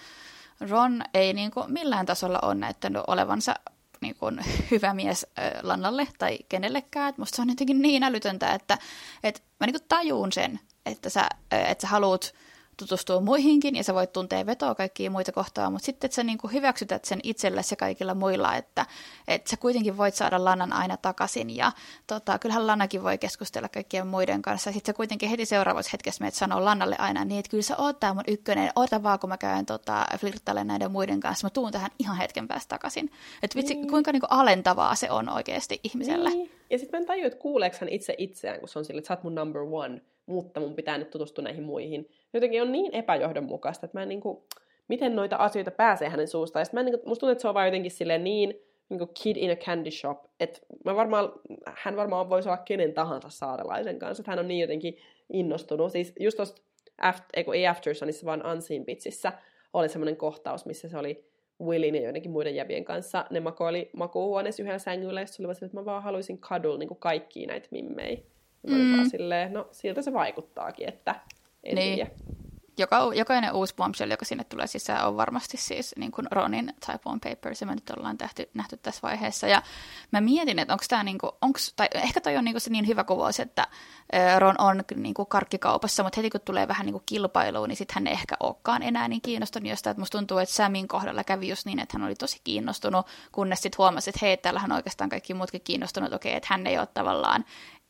Ron 0.70 1.02
ei 1.14 1.34
niin 1.34 1.52
kuin 1.52 1.72
millään 1.74 2.06
tasolla 2.06 2.40
ole 2.42 2.56
näyttänyt 2.56 3.02
olevansa 3.08 3.56
niin 4.02 4.16
kuin 4.16 4.40
hyvä 4.72 4.94
mies 4.94 5.28
Lannalle 5.62 6.08
tai 6.18 6.38
kenellekään. 6.50 7.10
Et 7.10 7.18
musta 7.18 7.36
se 7.36 7.42
on 7.42 7.50
jotenkin 7.50 7.82
niin 7.82 8.04
älytöntä, 8.04 8.54
että, 8.54 8.78
että 9.24 9.42
mä 9.60 9.68
niin 9.68 9.74
kuin 9.74 9.88
tajuun 9.88 10.32
sen, 10.32 10.60
että 10.86 11.10
sä, 11.10 11.30
että 11.52 11.82
sä 11.82 11.88
haluat 11.88 12.34
tutustua 12.80 13.22
muihinkin 13.22 13.76
ja 13.76 13.84
sä 13.84 13.94
voit 13.94 14.14
tuntea 14.14 14.46
vetoa 14.46 14.76
kaikkia 14.76 15.12
muita 15.12 15.32
kohtaa, 15.32 15.70
mutta 15.70 15.86
sitten 15.86 16.08
että 16.08 16.16
sä 16.16 16.24
niin 16.24 16.38
kuin 16.38 16.54
hyväksytät 16.54 17.06
sen 17.06 17.20
itsellesi 17.24 17.74
ja 17.74 17.78
kaikilla 17.78 18.14
muilla, 18.14 18.56
että, 18.56 18.86
että 19.28 19.50
sä 19.50 19.58
kuitenkin 19.58 19.98
voit 19.98 20.16
saada 20.16 20.46
Lannan 20.46 20.74
aina 20.74 20.98
takaisin 20.98 21.56
ja 21.56 21.72
tota, 22.08 22.40
kyllähän 22.40 22.68
Lannakin 22.68 23.04
voi 23.04 23.18
keskustella 23.18 23.70
kaikkien 23.70 24.08
muiden 24.08 24.42
kanssa 24.42 24.70
ja 24.70 24.74
sitten 24.74 24.94
sä 24.94 24.98
kuitenkin 24.98 25.30
heti 25.30 25.46
seuraavassa 25.46 25.90
hetkessä 25.94 26.22
menet 26.22 26.34
sanoo 26.34 26.66
Lannalle 26.66 26.96
aina 27.00 27.26
niin, 27.26 27.40
että 27.40 27.50
kyllä 27.52 27.64
sä 27.64 27.78
oot 27.78 28.00
tää 28.00 28.14
mun 28.14 28.24
ykkönen, 28.28 28.72
oota 28.76 29.04
vaan 29.04 29.20
kun 29.20 29.30
mä 29.30 29.38
käyn 29.38 29.66
tota, 29.66 30.06
flirttailemaan 30.20 30.68
näiden 30.68 30.92
muiden 30.92 31.20
kanssa, 31.20 31.46
mä 31.46 31.50
tuun 31.50 31.72
tähän 31.72 31.92
ihan 32.00 32.18
hetken 32.18 32.48
päästä 32.48 32.70
takaisin. 32.70 33.12
Että 33.44 33.56
vitsi, 33.58 33.74
Niin. 33.74 33.88
kuinka 33.90 34.12
niin 34.12 34.20
kuin 34.22 34.32
alentavaa 34.32 34.96
se 34.96 35.12
on 35.12 35.30
oikeasti 35.30 35.80
ihmiselle. 35.84 36.30
Niin. 36.30 36.52
Ja 36.70 36.78
sitten 36.80 36.98
mä 37.00 37.02
en 37.02 37.08
tajua, 37.08 37.26
että 37.26 37.40
kuuleeko 37.40 37.78
hän 37.82 37.90
itse 37.90 38.16
itseään, 38.18 38.60
kun 38.60 38.70
se 38.70 38.80
on 38.80 38.86
sille, 38.86 39.00
että 39.00 39.08
sä 39.08 39.14
oot 39.14 39.24
mun 39.24 39.36
number 39.36 39.62
one, 39.62 40.02
mutta 40.26 40.60
mun 40.60 40.76
pitää 40.76 40.98
nyt 40.98 41.10
tutustua 41.10 41.44
näihin 41.44 41.64
muihin. 41.64 42.10
Jotenkin 42.34 42.62
on 42.62 42.72
niin 42.72 42.96
epäjohdonmukaista, 42.96 43.86
että 43.86 43.98
mä 43.98 44.02
en 44.04 44.10
niinku, 44.10 44.46
miten 44.88 45.16
noita 45.16 45.36
asioita 45.36 45.72
pääsee 45.72 46.10
hänen 46.10 46.28
suustaan. 46.28 46.62
Ja 46.62 46.66
mä 46.74 46.80
en, 46.80 46.86
niinku, 46.86 47.10
musta 47.10 47.20
tuntuu, 47.20 47.32
että 47.32 47.42
se 47.42 47.48
on 47.48 47.54
vaan 47.54 47.68
jotenkin 47.68 47.92
silleen 47.92 48.24
niin, 48.24 48.62
niinku 48.90 49.08
kid 49.24 49.38
in 49.38 49.52
a 49.52 49.56
candy 49.56 49.92
shop, 49.92 50.26
että 50.40 50.60
mä 50.86 50.96
varmaan, 50.96 51.32
hän 51.66 51.96
varmaan 51.96 52.30
voisi 52.30 52.50
olla 52.50 52.58
kenen 52.58 52.94
tahansa 52.94 53.30
saarelaisen 53.30 54.00
kanssa, 54.00 54.22
että 54.22 54.32
hän 54.32 54.40
on 54.40 54.48
niin 54.48 54.62
jotenkin 54.62 54.98
innostunut. 55.34 55.92
Siis 55.92 56.14
just 56.20 56.40
after, 56.98 57.28
ei, 57.34 57.44
kun 57.44 57.56
ei 57.56 57.68
Aftersonissa, 57.68 58.26
vaan 58.26 58.46
Unseen 58.46 58.86
Bitsissä 58.86 59.34
oli 59.74 59.90
semmoinen 59.90 60.18
kohtaus, 60.18 60.66
missä 60.66 60.90
se 60.90 60.98
oli 60.98 61.30
Willin 61.62 61.96
ja 61.96 62.02
joidenkin 62.02 62.32
muiden 62.32 62.56
jävien 62.56 62.86
kanssa. 62.86 63.26
Ne 63.30 63.40
makoili 63.40 63.90
makuuhuoneessa 63.94 64.64
yhdellä 64.64 64.80
sängyllä, 64.80 65.22
ja 65.22 65.28
se 65.28 65.42
oli 65.42 65.48
vaan 65.48 65.56
että 65.62 65.78
mä 65.78 65.86
vaan 65.86 66.04
haluaisin 66.04 66.38
kadul 66.38 66.78
niin 66.78 66.88
kuin 66.88 67.00
kaikkia 67.00 67.48
näitä 67.48 67.68
mimmei. 67.72 68.26
Mä 68.68 68.78
Mm. 68.78 68.96
vaan 68.96 69.10
silleen, 69.10 69.54
no 69.54 69.68
siltä 69.72 70.02
se 70.02 70.14
vaikuttaakin, 70.14 70.90
että 70.90 71.16
en 71.64 71.76
Niin. 71.76 71.96
tiedä. 71.96 72.12
Joka, 72.78 73.12
jokainen 73.16 73.54
uusi 73.54 73.76
bombshell, 73.76 74.12
joka 74.12 74.26
sinne 74.26 74.44
tulee 74.44 74.68
sisään, 74.68 75.08
on 75.08 75.18
varmasti 75.18 75.58
siis 75.58 75.94
niin 75.98 76.12
kuin 76.12 76.28
Ronin 76.32 76.74
Type 76.86 77.00
on 77.06 77.20
Papers, 77.20 77.62
ja 77.62 77.68
me 77.68 77.76
nyt 77.76 77.90
ollaan 77.90 78.16
nähty, 78.20 78.50
nähty 78.54 78.78
tässä 78.78 79.00
vaiheessa. 79.04 79.48
Ja 79.48 79.62
mä 80.12 80.22
mietin, 80.22 80.60
että 80.60 80.74
onko 80.74 80.86
tämä, 80.90 81.04
niin 81.04 81.18
kuin, 81.18 81.32
onks, 81.42 81.74
tai 81.76 81.88
ehkä 81.94 82.22
toi 82.22 82.38
on 82.38 82.46
niin 82.46 82.54
kuin 82.54 82.62
se 82.62 82.70
niin 82.70 82.88
hyvä 82.88 83.04
kuvaus, 83.04 83.40
että 83.40 83.68
Ron 84.38 84.56
on 84.58 84.84
niin 84.96 85.14
kuin 85.14 85.28
karkkikaupassa, 85.28 86.04
mutta 86.04 86.20
heti 86.20 86.30
kun 86.30 86.42
tulee 86.46 86.68
vähän 86.68 86.86
niin 86.86 86.94
kuin 86.94 87.04
kilpailuun, 87.06 87.70
niin 87.70 87.78
sitten 87.78 87.94
hän 87.96 88.08
ei 88.08 88.14
ehkä 88.14 88.36
olekaan 88.40 88.84
enää 88.84 89.08
niin 89.08 89.22
kiinnostunut 89.22 89.70
jostain. 89.70 89.92
Että 89.92 90.02
musta 90.02 90.18
tuntuu, 90.18 90.38
että 90.38 90.56
Samin 90.56 90.88
kohdalla 90.88 91.24
kävi 91.24 91.50
just 91.50 91.66
niin, 91.66 91.80
että 91.80 91.98
hän 91.98 92.08
oli 92.08 92.16
tosi 92.16 92.42
kiinnostunut, 92.44 93.08
kunnes 93.32 93.62
sitten 93.62 93.78
huomasi, 93.78 94.10
että 94.10 94.20
hei, 94.22 94.38
täällähän 94.38 94.72
on 94.72 94.76
oikeastaan 94.76 95.10
kaikki 95.10 95.34
muutkin 95.34 95.62
kiinnostunut, 95.62 96.14
okei, 96.14 96.36
että 96.36 96.48
hän 96.52 96.68
ei 96.68 96.78
ole 96.78 96.88
tavallaan 96.94 97.46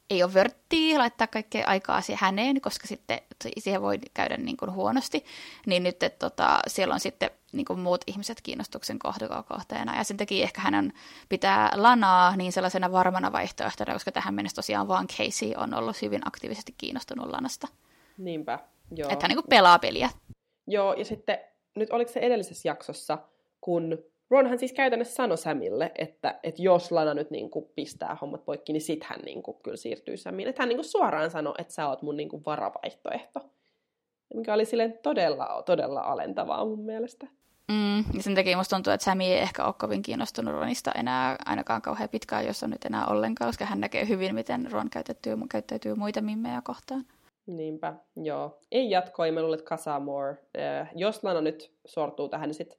ei 0.10 0.24
ole 0.24 0.34
vörttiä 0.34 1.00
laittaa 1.00 1.28
kaikkea 1.28 1.67
aikaa 1.67 2.02
siihen 2.02 2.19
häneen, 2.22 2.62
koska 2.62 2.88
sitten 2.88 3.19
siihen 3.58 3.82
voi 3.82 4.00
käydä 4.13 4.38
niin 4.38 4.58
kuin 4.58 4.72
huonosti, 4.72 5.26
niin 5.65 5.84
nyt 5.84 6.04
että 6.04 6.30
tota, 6.30 6.60
siellä 6.67 6.93
on 6.93 7.00
sitten 7.00 7.32
niin 7.52 7.65
kuin 7.65 7.80
muut 7.80 8.02
ihmiset 8.08 8.41
kiinnostuksen 8.41 9.00
kohteena, 9.48 9.98
ja 9.98 10.04
sen 10.04 10.17
takia 10.17 10.43
ehkä 10.43 10.62
hänen 10.62 10.93
pitää 11.30 11.72
lanaa 11.76 12.36
niin 12.36 12.52
sellaisena 12.52 12.91
varmana 12.91 13.32
vaihtoehtona, 13.32 13.93
koska 13.93 14.12
tähän 14.12 14.34
mennessä 14.34 14.56
tosiaan 14.56 14.88
vaan 14.88 15.08
Casey 15.08 15.54
on 15.58 15.74
ollut 15.74 16.02
hyvin 16.02 16.28
aktiivisesti 16.28 16.76
kiinnostunut 16.78 17.32
lanasta. 17.32 17.67
Niinpä, 18.17 18.60
joo. 18.95 19.10
Että 19.10 19.24
hän 19.24 19.30
niin 19.30 19.38
kuin 19.38 19.50
pelaa 19.50 19.80
peliä. 19.80 20.10
Joo, 20.67 20.93
ja 20.93 21.06
sitten 21.06 21.38
nyt 21.76 21.91
oliko 21.91 22.12
se 22.12 22.19
edellisessä 22.19 22.69
jaksossa, 22.69 23.17
kun 23.62 23.98
Ronhan 24.30 24.60
siis 24.60 24.74
käytännössä 24.74 25.15
sanoi 25.15 25.38
Samille, 25.38 25.92
että, 25.96 26.39
että 26.44 26.62
jos 26.62 26.92
Lana 26.92 27.13
nyt 27.13 27.32
niin 27.32 27.50
kuin 27.50 27.65
pistää 27.76 28.18
hommat 28.22 28.46
poikki, 28.46 28.74
niin 28.74 28.82
sit 28.82 29.04
hän 29.04 29.20
niin 29.26 29.44
kuin 29.44 29.58
kyllä 29.63 29.78
siirtyy 29.78 30.18
Samiin. 30.18 30.50
Että 30.50 30.62
hän 30.62 30.70
niin 30.70 30.78
kuin 30.78 30.86
suoraan 30.86 31.32
sanoi, 31.32 31.56
että 31.58 31.74
sä 31.74 31.88
oot 31.88 32.02
mun 32.02 32.18
niin 32.18 32.30
kuin 32.30 32.44
varavaihtoehto. 32.46 33.39
Mikä 34.34 34.54
oli 34.54 34.65
silleen 34.65 35.00
todella, 35.04 35.63
todella 35.65 36.02
alentavaa 36.02 36.65
mun 36.65 36.86
mielestä. 36.86 37.28
Mm, 37.72 37.98
ja 37.98 38.24
sen 38.24 38.36
takia 38.36 38.58
musta 38.58 38.76
tuntuu, 38.76 38.94
että 38.94 39.04
Sami 39.04 39.26
ei 39.26 39.39
ehkä 39.39 39.65
ole 39.65 39.74
kovin 39.74 40.02
kiinnostunut 40.02 40.54
Ronista 40.54 40.92
enää 40.92 41.36
ainakaan 41.46 41.82
kauhean 41.82 42.10
pitkään, 42.10 42.46
jos 42.46 42.63
on 42.63 42.70
nyt 42.70 42.86
enää 42.86 43.06
ollenkaan, 43.06 43.50
koska 43.50 43.65
hän 43.65 43.80
näkee 43.80 44.08
hyvin, 44.08 44.36
miten 44.36 44.72
Ron 44.72 44.89
käyttäytyy, 44.89 45.38
käyttäytyy 45.52 45.96
muita 45.96 46.22
mimmejä 46.22 46.62
kohtaan. 46.63 47.06
Niinpä, 47.48 47.94
joo. 48.15 48.60
Ei 48.72 48.89
jatkoa, 48.89 49.32
mä 49.32 49.42
luulen, 49.42 49.60
että 49.60 49.70
Casamore. 49.70 50.38
Eh, 50.54 50.88
jos 50.96 51.24
Lana 51.24 51.42
nyt 51.42 51.72
sortuu 51.86 52.30
tähän, 52.30 52.50
niin 52.50 52.56
sit 52.56 52.78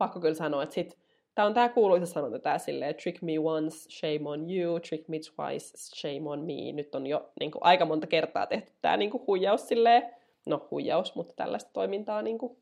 pakko 0.00 0.20
kyllä 0.20 0.34
sanoa, 0.34 0.62
että 0.62 0.74
sit 0.74 0.98
Tämä 1.34 1.46
on 1.46 1.54
tämä 1.54 1.68
kuuluisa 1.68 2.06
sanonta, 2.06 2.38
tämä 2.38 2.58
silleen, 2.58 2.94
trick 2.94 3.22
me 3.22 3.38
once, 3.38 3.76
shame 3.76 4.28
on 4.28 4.50
you, 4.50 4.80
trick 4.80 5.08
me 5.08 5.18
twice, 5.18 5.76
shame 5.76 6.30
on 6.30 6.40
me. 6.40 6.72
Nyt 6.72 6.94
on 6.94 7.06
jo 7.06 7.32
niin 7.40 7.50
kuin, 7.50 7.64
aika 7.64 7.84
monta 7.84 8.06
kertaa 8.06 8.46
tehty 8.46 8.72
tämä 8.80 8.96
niin 8.96 9.10
kuin, 9.10 9.26
huijaus 9.26 9.68
silleen, 9.68 10.02
no 10.46 10.68
huijaus, 10.70 11.14
mutta 11.14 11.34
tällaista 11.36 11.70
toimintaa, 11.72 12.22
niin 12.22 12.38
kuin, 12.38 12.56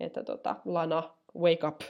että 0.00 0.24
tota, 0.24 0.56
Lana, 0.64 1.14
wake 1.36 1.66
up. 1.66 1.80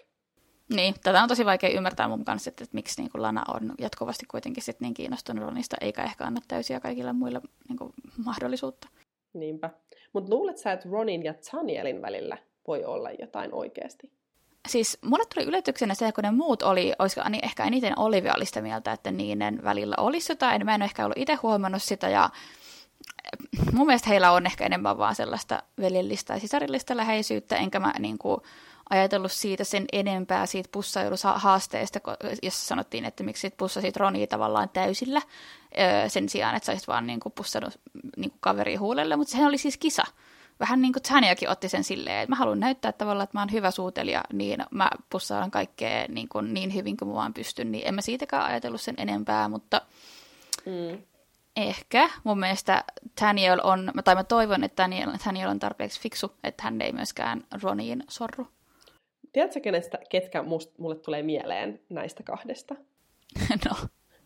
Niin, 0.75 0.95
tätä 1.03 1.23
on 1.23 1.29
tosi 1.29 1.45
vaikea 1.45 1.71
ymmärtää 1.71 2.09
mun 2.09 2.25
kanssa, 2.25 2.49
että, 2.49 2.65
että 2.65 2.75
miksi 2.75 3.03
niin 3.03 3.11
kuin 3.13 3.23
Lana 3.23 3.45
on 3.55 3.75
jatkuvasti 3.79 4.27
kuitenkin 4.27 4.63
sit 4.63 4.81
niin 4.81 4.95
kiinnostunut 4.95 5.45
Ronista, 5.45 5.77
eikä 5.81 6.05
ehkä 6.05 6.25
anna 6.25 6.41
täysiä 6.49 6.81
kaikille 6.81 7.13
muille 7.13 7.41
niin 7.69 7.79
kuin, 7.79 7.93
mahdollisuutta. 8.25 8.89
Niinpä. 9.33 9.71
Mutta 10.13 10.35
luulet 10.35 10.59
sä, 10.59 10.73
että 10.73 10.89
Ronin 10.91 11.25
ja 11.25 11.35
Tanielin 11.51 12.03
välillä 12.03 12.39
voi 12.67 12.85
olla 12.85 13.11
jotain 13.11 13.55
oikeasti? 13.55 14.18
Siis 14.69 14.99
mulle 15.05 15.25
tuli 15.35 15.47
yllätyksenä 15.47 15.95
se, 15.95 16.13
kun 16.13 16.25
ne 16.25 16.31
muut 16.31 16.63
oli, 16.63 16.93
olisiko 16.99 17.29
niin 17.29 17.45
ehkä 17.45 17.65
eniten 17.65 17.99
Olivia 17.99 18.35
oli 18.37 18.47
sitä 18.47 18.61
mieltä, 18.61 18.93
että 18.93 19.11
niiden 19.11 19.61
välillä 19.65 19.95
olisi 19.99 20.33
jotain. 20.33 20.65
Mä 20.65 20.75
en 20.75 20.83
ehkä 20.83 21.05
ollut 21.05 21.19
itse 21.19 21.35
huomannut 21.35 21.83
sitä 21.83 22.09
ja 22.09 22.31
mun 23.73 23.87
mielestä 23.87 24.09
heillä 24.09 24.33
on 24.33 24.47
ehkä 24.47 24.67
enemmän 24.67 24.99
vaan 24.99 25.15
sellaista 25.15 25.63
veljellistä 25.81 26.35
ja 26.35 26.41
sisarillista 26.41 26.97
läheisyyttä, 26.97 27.57
enkä 27.57 27.81
mä 27.81 27.93
niin 27.99 28.19
kuin, 28.19 28.41
ajatellut 28.91 29.33
siitä 29.33 29.65
sen 29.65 29.85
enempää 29.93 30.47
siitä 30.47 30.69
pussailuhaasteesta, 30.73 32.01
jossa 32.43 32.67
sanottiin, 32.67 33.05
että 33.05 33.25
miksi 33.25 33.41
sit 33.41 33.57
pussasit 33.57 33.97
Ronia 33.97 34.27
tavallaan 34.27 34.69
täysillä 34.69 35.23
sen 36.09 36.29
sijaan, 36.29 36.57
että 36.57 36.67
sä 36.67 36.73
olisit 36.73 36.89
vaan 36.89 37.07
niin 37.07 37.21
kuin 37.21 37.33
pussannut 37.33 37.81
niin 38.17 38.31
kuin 38.31 38.39
kaveri 38.41 38.77
huulelle, 38.77 39.17
mutta 39.17 39.31
sehän 39.31 39.49
oli 39.49 39.59
siis 39.59 39.77
kisa. 39.77 40.05
Vähän 40.61 40.83
niin 40.83 40.93
kuin 40.93 41.03
Taniakin 41.03 41.49
otti 41.49 41.69
sen 41.69 41.85
silleen, 41.85 42.23
että 42.23 42.31
mä 42.31 42.37
haluan 42.37 42.61
näyttää 42.61 42.93
tavallaan, 42.93 43.25
että 43.25 43.37
mä 43.37 43.41
oon 43.41 43.53
hyvä 43.53 43.71
suutelija, 43.71 44.25
niin 44.33 44.65
mä 44.71 44.91
pussaan 45.11 45.51
kaikkea 45.51 46.07
niin, 46.09 46.29
kuin 46.29 46.55
niin 46.55 46.75
hyvin 46.75 46.97
kuin 46.97 47.09
mä 47.09 47.15
vaan 47.15 47.35
pystyn, 47.35 47.73
niin 47.73 47.87
en 47.87 47.95
mä 47.95 48.01
siitäkään 48.01 48.45
ajatellut 48.45 48.81
sen 48.81 48.95
enempää, 48.99 49.49
mutta 49.49 49.83
mm. 50.67 51.03
ehkä 51.57 52.11
mun 52.25 52.39
mielestä 52.39 52.85
Daniel 53.21 53.61
on, 53.63 53.93
tai 54.05 54.15
mä 54.15 54.25
toivon, 54.25 54.65
että 54.65 54.83
Daniel, 54.83 55.11
Daniel 55.27 55.51
on 55.51 55.59
tarpeeksi 55.59 56.01
fiksu, 56.01 56.33
että 56.45 56.63
hän 56.63 56.81
ei 56.81 56.93
myöskään 56.93 57.45
Roniin 57.63 58.05
sorru. 58.09 58.47
Tiedätkö, 59.33 59.61
kenestä, 59.61 59.99
ketkä 60.11 60.43
must, 60.43 60.79
mulle 60.79 60.97
tulee 60.97 61.23
mieleen 61.23 61.81
näistä 61.89 62.23
kahdesta? 62.23 62.75
no. 63.71 63.77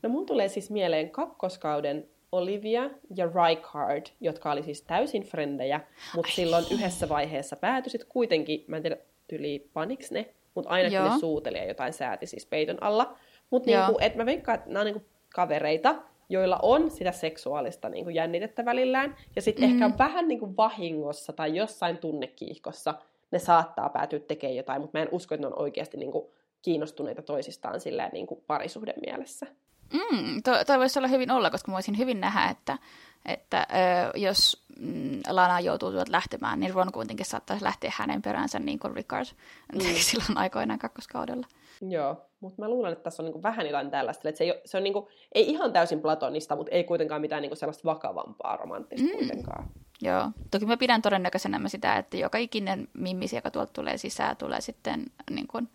No 0.03 0.09
mun 0.09 0.27
tulee 0.27 0.49
siis 0.49 0.71
mieleen 0.71 1.11
kakkoskauden 1.11 2.09
Olivia 2.33 2.91
ja 3.17 3.27
Rykard, 3.27 4.07
jotka 4.21 4.53
oli 4.53 4.63
siis 4.63 4.83
täysin 4.83 5.23
frendejä, 5.23 5.81
mutta 6.15 6.29
Ai. 6.29 6.35
silloin 6.35 6.65
yhdessä 6.71 7.09
vaiheessa 7.09 7.57
päätyisit 7.57 8.05
kuitenkin, 8.05 8.65
mä 8.67 8.77
en 8.77 8.83
tiedä, 8.83 8.97
tyli 9.29 9.71
paniks 9.73 10.11
ne, 10.11 10.35
mutta 10.55 10.71
ainakin 10.71 10.97
Joo. 10.97 11.13
ne 11.13 11.19
suuteli 11.21 11.59
ja 11.59 11.65
jotain 11.65 11.93
sääti 11.93 12.27
siis 12.27 12.47
peiton 12.47 12.83
alla. 12.83 13.17
Mutta 13.51 13.71
niinku, 13.71 13.99
et 14.01 14.15
mä 14.15 14.27
veikkaan, 14.27 14.59
että 14.59 14.71
nämä 14.71 14.81
on 14.81 14.87
niinku 14.87 15.03
kavereita, 15.35 15.95
joilla 16.29 16.59
on 16.63 16.91
sitä 16.91 17.13
seksuaalista 17.13 17.89
niinku 17.89 18.11
jännitettä 18.11 18.65
välillään, 18.65 19.17
ja 19.37 19.43
sitten 19.43 19.71
mm. 19.71 19.83
ehkä 19.83 19.99
vähän 19.99 20.29
niinku 20.29 20.57
vahingossa 20.57 21.33
tai 21.33 21.57
jossain 21.57 21.99
tunnekiihkossa 21.99 22.95
ne 23.31 23.39
saattaa 23.39 23.89
päätyä 23.89 24.19
tekemään 24.19 24.57
jotain, 24.57 24.81
mutta 24.81 24.99
mä 24.99 25.03
en 25.03 25.09
usko, 25.13 25.35
että 25.35 25.49
ne 25.49 25.55
on 25.55 25.63
oikeasti 25.63 25.97
niinku 25.97 26.33
kiinnostuneita 26.63 27.23
toisistaan 27.23 27.81
silleen 27.81 28.11
niinku 28.13 28.45
parisuhden 28.47 28.95
mielessä. 29.07 29.47
Mm, 29.93 30.43
toi, 30.43 30.65
toi 30.65 30.79
voisi 30.79 30.99
olla 30.99 31.09
hyvin 31.09 31.31
olla, 31.31 31.51
koska 31.51 31.71
mä 31.71 31.75
voisin 31.75 31.99
hyvin 31.99 32.21
nähdä, 32.21 32.51
että, 32.51 32.79
että 33.27 33.67
ö, 33.71 34.19
jos 34.19 34.65
mm, 34.79 35.21
Lana 35.29 35.61
joutuu 35.61 35.93
tuot 35.93 36.09
lähtemään, 36.09 36.61
niin 36.61 36.75
Ron 36.75 36.93
kuitenkin 36.93 37.27
saattaisi 37.27 37.65
lähteä 37.65 37.93
hänen 37.97 38.23
peräänsä 38.23 38.59
niin 38.59 38.79
kuin 38.79 38.97
Ricard 38.97 39.27
mm. 39.75 39.81
silloin 40.11 40.39
aikoinaan 40.39 40.79
kakkoskaudella. 40.79 41.47
Joo, 41.89 42.27
mutta 42.41 42.63
mä 42.63 42.69
luulen, 42.69 42.93
että 42.93 43.05
tässä 43.05 43.23
on 43.23 43.25
niinku 43.25 43.43
vähän 43.43 43.67
jotain 43.67 43.91
tällaista, 43.91 44.29
että 44.29 44.39
se, 44.39 44.45
ei, 44.45 44.61
se 44.65 44.77
on 44.77 44.83
niinku, 44.85 45.09
ei 45.35 45.51
ihan 45.51 45.73
täysin 45.73 46.01
platonista, 46.01 46.57
mutta 46.57 46.73
ei 46.73 46.85
kuitenkaan 46.85 47.21
mitään 47.21 47.43
niinku 47.43 47.57
sellaista 47.57 47.85
vakavampaa 47.85 48.57
romanttista 48.57 49.07
mm. 49.07 49.13
kuitenkaan. 49.13 49.69
Joo, 50.03 50.31
toki 50.51 50.67
mä 50.67 50.77
pidän 50.77 51.03
todennäköisenä 51.03 51.69
sitä, 51.69 51.97
että 51.97 52.17
joka 52.17 52.39
ikinen 52.39 52.89
mimmis, 52.95 53.33
joka 53.33 53.51
tuolta 53.51 53.73
tulee 53.73 53.99
sisään, 53.99 54.37
tulee 54.37 54.61
sitten 54.61 55.07
niin 55.31 55.47
kuin 55.47 55.69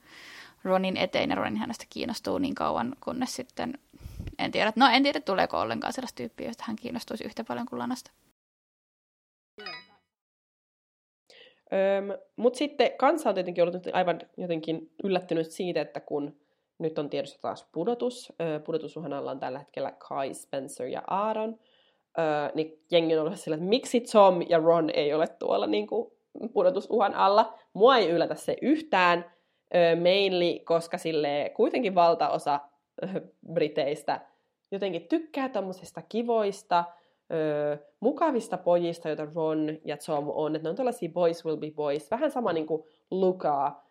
Ronin 0.67 0.97
eteen 0.97 1.29
ja 1.29 1.35
Ronin 1.35 1.57
hänestä 1.57 1.85
kiinnostuu 1.89 2.37
niin 2.37 2.55
kauan, 2.55 2.95
kunnes 3.03 3.35
sitten 3.35 3.79
en 4.39 4.51
tiedä, 4.51 4.73
no 4.75 4.87
en 4.93 5.03
tiedä 5.03 5.19
tuleeko 5.19 5.59
ollenkaan 5.59 5.93
sellaista 5.93 6.17
tyyppiä, 6.17 6.47
josta 6.47 6.63
hän 6.67 6.75
kiinnostuisi 6.75 7.23
yhtä 7.23 7.43
paljon 7.43 7.65
kuin 7.65 7.79
Lanasta. 7.79 8.11
Öm, 11.73 12.19
Mutta 12.35 12.57
sitten 12.57 12.91
kansa 12.97 13.29
on 13.29 13.35
tietenkin 13.35 13.63
ollut 13.63 13.87
aivan 13.93 14.19
jotenkin 14.37 14.91
yllättynyt 15.03 15.51
siitä, 15.51 15.81
että 15.81 15.99
kun 15.99 16.35
nyt 16.79 16.99
on 16.99 17.09
tiedossa 17.09 17.41
taas 17.41 17.67
pudotus, 17.71 18.33
ö, 18.41 18.59
pudotusuhan 18.59 19.13
alla 19.13 19.31
on 19.31 19.39
tällä 19.39 19.59
hetkellä 19.59 19.91
Kai, 19.91 20.33
Spencer 20.33 20.87
ja 20.87 21.01
Aaron, 21.07 21.59
niin 22.53 22.83
jengi 22.91 23.17
on 23.17 23.25
ollut 23.25 23.39
sillä, 23.39 23.55
että 23.55 23.69
miksi 23.69 24.01
Tom 24.01 24.41
ja 24.49 24.57
Ron 24.57 24.89
ei 24.89 25.13
ole 25.13 25.27
tuolla 25.27 25.67
niin 25.67 25.87
kuin 25.87 26.11
pudotusuhan 26.53 27.15
alla. 27.15 27.59
Mua 27.73 27.97
ei 27.97 28.09
yllätä 28.09 28.35
se 28.35 28.55
yhtään, 28.61 29.25
mainly, 30.01 30.59
koska 30.59 30.97
sille 30.97 31.51
kuitenkin 31.55 31.95
valtaosa 31.95 32.59
Briteistä 33.53 34.19
jotenkin 34.71 35.07
tykkää 35.07 35.49
tämmöisistä 35.49 36.01
kivoista, 36.09 36.83
mukavista 37.99 38.57
pojista, 38.57 39.09
joita 39.09 39.27
Ron 39.35 39.77
ja 39.85 39.97
Tom 40.05 40.25
on. 40.29 40.55
Että 40.55 40.65
ne 40.65 40.69
on 40.69 40.75
tällaisia 40.75 41.09
boys 41.09 41.45
will 41.45 41.57
be 41.57 41.71
boys. 41.71 42.11
Vähän 42.11 42.31
sama 42.31 42.53
niin 42.53 42.67
kuin 42.67 42.83
Lukaa 43.11 43.87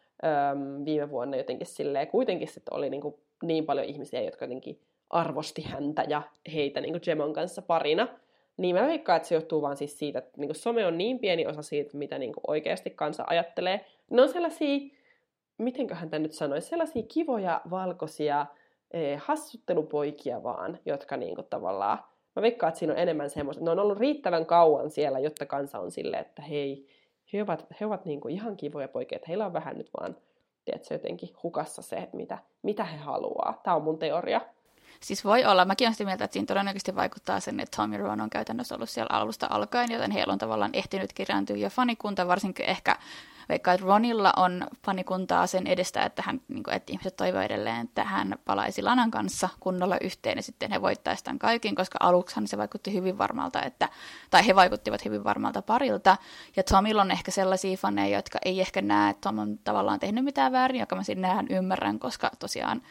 viime 0.84 1.10
vuonna 1.10 1.36
jotenkin 1.36 1.66
silleen. 1.66 2.08
Kuitenkin 2.08 2.48
sitten 2.48 2.74
oli 2.74 2.90
niin, 2.90 3.00
kuin 3.02 3.14
niin 3.42 3.66
paljon 3.66 3.86
ihmisiä, 3.86 4.22
jotka 4.22 4.44
jotenkin 4.44 4.80
arvosti 5.10 5.62
häntä 5.62 6.04
ja 6.08 6.22
heitä 6.54 6.80
niin 6.80 6.92
kuin 6.92 7.02
Gemon 7.04 7.32
kanssa 7.32 7.62
parina. 7.62 8.08
Niin 8.56 8.76
mä 8.76 8.86
veikkaan, 8.86 9.16
että 9.16 9.28
se 9.28 9.34
johtuu 9.34 9.62
vaan 9.62 9.76
siis 9.76 9.98
siitä, 9.98 10.18
että 10.18 10.32
niin 10.36 10.48
kuin 10.48 10.56
some 10.56 10.86
on 10.86 10.98
niin 10.98 11.18
pieni 11.18 11.46
osa 11.46 11.62
siitä, 11.62 11.96
mitä 11.96 12.18
niin 12.18 12.32
kuin 12.32 12.44
oikeasti 12.46 12.90
kansa 12.90 13.24
ajattelee. 13.26 13.84
Ne 14.10 14.22
on 14.22 14.28
sellaisia, 14.28 14.95
mitenköhän 15.58 16.10
tämä 16.10 16.22
nyt 16.22 16.32
sanoisi, 16.32 16.68
sellaisia 16.68 17.02
kivoja, 17.02 17.60
valkoisia, 17.70 18.46
eh, 18.90 19.22
hassuttelupoikia 19.24 20.42
vaan, 20.42 20.78
jotka 20.86 21.16
niinku 21.16 21.42
tavallaan, 21.42 21.98
mä 22.36 22.42
veikkaan, 22.42 22.68
että 22.68 22.78
siinä 22.78 22.92
on 22.92 22.98
enemmän 22.98 23.30
semmoista, 23.30 23.64
ne 23.64 23.70
on 23.70 23.78
ollut 23.78 23.98
riittävän 23.98 24.46
kauan 24.46 24.90
siellä, 24.90 25.18
jotta 25.18 25.46
kansa 25.46 25.78
on 25.78 25.90
silleen, 25.90 26.22
että 26.22 26.42
hei, 26.42 26.88
he 27.32 27.42
ovat, 27.42 27.66
he 27.80 27.86
ovat 27.86 28.04
niinku 28.04 28.28
ihan 28.28 28.56
kivoja 28.56 28.88
poikia, 28.88 29.16
että 29.16 29.28
heillä 29.28 29.46
on 29.46 29.52
vähän 29.52 29.78
nyt 29.78 29.90
vaan, 30.00 30.16
tiedätkö, 30.64 30.94
jotenkin 30.94 31.30
hukassa 31.42 31.82
se, 31.82 32.08
mitä, 32.12 32.38
mitä 32.62 32.84
he 32.84 32.96
haluaa. 32.96 33.60
Tämä 33.64 33.76
on 33.76 33.82
mun 33.82 33.98
teoria. 33.98 34.40
Siis 35.00 35.24
voi 35.24 35.44
olla, 35.44 35.64
mäkin 35.64 35.86
olen 35.86 35.94
sitä 35.94 36.04
mieltä, 36.04 36.24
että 36.24 36.32
siinä 36.32 36.46
todennäköisesti 36.46 36.94
vaikuttaa 36.94 37.40
sen, 37.40 37.60
että 37.60 37.76
Tommy 37.76 37.96
Ron 37.96 38.20
on 38.20 38.30
käytännössä 38.30 38.74
ollut 38.74 38.90
siellä 38.90 39.18
alusta 39.18 39.46
alkaen, 39.50 39.92
joten 39.92 40.10
heillä 40.10 40.32
on 40.32 40.38
tavallaan 40.38 40.70
ehtinyt 40.74 41.12
kirjaantua 41.12 41.56
jo 41.56 41.70
fanikunta, 41.70 42.28
varsinkin 42.28 42.66
ehkä 42.66 42.96
vaikka 43.48 43.76
Ronilla 43.76 44.32
on 44.36 44.66
panikuntaa 44.84 45.46
sen 45.46 45.66
edestä, 45.66 46.02
että, 46.02 46.22
hän, 46.26 46.40
niin 46.48 46.62
kuin, 46.62 46.74
että 46.74 46.92
ihmiset 46.92 47.16
toivoo 47.16 47.40
edelleen, 47.40 47.84
että 47.84 48.04
hän 48.04 48.38
palaisi 48.44 48.82
Lanan 48.82 49.10
kanssa 49.10 49.48
kunnolla 49.60 49.96
yhteen 50.00 50.38
ja 50.38 50.42
sitten 50.42 50.70
he 50.70 50.82
voittaisivat 50.82 51.24
tämän 51.24 51.38
kaiken, 51.38 51.74
koska 51.74 51.98
aluksihan 52.00 52.48
se 52.48 52.58
vaikutti 52.58 52.92
hyvin 52.92 53.18
varmalta, 53.18 53.62
että, 53.62 53.88
tai 54.30 54.46
he 54.46 54.54
vaikuttivat 54.54 55.04
hyvin 55.04 55.24
varmalta 55.24 55.62
parilta. 55.62 56.16
Ja 56.56 56.62
Tomilla 56.62 57.02
on 57.02 57.10
ehkä 57.10 57.30
sellaisia 57.30 57.76
faneja, 57.76 58.18
jotka 58.18 58.38
ei 58.44 58.60
ehkä 58.60 58.82
näe, 58.82 59.10
että 59.10 59.20
Tom 59.20 59.38
on 59.38 59.58
tavallaan 59.58 60.00
tehnyt 60.00 60.24
mitään 60.24 60.52
väärin, 60.52 60.80
joka 60.80 60.96
mä 60.96 61.02
sinne 61.02 61.28
ymmärrän, 61.50 61.98
koska 61.98 62.30
tosiaan 62.38 62.82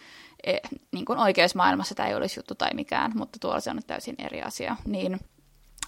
e, 0.44 0.58
niin 0.92 1.06
kuin 1.06 1.20
oikeusmaailmassa 1.20 1.96
tämä 1.96 2.10
ei 2.10 2.16
olisi 2.16 2.40
juttu 2.40 2.56
tai 2.56 2.70
mikään, 2.74 3.12
mutta 3.16 3.40
tuolla 3.40 3.60
se 3.60 3.70
on 3.70 3.80
täysin 3.88 4.16
eri 4.18 4.42
asia. 4.42 4.76
Niin 4.86 5.20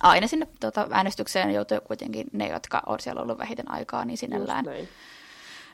aina 0.04 0.28
sinne 0.28 0.48
tuota, 0.60 0.88
äänestykseen 0.91 1.52
joutuu 1.52 1.82
kuitenkin 1.82 2.28
ne, 2.34 2.48
jotka 2.48 2.82
on 2.86 3.00
siellä 3.00 3.22
ollut 3.22 3.38
vähiten 3.38 3.72
aikaa, 3.72 4.06
niin 4.06 4.18
sinällään 4.18 4.66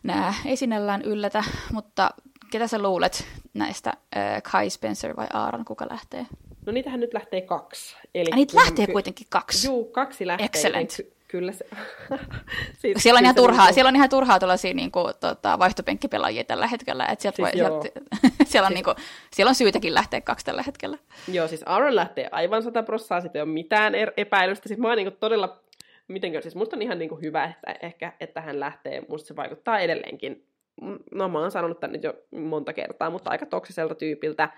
nämä 0.04 0.34
ei 0.46 0.58
sinällään 0.58 1.02
yllätä, 1.02 1.44
mutta 1.72 2.10
ketä 2.52 2.68
sä 2.68 2.80
luulet 2.80 3.28
näistä, 3.54 3.94
äh, 4.18 4.44
Kai 4.52 4.70
Spencer 4.70 5.16
vai 5.16 5.28
Aaron, 5.34 5.66
kuka 5.66 5.88
lähtee? 5.90 6.26
No 6.66 6.72
niitähän 6.72 7.00
nyt 7.00 7.14
lähtee 7.14 7.42
kaksi. 7.42 7.96
Eli 8.16 8.30
ja 8.30 8.36
niitä 8.36 8.58
lähtee 8.58 8.88
kuitenkin 8.88 9.28
kaksi. 9.30 9.68
Juu, 9.68 9.86
kaksi 9.86 10.28
lähtee. 10.28 10.46
Excellent. 10.46 10.94
Ky- 10.98 11.14
kyllä 11.34 11.52
se... 11.52 11.66
siitä, 12.80 13.00
siellä, 13.00 13.18
on 13.18 13.24
ihan 13.24 13.36
turhaa, 13.36 13.66
niin 13.66 13.74
siellä 13.74 13.90
on 13.90 13.96
ihan 13.96 14.10
turhaa 14.10 14.40
tuollaisia 14.40 14.74
niin 14.74 14.92
kuin, 14.92 15.14
tota, 15.20 15.60
vaihtopenkkipelaajia 15.60 16.44
tällä 16.44 16.68
hetkellä. 16.68 17.06
Että 17.06 17.22
sieltä 17.22 17.36
siis 17.36 17.46
voi, 17.46 17.52
sieltä, 17.52 18.00
siellä, 18.52 18.66
on, 18.66 18.72
siis... 18.72 18.74
niin 18.74 18.84
kuin, 18.84 18.96
siellä 19.32 19.50
on 19.50 19.56
syytäkin 19.56 19.94
lähteä 19.94 20.22
kaksi 20.22 20.46
tällä 20.46 20.64
hetkellä. 20.64 20.98
Joo, 21.32 21.48
siis 21.48 21.64
Aaron 21.66 21.96
lähtee 21.96 22.30
aivan 22.32 22.64
sata 22.64 22.84
prossaa, 22.84 23.22
sitten 23.22 23.40
ei 23.40 23.44
ole 23.44 23.52
mitään 23.52 23.94
er- 23.94 24.14
epäilystä. 24.18 24.68
Siis 24.68 24.80
mä 24.80 24.88
oon 24.88 24.98
niin 24.98 25.08
kuin, 25.08 25.18
todella, 25.20 25.60
mitenkö, 26.08 26.42
siis 26.42 26.56
musta 26.56 26.76
on 26.76 26.82
ihan 26.82 27.00
niin 27.00 27.10
kuin 27.10 27.22
hyvä, 27.22 27.44
että 27.44 27.86
ehkä, 27.86 28.14
että 28.20 28.42
hän 28.42 28.60
lähtee. 28.60 29.04
Musta 29.10 29.28
se 29.28 29.36
vaikuttaa 29.36 29.80
edelleenkin 29.80 30.46
no 31.12 31.30
mä 31.30 31.40
oon 31.40 31.52
sanonut 31.52 31.80
tän 31.80 31.92
nyt 31.92 32.04
jo 32.04 32.14
monta 32.32 32.74
kertaa, 32.74 33.10
mutta 33.10 33.30
aika 33.30 33.46
toksiselta 33.46 33.96
tyypiltä, 33.96 34.50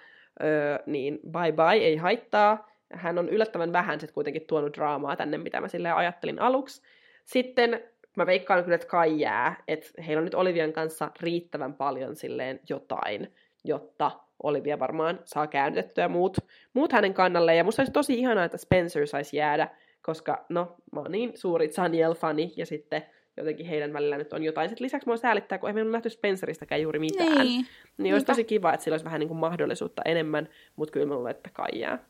öö, 0.44 0.80
niin 0.86 1.20
bye 1.32 1.52
bye, 1.52 1.86
ei 1.86 1.96
haittaa. 1.96 2.75
Hän 2.94 3.18
on 3.18 3.30
yllättävän 3.30 3.74
vähän 3.74 4.00
sitten 4.00 4.14
kuitenkin 4.14 4.48
tuonut 4.48 4.78
draamaa 4.78 5.16
tänne, 5.16 5.38
mitä 5.38 5.62
mä 5.62 5.68
sille 5.68 5.92
ajattelin 5.92 6.42
aluksi. 6.42 6.82
Sitten 7.26 7.84
mä 8.18 8.26
veikkaan 8.26 8.64
kyllä, 8.64 8.76
että 8.76 8.88
Kai 8.88 9.20
jää, 9.20 9.56
että 9.68 9.88
heillä 10.08 10.20
on 10.20 10.26
nyt 10.26 10.34
Olivian 10.34 10.74
kanssa 10.74 11.12
riittävän 11.22 11.74
paljon 11.74 12.16
silleen 12.16 12.60
jotain, 12.70 13.34
jotta 13.64 14.12
Olivia 14.44 14.80
varmaan 14.80 15.20
saa 15.24 15.48
käännytettyä 15.48 16.08
muut, 16.08 16.38
muut 16.74 16.92
hänen 16.92 17.14
kannalle. 17.14 17.56
Ja 17.56 17.64
musta 17.64 17.82
olisi 17.82 17.94
tosi 17.94 18.14
ihanaa, 18.20 18.46
että 18.46 18.58
Spencer 18.58 19.08
saisi 19.08 19.38
jäädä, 19.38 19.70
koska 20.02 20.46
no, 20.50 20.76
mä 20.92 21.00
oon 21.00 21.12
niin 21.12 21.38
suuri 21.38 21.68
Saniel-fani, 21.68 22.54
ja 22.58 22.66
sitten 22.66 23.04
jotenkin 23.38 23.66
heidän 23.66 23.94
välillä 23.94 24.18
nyt 24.18 24.34
on 24.34 24.44
jotain. 24.44 24.70
Sitten 24.70 24.86
lisäksi 24.86 25.08
mua 25.08 25.18
säälittää, 25.18 25.58
kun 25.58 25.70
ei 25.70 25.74
meillä 25.74 25.90
ole 25.90 25.92
nähty 25.92 26.10
Spenceristäkään 26.10 26.82
juuri 26.82 27.00
mitään. 27.00 27.48
Niin, 27.48 27.66
niin 27.98 28.14
olisi 28.14 28.26
tosi 28.26 28.44
kiva, 28.44 28.74
että 28.74 28.84
sillä 28.84 28.94
olisi 28.94 29.06
vähän 29.06 29.20
niin 29.20 29.28
kuin 29.28 29.38
mahdollisuutta 29.38 30.02
enemmän, 30.06 30.50
mutta 30.76 30.92
kyllä 30.92 31.06
mä 31.06 31.16
luulen, 31.16 31.32
että 31.32 31.50
Kai 31.54 31.80
jää. 31.80 32.06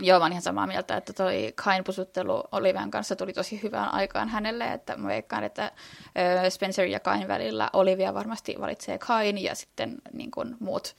Joo, 0.00 0.18
mä 0.18 0.24
oon 0.24 0.32
ihan 0.32 0.42
samaa 0.42 0.66
mieltä, 0.66 0.96
että 0.96 1.12
toi 1.12 1.52
Kain 1.54 1.84
pusuttelu 1.84 2.42
Olivian 2.52 2.90
kanssa 2.90 3.16
tuli 3.16 3.32
tosi 3.32 3.62
hyvään 3.62 3.94
aikaan 3.94 4.28
hänelle, 4.28 4.72
että 4.72 4.96
mä 4.96 5.08
veikkaan, 5.08 5.44
että 5.44 5.72
Spencer 6.48 6.86
ja 6.86 7.00
Kain 7.00 7.28
välillä 7.28 7.70
Olivia 7.72 8.14
varmasti 8.14 8.56
valitsee 8.60 8.98
Kain 8.98 9.38
ja 9.38 9.54
sitten 9.54 9.94
niin 10.12 10.30
kuin 10.30 10.56
muut 10.60 10.96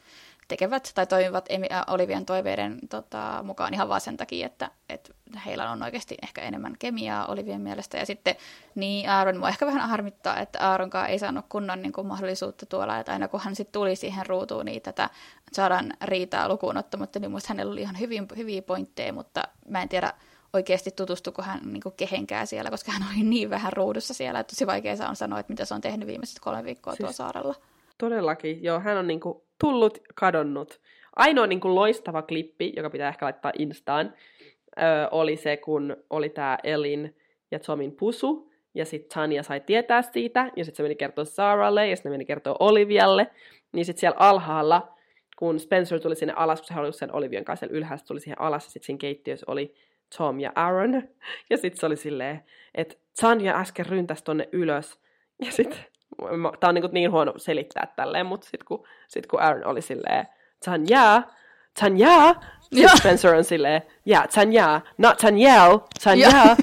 tekevät 0.47 0.91
tai 0.95 1.07
toimivat 1.07 1.49
Olivian 1.87 2.25
toiveiden 2.25 2.79
tota, 2.89 3.43
mukaan 3.43 3.73
ihan 3.73 3.89
vaan 3.89 4.01
sen 4.01 4.17
takia, 4.17 4.45
että, 4.45 4.71
että 4.89 5.13
heillä 5.45 5.71
on 5.71 5.83
oikeasti 5.83 6.17
ehkä 6.23 6.41
enemmän 6.41 6.75
kemiaa 6.79 7.25
Olivian 7.25 7.61
mielestä. 7.61 7.97
Ja 7.97 8.05
sitten 8.05 8.35
niin 8.75 9.09
Aaron 9.09 9.37
mua 9.37 9.49
ehkä 9.49 9.65
vähän 9.65 9.89
harmittaa, 9.89 10.39
että 10.39 10.69
Aaronkaan 10.69 11.09
ei 11.09 11.19
saanut 11.19 11.45
kunnon 11.49 11.81
niin 11.81 11.93
kuin, 11.93 12.07
mahdollisuutta 12.07 12.65
tuolla, 12.65 12.99
että 12.99 13.11
aina 13.11 13.27
kun 13.27 13.39
hän 13.39 13.55
sitten 13.55 13.73
tuli 13.73 13.95
siihen 13.95 14.25
ruutuun, 14.25 14.65
niin 14.65 14.81
tätä 14.81 15.09
saadaan 15.53 15.93
riitaa 16.01 16.49
lukuun 16.49 16.77
ottamatta, 16.77 17.19
niin 17.19 17.31
muista 17.31 17.47
hänellä 17.49 17.71
oli 17.71 17.81
ihan 17.81 17.99
hyvin, 17.99 18.27
hyviä 18.37 18.61
pointteja, 18.61 19.13
mutta 19.13 19.43
mä 19.69 19.81
en 19.81 19.89
tiedä 19.89 20.13
oikeasti 20.53 20.91
tutustuko 20.91 21.41
hän 21.41 21.59
niin 21.63 21.81
kuin 21.81 21.95
kehenkään 21.97 22.47
siellä, 22.47 22.69
koska 22.69 22.91
hän 22.91 23.05
oli 23.13 23.23
niin 23.23 23.49
vähän 23.49 23.73
ruudussa 23.73 24.13
siellä, 24.13 24.39
että 24.39 24.55
tosi 24.55 24.67
vaikea 24.67 25.09
on 25.09 25.15
sanoa, 25.15 25.39
että 25.39 25.53
mitä 25.53 25.65
se 25.65 25.73
on 25.73 25.81
tehnyt 25.81 26.07
viimeiset 26.07 26.39
kolme 26.39 26.63
viikkoa 26.63 26.93
siis, 26.93 26.97
tuolla 26.97 27.13
saarella. 27.13 27.55
Todellakin, 27.97 28.63
joo, 28.63 28.79
hän 28.79 28.97
on 28.97 29.07
niin 29.07 29.19
kuin 29.19 29.41
tullut, 29.59 29.97
kadonnut. 30.15 30.81
Ainoa 31.15 31.47
niin 31.47 31.59
kuin 31.59 31.75
loistava 31.75 32.21
klippi, 32.21 32.73
joka 32.75 32.89
pitää 32.89 33.09
ehkä 33.09 33.25
laittaa 33.25 33.51
Instaan, 33.59 34.13
ö, 34.77 34.81
oli 35.11 35.37
se, 35.37 35.57
kun 35.57 35.97
oli 36.09 36.29
tämä 36.29 36.57
Elin 36.63 37.15
ja 37.51 37.59
Tomin 37.59 37.91
pusu, 37.91 38.51
ja 38.73 38.85
sitten 38.85 39.09
Tanya 39.09 39.43
sai 39.43 39.61
tietää 39.61 40.01
siitä, 40.01 40.51
ja 40.55 40.65
sitten 40.65 40.77
se 40.77 40.83
meni 40.83 40.95
kertoa 40.95 41.25
Saralle, 41.25 41.87
ja 41.87 41.95
sitten 41.95 42.11
meni 42.11 42.25
kertoa 42.25 42.55
Olivialle, 42.59 43.27
niin 43.71 43.85
sitten 43.85 43.99
siellä 43.99 44.17
alhaalla, 44.19 44.95
kun 45.37 45.59
Spencer 45.59 45.99
tuli 45.99 46.15
sinne 46.15 46.33
alas, 46.33 46.59
kun 46.61 46.67
se 46.67 46.73
halusi 46.73 46.99
sen 46.99 47.15
Olivian 47.15 47.45
kanssa 47.45 47.67
ylhäällä, 47.69 48.03
tuli 48.07 48.19
siihen 48.19 48.41
alas, 48.41 48.65
ja 48.65 48.71
sitten 48.71 48.85
siinä 48.85 48.97
keittiössä 48.97 49.45
oli 49.49 49.75
Tom 50.17 50.39
ja 50.39 50.51
Aaron, 50.55 50.93
ja 51.49 51.57
sitten 51.57 51.79
se 51.79 51.85
oli 51.85 51.95
silleen, 51.95 52.43
että 52.75 52.95
Tanya 53.21 53.59
äsken 53.59 53.85
ryntäsi 53.85 54.23
tonne 54.23 54.49
ylös, 54.51 54.99
ja 55.45 55.51
sitten 55.51 55.79
Tämä 56.59 56.69
on 56.69 56.75
niin, 56.75 56.89
niin 56.91 57.11
huono 57.11 57.33
selittää 57.37 57.87
tälleen, 57.95 58.25
mutta 58.25 58.45
sitten 58.45 58.65
kun, 58.67 58.87
sit 59.07 59.27
kun 59.27 59.41
Aaron 59.41 59.65
oli 59.65 59.81
silleen, 59.81 60.27
Tanya, 60.65 61.23
Tanya, 61.79 62.35
sitten 62.61 62.97
Spencer 62.97 63.35
on 63.35 63.43
silleen, 63.43 63.81
yeah, 64.07 64.29
Tanya, 64.29 64.81
not 64.97 65.17
Tanyel, 65.17 65.79
Tanya. 66.03 66.29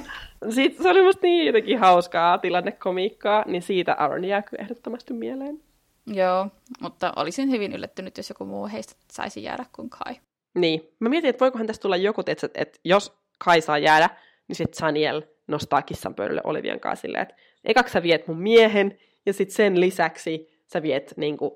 Sitten 0.49 0.83
se 0.83 0.89
oli 0.89 1.03
musta 1.03 1.19
niin 1.21 1.45
jotenkin 1.45 1.79
hauskaa 1.79 2.37
tilannekomiikkaa, 2.37 3.43
niin 3.47 3.61
siitä 3.61 3.93
Aaron 3.93 4.25
jää 4.25 4.41
kyllä 4.41 4.63
ehdottomasti 4.63 5.13
mieleen. 5.13 5.61
Joo, 6.07 6.47
mutta 6.81 7.13
olisin 7.15 7.51
hyvin 7.51 7.73
yllättynyt, 7.73 8.17
jos 8.17 8.29
joku 8.29 8.45
muu 8.45 8.67
heistä 8.67 8.95
saisi 9.11 9.43
jäädä 9.43 9.65
kuin 9.75 9.89
Kai. 9.89 10.15
Niin. 10.53 10.89
Mä 10.99 11.09
mietin, 11.09 11.29
että 11.29 11.39
voikohan 11.39 11.67
tästä 11.67 11.81
tulla 11.81 11.97
joku, 11.97 12.23
että, 12.25 12.49
että 12.55 12.79
jos 12.83 13.13
Kai 13.37 13.61
saa 13.61 13.77
jäädä, 13.77 14.09
niin 14.47 14.55
sitten 14.55 14.77
Saniel 14.77 15.21
nostaa 15.47 15.81
kissan 15.81 16.15
pöydälle 16.15 16.41
Olivian 16.43 16.79
kanssa 16.79 17.01
silleen, 17.01 17.21
että 17.21 17.35
ekaksi 17.63 17.93
sä 17.93 18.03
viet 18.03 18.27
mun 18.27 18.41
miehen, 18.41 18.97
ja 19.25 19.33
sitten 19.33 19.55
sen 19.55 19.79
lisäksi 19.79 20.61
sä 20.73 20.81
viet 20.81 21.13
niin 21.17 21.37
kuin, 21.37 21.51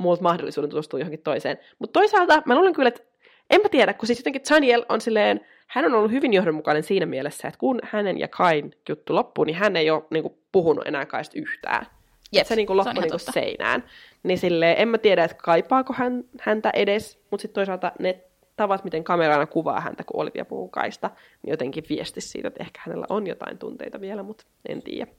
muut 0.00 0.20
mahdollisuuden 0.20 0.70
tutustua 0.70 1.00
johonkin 1.00 1.22
toiseen. 1.22 1.58
Mutta 1.78 2.00
toisaalta 2.00 2.42
mä 2.46 2.54
luulen 2.54 2.72
kyllä, 2.72 2.88
että 2.88 3.02
en 3.50 3.60
mä 3.62 3.68
tiedä, 3.68 3.94
kun 3.94 4.06
siis 4.06 4.18
jotenkin 4.18 4.42
Daniel 4.50 4.84
on 4.88 5.00
silleen, 5.00 5.40
hän 5.66 5.84
on 5.84 5.94
ollut 5.94 6.10
hyvin 6.10 6.32
johdonmukainen 6.32 6.82
siinä 6.82 7.06
mielessä, 7.06 7.48
että 7.48 7.58
kun 7.58 7.78
hänen 7.82 8.18
ja 8.18 8.28
Kain 8.28 8.72
juttu 8.88 9.14
loppuu, 9.14 9.44
niin 9.44 9.56
hän 9.56 9.76
ei 9.76 9.90
ole 9.90 10.02
niin 10.10 10.22
kuin, 10.22 10.34
puhunut 10.52 10.86
enää 10.86 11.06
Kaista 11.06 11.38
yhtään. 11.38 11.86
Jep, 12.32 12.46
se 12.46 12.56
niin 12.56 12.66
kuin 12.66 12.76
loppui 12.76 13.02
niin 13.02 13.10
kuin 13.10 13.20
seinään. 13.20 13.84
Niin 14.22 14.38
silleen, 14.38 14.76
en 14.78 14.88
mä 14.88 14.98
tiedä, 14.98 15.24
että 15.24 15.36
kaipaako 15.42 15.92
hän, 15.92 16.24
häntä 16.40 16.70
edes, 16.74 17.18
mutta 17.30 17.42
sitten 17.42 17.54
toisaalta 17.54 17.92
ne 17.98 18.20
tavat, 18.56 18.84
miten 18.84 19.04
kamerana 19.04 19.46
kuvaa 19.46 19.80
häntä, 19.80 20.04
kun 20.04 20.20
Olivia 20.20 20.44
puhuu 20.44 20.68
Kaista, 20.68 21.10
niin 21.42 21.50
jotenkin 21.50 21.84
viesti 21.88 22.20
siitä, 22.20 22.48
että 22.48 22.64
ehkä 22.64 22.80
hänellä 22.84 23.06
on 23.08 23.26
jotain 23.26 23.58
tunteita 23.58 24.00
vielä, 24.00 24.22
mutta 24.22 24.44
en 24.68 24.82
tiedä. 24.82 25.10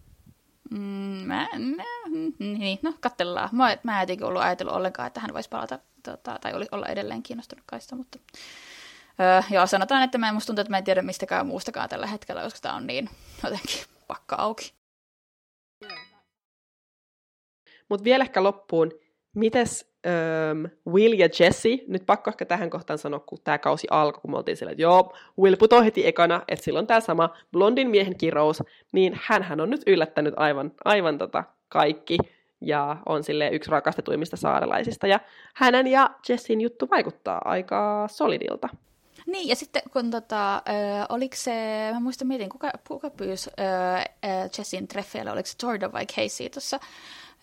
Mm, 0.71 1.27
mä, 1.27 1.47
mä, 1.75 1.83
niin, 2.39 2.79
no 2.81 2.93
katsellaan. 2.99 3.49
Mä, 3.51 3.77
mä 3.83 3.97
en 3.97 4.03
jotenkin 4.03 4.25
ollut 4.25 4.41
ajatellut 4.41 4.75
ollenkaan, 4.75 5.07
että 5.07 5.19
hän 5.19 5.33
voisi 5.33 5.49
palata, 5.49 5.79
tota, 6.03 6.37
tai 6.41 6.53
oli, 6.53 6.65
olla 6.71 6.85
edelleen 6.85 7.23
kiinnostunut 7.23 7.63
kaista, 7.67 7.95
mutta 7.95 8.19
öö, 9.19 9.41
joo, 9.49 9.67
sanotaan, 9.67 10.03
että 10.03 10.17
mä, 10.17 10.31
musta 10.31 10.47
tuntuu, 10.47 10.61
että 10.61 10.71
mä 10.71 10.77
en 10.77 10.83
tiedä 10.83 11.01
mistäkään 11.01 11.47
muustakaan 11.47 11.89
tällä 11.89 12.07
hetkellä, 12.07 12.43
koska 12.43 12.59
tämä 12.61 12.75
on 12.75 12.87
niin 12.87 13.09
jotenkin 13.43 13.85
pakka 14.07 14.35
auki. 14.35 14.73
Mutta 17.89 18.03
vielä 18.03 18.23
ehkä 18.23 18.43
loppuun, 18.43 18.91
mites 19.37 19.91
um, 20.07 20.69
Will 20.93 21.13
ja 21.13 21.29
Jesse, 21.39 21.69
nyt 21.87 22.05
pakko 22.05 22.29
ehkä 22.29 22.45
tähän 22.45 22.69
kohtaan 22.69 22.99
sanoa, 22.99 23.19
kun 23.19 23.39
tämä 23.43 23.57
kausi 23.57 23.87
alkoi, 23.91 24.21
kun 24.21 24.31
me 24.31 24.37
oltiin 24.37 24.57
sillä, 24.57 24.71
että 24.71 24.81
joo, 24.81 25.13
Will 25.39 25.55
putoi 25.55 25.85
heti 25.85 26.07
ekana, 26.07 26.41
että 26.47 26.65
silloin 26.65 26.87
tämä 26.87 26.99
sama 26.99 27.35
blondin 27.51 27.89
miehen 27.89 28.17
kirous, 28.17 28.63
niin 28.91 29.19
hän 29.23 29.61
on 29.61 29.69
nyt 29.69 29.81
yllättänyt 29.87 30.33
aivan, 30.37 30.71
aivan 30.85 31.17
tota 31.17 31.43
kaikki, 31.69 32.17
ja 32.61 32.97
on 33.05 33.23
sille 33.23 33.49
yksi 33.49 33.71
rakastetuimmista 33.71 34.37
saarelaisista, 34.37 35.07
ja 35.07 35.19
hänen 35.55 35.87
ja 35.87 36.09
Jessin 36.29 36.61
juttu 36.61 36.89
vaikuttaa 36.89 37.41
aika 37.45 38.07
solidilta. 38.11 38.69
Niin, 39.27 39.47
ja 39.47 39.55
sitten 39.55 39.81
kun 39.93 40.11
tota, 40.11 40.55
äh, 40.55 41.05
oliko 41.09 41.35
se, 41.35 41.51
mä 41.93 41.99
muistan 41.99 42.27
mietin, 42.27 42.49
kuka, 42.49 42.71
kuka 42.87 43.09
pyysi 43.09 43.49
äh, 43.59 44.05
Jessin 44.57 44.87
treffeille, 44.87 45.31
oliko 45.31 45.45
se 45.45 45.55
Jordan 45.63 45.93
vai 45.93 46.05
Casey 46.05 46.49
tuossa 46.49 46.79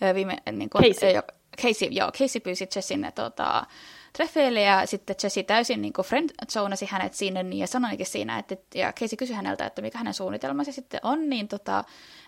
äh, 0.03 0.15
viime, 0.15 0.37
niin 0.53 0.71
kun, 0.71 0.83
Casey. 0.83 1.17
Äh, 1.17 1.23
Casey, 1.63 1.89
joo, 1.91 2.13
Casey 2.13 2.41
pyysi 2.41 2.69
Jessin 2.77 3.13
tota, 3.15 3.67
treffeille 4.13 4.61
ja 4.61 4.87
sitten 4.87 5.17
Jessi 5.23 5.43
täysin 5.43 5.83
niin 5.83 5.93
friendzonasi 6.05 6.87
hänet 6.91 7.15
sinne 7.15 7.43
niin, 7.43 7.61
ja 7.61 7.67
sanoikin 7.67 8.07
siinä, 8.07 8.39
että, 8.39 8.57
ja 8.75 8.93
Casey 8.93 9.17
kysyi 9.17 9.37
häneltä, 9.37 9.67
että 9.67 9.83
mikä 9.83 9.99
hänen 9.99 10.15
suunnitelmansa 10.15 10.73
sitten 10.73 11.01
on, 11.03 11.31
niin, 11.31 11.49
tota, 11.49 11.85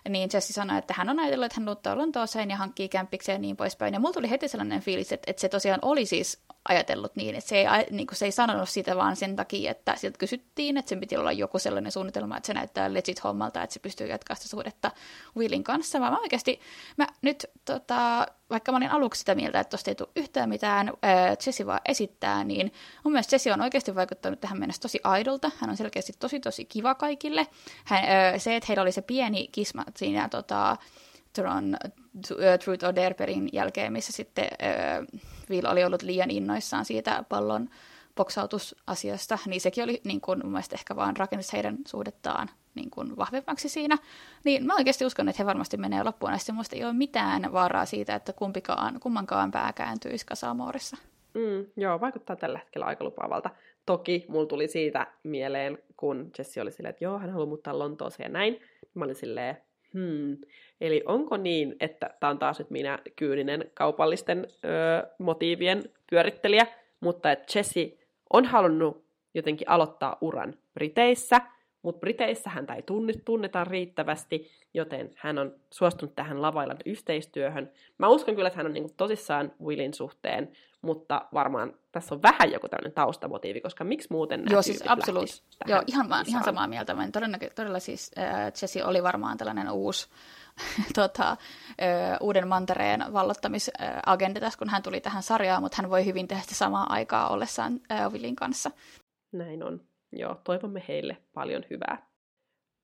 niin 0.09 0.29
Jessi 0.33 0.53
sanoi, 0.53 0.77
että 0.77 0.93
hän 0.97 1.09
on 1.09 1.19
ajatellut, 1.19 1.45
että 1.45 1.59
hän 1.59 1.65
luuttaa 1.65 1.97
Lontooseen 1.97 2.49
ja 2.49 2.57
hankkii 2.57 2.89
kämpikseen 2.89 3.35
ja 3.35 3.39
niin 3.39 3.57
poispäin. 3.57 3.93
Ja 3.93 3.99
mulla 3.99 4.13
tuli 4.13 4.29
heti 4.29 4.47
sellainen 4.47 4.81
fiilis, 4.81 5.11
että, 5.11 5.31
että 5.31 5.41
se 5.41 5.49
tosiaan 5.49 5.79
oli 5.81 6.05
siis 6.05 6.39
ajatellut 6.69 7.15
niin, 7.15 7.35
että 7.35 7.49
se 7.49 7.57
ei, 7.57 7.67
niin 7.91 8.07
kuin 8.07 8.17
se 8.17 8.25
ei 8.25 8.31
sanonut 8.31 8.69
sitä 8.69 8.95
vaan 8.95 9.15
sen 9.15 9.35
takia, 9.35 9.71
että 9.71 9.95
sieltä 9.95 10.17
kysyttiin, 10.17 10.77
että 10.77 10.89
sen 10.89 10.99
piti 10.99 11.17
olla 11.17 11.31
joku 11.31 11.59
sellainen 11.59 11.91
suunnitelma, 11.91 12.37
että 12.37 12.47
se 12.47 12.53
näyttää 12.53 12.93
legit 12.93 13.23
hommalta, 13.23 13.63
että 13.63 13.73
se 13.73 13.79
pystyy 13.79 14.07
jatkaa 14.07 14.35
sitä 14.35 14.49
suhdetta 14.49 14.91
Willin 15.37 15.63
kanssa, 15.63 15.99
vaan 15.99 16.13
mä 16.13 16.19
oikeasti, 16.19 16.59
mä 16.97 17.07
nyt 17.21 17.45
tota, 17.65 18.27
vaikka 18.49 18.71
mä 18.71 18.77
olin 18.77 18.91
aluksi 18.91 19.19
sitä 19.19 19.35
mieltä, 19.35 19.59
että 19.59 19.71
tosta 19.71 19.91
ei 19.91 19.95
tule 19.95 20.09
yhtään 20.15 20.49
mitään, 20.49 20.89
äh, 20.89 21.37
Jesse 21.45 21.65
vaan 21.65 21.81
esittää, 21.85 22.43
niin 22.43 22.71
mun 23.03 23.13
mielestä 23.13 23.35
Jesse 23.35 23.53
on 23.53 23.61
oikeasti 23.61 23.95
vaikuttanut 23.95 24.39
tähän 24.39 24.59
mennessä 24.59 24.81
tosi 24.81 24.99
aidolta. 25.03 25.51
Hän 25.57 25.69
on 25.69 25.77
selkeästi 25.77 26.13
tosi 26.19 26.39
tosi 26.39 26.65
kiva 26.65 26.95
kaikille. 26.95 27.47
Hän, 27.85 28.03
äh, 28.03 28.09
se, 28.37 28.55
että 28.55 28.67
heillä 28.67 28.81
oli 28.81 28.91
se 28.91 29.01
pieni 29.01 29.47
kisma 29.51 29.83
siinä 29.97 30.29
tota, 30.29 30.77
Tron 31.33 31.77
Truth 32.63 32.85
or 32.85 32.95
Dare 32.95 33.15
jälkeen, 33.53 33.93
missä 33.93 34.11
sitten 34.11 34.45
äh, 34.45 35.21
Will 35.49 35.65
oli 35.65 35.83
ollut 35.83 36.01
liian 36.01 36.31
innoissaan 36.31 36.85
siitä 36.85 37.23
pallon 37.29 37.69
boksautusasiasta, 38.15 39.39
niin 39.45 39.61
sekin 39.61 39.83
oli 39.83 40.01
niin 40.03 40.21
kuin, 40.21 40.39
mun 40.43 40.51
mielestä 40.51 40.75
ehkä 40.75 40.95
vaan 40.95 41.17
rakennus 41.17 41.53
heidän 41.53 41.77
suhdettaan 41.87 42.49
niin 42.75 42.89
kuin 42.89 43.17
vahvemmaksi 43.17 43.69
siinä. 43.69 43.97
Niin 44.43 44.65
mä 44.65 44.75
oikeasti 44.75 45.05
uskon, 45.05 45.29
että 45.29 45.43
he 45.43 45.45
varmasti 45.45 45.77
menee 45.77 46.03
loppuun 46.03 46.31
asti. 46.31 46.51
Musta 46.51 46.75
ei 46.75 46.83
ole 46.83 46.93
mitään 46.93 47.53
vaaraa 47.53 47.85
siitä, 47.85 48.15
että 48.15 48.33
kumpikaan, 48.33 48.99
kummankaan 48.99 49.51
pää 49.51 49.73
kääntyisi 49.73 50.25
Kasamoorissa. 50.25 50.97
Mm, 51.33 51.65
joo, 51.77 52.01
vaikuttaa 52.01 52.35
tällä 52.35 52.59
hetkellä 52.59 52.85
aika 52.85 53.03
lupaavalta. 53.03 53.49
Toki 53.85 54.25
mulla 54.27 54.45
tuli 54.45 54.67
siitä 54.67 55.07
mieleen, 55.23 55.77
kun 55.97 56.31
Jesse 56.37 56.61
oli 56.61 56.71
silleen, 56.71 56.89
että 56.89 57.03
joo, 57.03 57.19
hän 57.19 57.29
haluaa 57.29 57.47
muuttaa 57.47 57.79
Lontooseen 57.79 58.27
ja 58.27 58.33
näin. 58.33 58.59
Mä 58.93 59.05
olin 59.05 59.15
silleen, 59.15 59.57
hmm. 59.97 60.37
Eli 60.81 61.03
onko 61.05 61.37
niin, 61.37 61.75
että 61.79 62.09
tämä 62.19 62.29
on 62.29 62.39
taas 62.39 62.59
nyt 62.59 62.69
minä 62.69 62.99
kyyninen 63.15 63.71
kaupallisten 63.73 64.47
ö, 64.65 65.07
motiivien 65.19 65.83
pyörittelijä, 66.09 66.67
mutta 66.99 67.31
että 67.31 67.59
Jesse 67.59 67.97
on 68.33 68.45
halunnut 68.45 69.05
jotenkin 69.33 69.69
aloittaa 69.69 70.17
uran 70.21 70.53
Briteissä– 70.73 71.41
mutta 71.87 71.99
Briteissä 71.99 72.49
häntä 72.49 72.73
ei 72.73 72.83
tunneta 73.25 73.63
riittävästi, 73.63 74.51
joten 74.73 75.11
hän 75.15 75.37
on 75.37 75.55
suostunut 75.73 76.15
tähän 76.15 76.41
lavailan 76.41 76.77
yhteistyöhön. 76.85 77.71
Mä 77.97 78.07
uskon 78.07 78.35
kyllä, 78.35 78.47
että 78.47 78.57
hän 78.57 78.65
on 78.65 78.73
niin 78.73 78.93
tosissaan 78.97 79.51
Willin 79.63 79.93
suhteen, 79.93 80.51
mutta 80.87 81.27
varmaan 81.33 81.73
tässä 81.91 82.15
on 82.15 82.21
vähän 82.21 82.51
joku 82.51 82.69
tämmöinen 82.69 82.93
taustamotiivi, 82.93 83.61
koska 83.61 83.83
miksi 83.83 84.07
muuten 84.11 84.39
nämä 84.39 84.53
Joo, 84.53 84.61
siis 84.61 84.83
absoluut. 84.87 85.43
Joo, 85.67 85.81
ihan, 85.87 86.09
vaan, 86.09 86.25
ihan 86.27 86.43
samaa 86.43 86.67
mieltä. 86.67 86.93
Mä 86.93 87.11
todella, 87.11 87.37
todella 87.55 87.79
siis 87.79 88.11
äh, 88.17 88.51
Jesse 88.61 88.85
oli 88.85 89.03
varmaan 89.03 89.37
tällainen 89.37 89.71
uusi 89.71 90.07
tota, 90.95 91.31
äh, 91.31 91.37
uuden 92.21 92.47
mantereen 92.47 93.05
vallottamisagenda 93.13 94.39
tässä, 94.39 94.59
kun 94.59 94.69
hän 94.69 94.83
tuli 94.83 95.01
tähän 95.01 95.23
sarjaan, 95.23 95.63
mutta 95.63 95.77
hän 95.81 95.89
voi 95.89 96.05
hyvin 96.05 96.27
tehdä 96.27 96.41
sitä 96.41 96.55
samaa 96.55 96.85
aikaa 96.89 97.29
ollessaan 97.29 97.79
äh, 97.91 98.11
Willin 98.11 98.35
kanssa. 98.35 98.71
Näin 99.31 99.63
on. 99.63 99.81
Joo, 100.11 100.41
toivomme 100.43 100.83
heille 100.87 101.17
paljon 101.33 101.63
hyvää. 101.69 102.07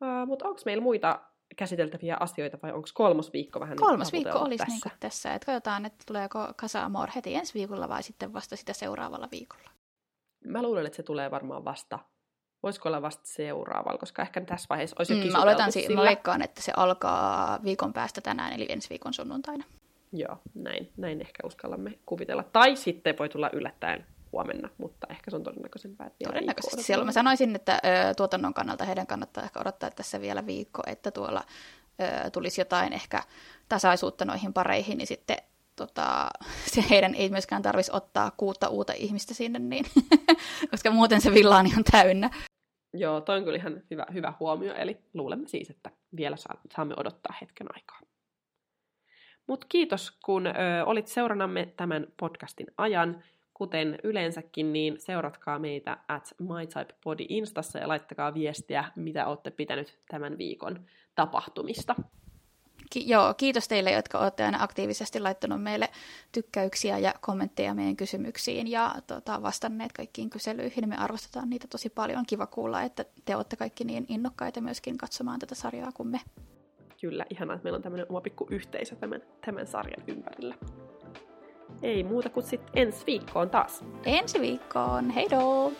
Uh, 0.01 0.27
mutta 0.27 0.47
onko 0.47 0.61
meillä 0.65 0.83
muita 0.83 1.19
käsiteltäviä 1.55 2.17
asioita 2.19 2.57
vai 2.63 2.71
onko 2.71 2.89
kolmas 2.93 3.33
viikko 3.33 3.59
vähän 3.59 3.77
Kolmas 3.77 4.13
viikko 4.13 4.39
olisi 4.39 4.65
tässä? 4.65 4.89
Niin 4.89 4.99
tässä, 4.99 5.33
että 5.33 5.45
katsotaan, 5.45 5.85
että 5.85 6.03
tuleeko 6.07 6.47
Kasa 6.55 6.83
Amor 6.83 7.09
heti 7.15 7.35
ensi 7.35 7.53
viikolla 7.53 7.89
vai 7.89 8.03
sitten 8.03 8.33
vasta 8.33 8.55
sitä 8.55 8.73
seuraavalla 8.73 9.27
viikolla. 9.31 9.69
Mä 10.45 10.61
luulen, 10.61 10.85
että 10.85 10.95
se 10.95 11.03
tulee 11.03 11.31
varmaan 11.31 11.65
vasta, 11.65 11.99
voisiko 12.63 12.89
olla 12.89 13.01
vasta 13.01 13.23
seuraavalla, 13.25 13.97
koska 13.97 14.21
ehkä 14.21 14.41
tässä 14.41 14.67
vaiheessa 14.69 14.95
olisi 14.99 15.19
jo 15.19 15.25
mm, 15.25 15.31
Mä 15.31 15.41
oletan, 15.41 15.71
sillä. 15.71 15.95
mä 15.95 16.03
veikkaan, 16.03 16.41
että 16.41 16.61
se 16.61 16.73
alkaa 16.75 17.59
viikon 17.63 17.93
päästä 17.93 18.21
tänään, 18.21 18.53
eli 18.53 18.65
ensi 18.69 18.89
viikon 18.89 19.13
sunnuntaina. 19.13 19.63
Joo, 20.11 20.37
näin, 20.53 20.91
näin 20.97 21.21
ehkä 21.21 21.47
uskallamme 21.47 21.99
kuvitella. 22.05 22.43
Tai 22.43 22.75
sitten 22.75 23.15
voi 23.19 23.29
tulla 23.29 23.49
yllättäen 23.53 24.05
huomenna, 24.33 24.69
mutta 24.77 25.07
ehkä 25.09 25.31
se 25.31 25.35
on 25.35 25.43
todennäköisempää. 25.43 26.07
Että 26.07 26.25
Todennäköisesti. 26.25 26.83
Siellä 26.83 27.05
mä 27.05 27.11
sanoisin, 27.11 27.55
että 27.55 27.81
ö, 27.85 28.13
tuotannon 28.13 28.53
kannalta 28.53 28.85
heidän 28.85 29.07
kannattaa 29.07 29.43
ehkä 29.43 29.59
odottaa 29.59 29.91
tässä 29.91 30.21
vielä 30.21 30.45
viikko, 30.45 30.83
että 30.87 31.11
tuolla 31.11 31.43
ö, 32.01 32.29
tulisi 32.29 32.61
jotain 32.61 32.93
ehkä 32.93 33.23
tasaisuutta 33.69 34.25
noihin 34.25 34.53
pareihin, 34.53 34.97
niin 34.97 35.07
sitten 35.07 35.37
tota, 35.75 36.29
se 36.73 36.83
heidän 36.89 37.15
ei 37.15 37.29
myöskään 37.29 37.61
tarvitsisi 37.61 37.97
ottaa 37.97 38.31
kuutta 38.37 38.67
uutta 38.67 38.93
ihmistä 38.93 39.33
sinne, 39.33 39.59
niin, 39.59 39.85
koska 40.71 40.91
muuten 40.91 41.21
se 41.21 41.33
villa 41.33 41.57
on 41.57 41.83
täynnä. 41.91 42.29
Joo, 42.93 43.21
toi 43.21 43.37
on 43.37 43.43
kyllä 43.43 43.57
ihan 43.57 43.81
hyvä, 43.91 44.05
hyvä 44.13 44.33
huomio, 44.39 44.75
eli 44.75 44.97
luulemme 45.13 45.47
siis, 45.47 45.69
että 45.69 45.91
vielä 46.15 46.35
saamme 46.75 46.93
odottaa 46.97 47.35
hetken 47.41 47.67
aikaa. 47.75 47.99
Mutta 49.47 49.67
kiitos, 49.69 50.11
kun 50.25 50.47
ö, 50.47 50.51
olit 50.85 51.07
seurannamme 51.07 51.73
tämän 51.77 52.07
podcastin 52.19 52.67
ajan. 52.77 53.23
Kuten 53.53 53.99
yleensäkin, 54.03 54.73
niin 54.73 54.99
seuratkaa 54.99 55.59
meitä 55.59 55.97
at 56.07 56.35
MyTypeBody 56.39 57.25
Instassa 57.29 57.79
ja 57.79 57.87
laittakaa 57.87 58.33
viestiä, 58.33 58.85
mitä 58.95 59.27
olette 59.27 59.51
pitänyt 59.51 59.99
tämän 60.07 60.37
viikon 60.37 60.85
tapahtumista. 61.15 61.95
Ki- 62.89 63.09
joo, 63.09 63.33
kiitos 63.33 63.67
teille, 63.67 63.91
jotka 63.91 64.19
olette 64.19 64.43
aina 64.43 64.63
aktiivisesti 64.63 65.19
laittanut 65.19 65.63
meille 65.63 65.89
tykkäyksiä 66.31 66.97
ja 66.97 67.13
kommentteja 67.21 67.73
meidän 67.73 67.95
kysymyksiin 67.95 68.67
ja 68.67 68.95
tota, 69.07 69.41
vastanneet 69.41 69.93
kaikkiin 69.93 70.29
kyselyihin. 70.29 70.89
Me 70.89 70.97
arvostetaan 70.97 71.49
niitä 71.49 71.67
tosi 71.67 71.89
paljon. 71.89 72.19
On 72.19 72.25
kiva 72.25 72.47
kuulla, 72.47 72.81
että 72.81 73.05
te 73.25 73.35
olette 73.35 73.55
kaikki 73.55 73.83
niin 73.83 74.05
innokkaita 74.09 74.61
myöskin 74.61 74.97
katsomaan 74.97 75.39
tätä 75.39 75.55
sarjaa 75.55 75.91
kuin 75.91 76.07
me. 76.07 76.19
Kyllä, 77.01 77.25
ihanaa, 77.29 77.55
että 77.55 77.63
meillä 77.63 77.77
on 77.77 77.83
tämmöinen 77.83 78.05
oma 78.09 78.21
pikku 78.21 78.47
yhteisö 78.49 78.95
tämän, 78.95 79.21
tämän 79.45 79.67
sarjan 79.67 80.03
ympärillä. 80.07 80.55
Ei 81.81 82.03
muuta 82.03 82.29
kuin 82.29 82.45
sitten 82.45 82.87
ensi 82.87 83.05
viikkoon 83.07 83.49
taas. 83.49 83.83
Ensi 84.05 84.41
viikkoon, 84.41 85.09
heidoo! 85.09 85.71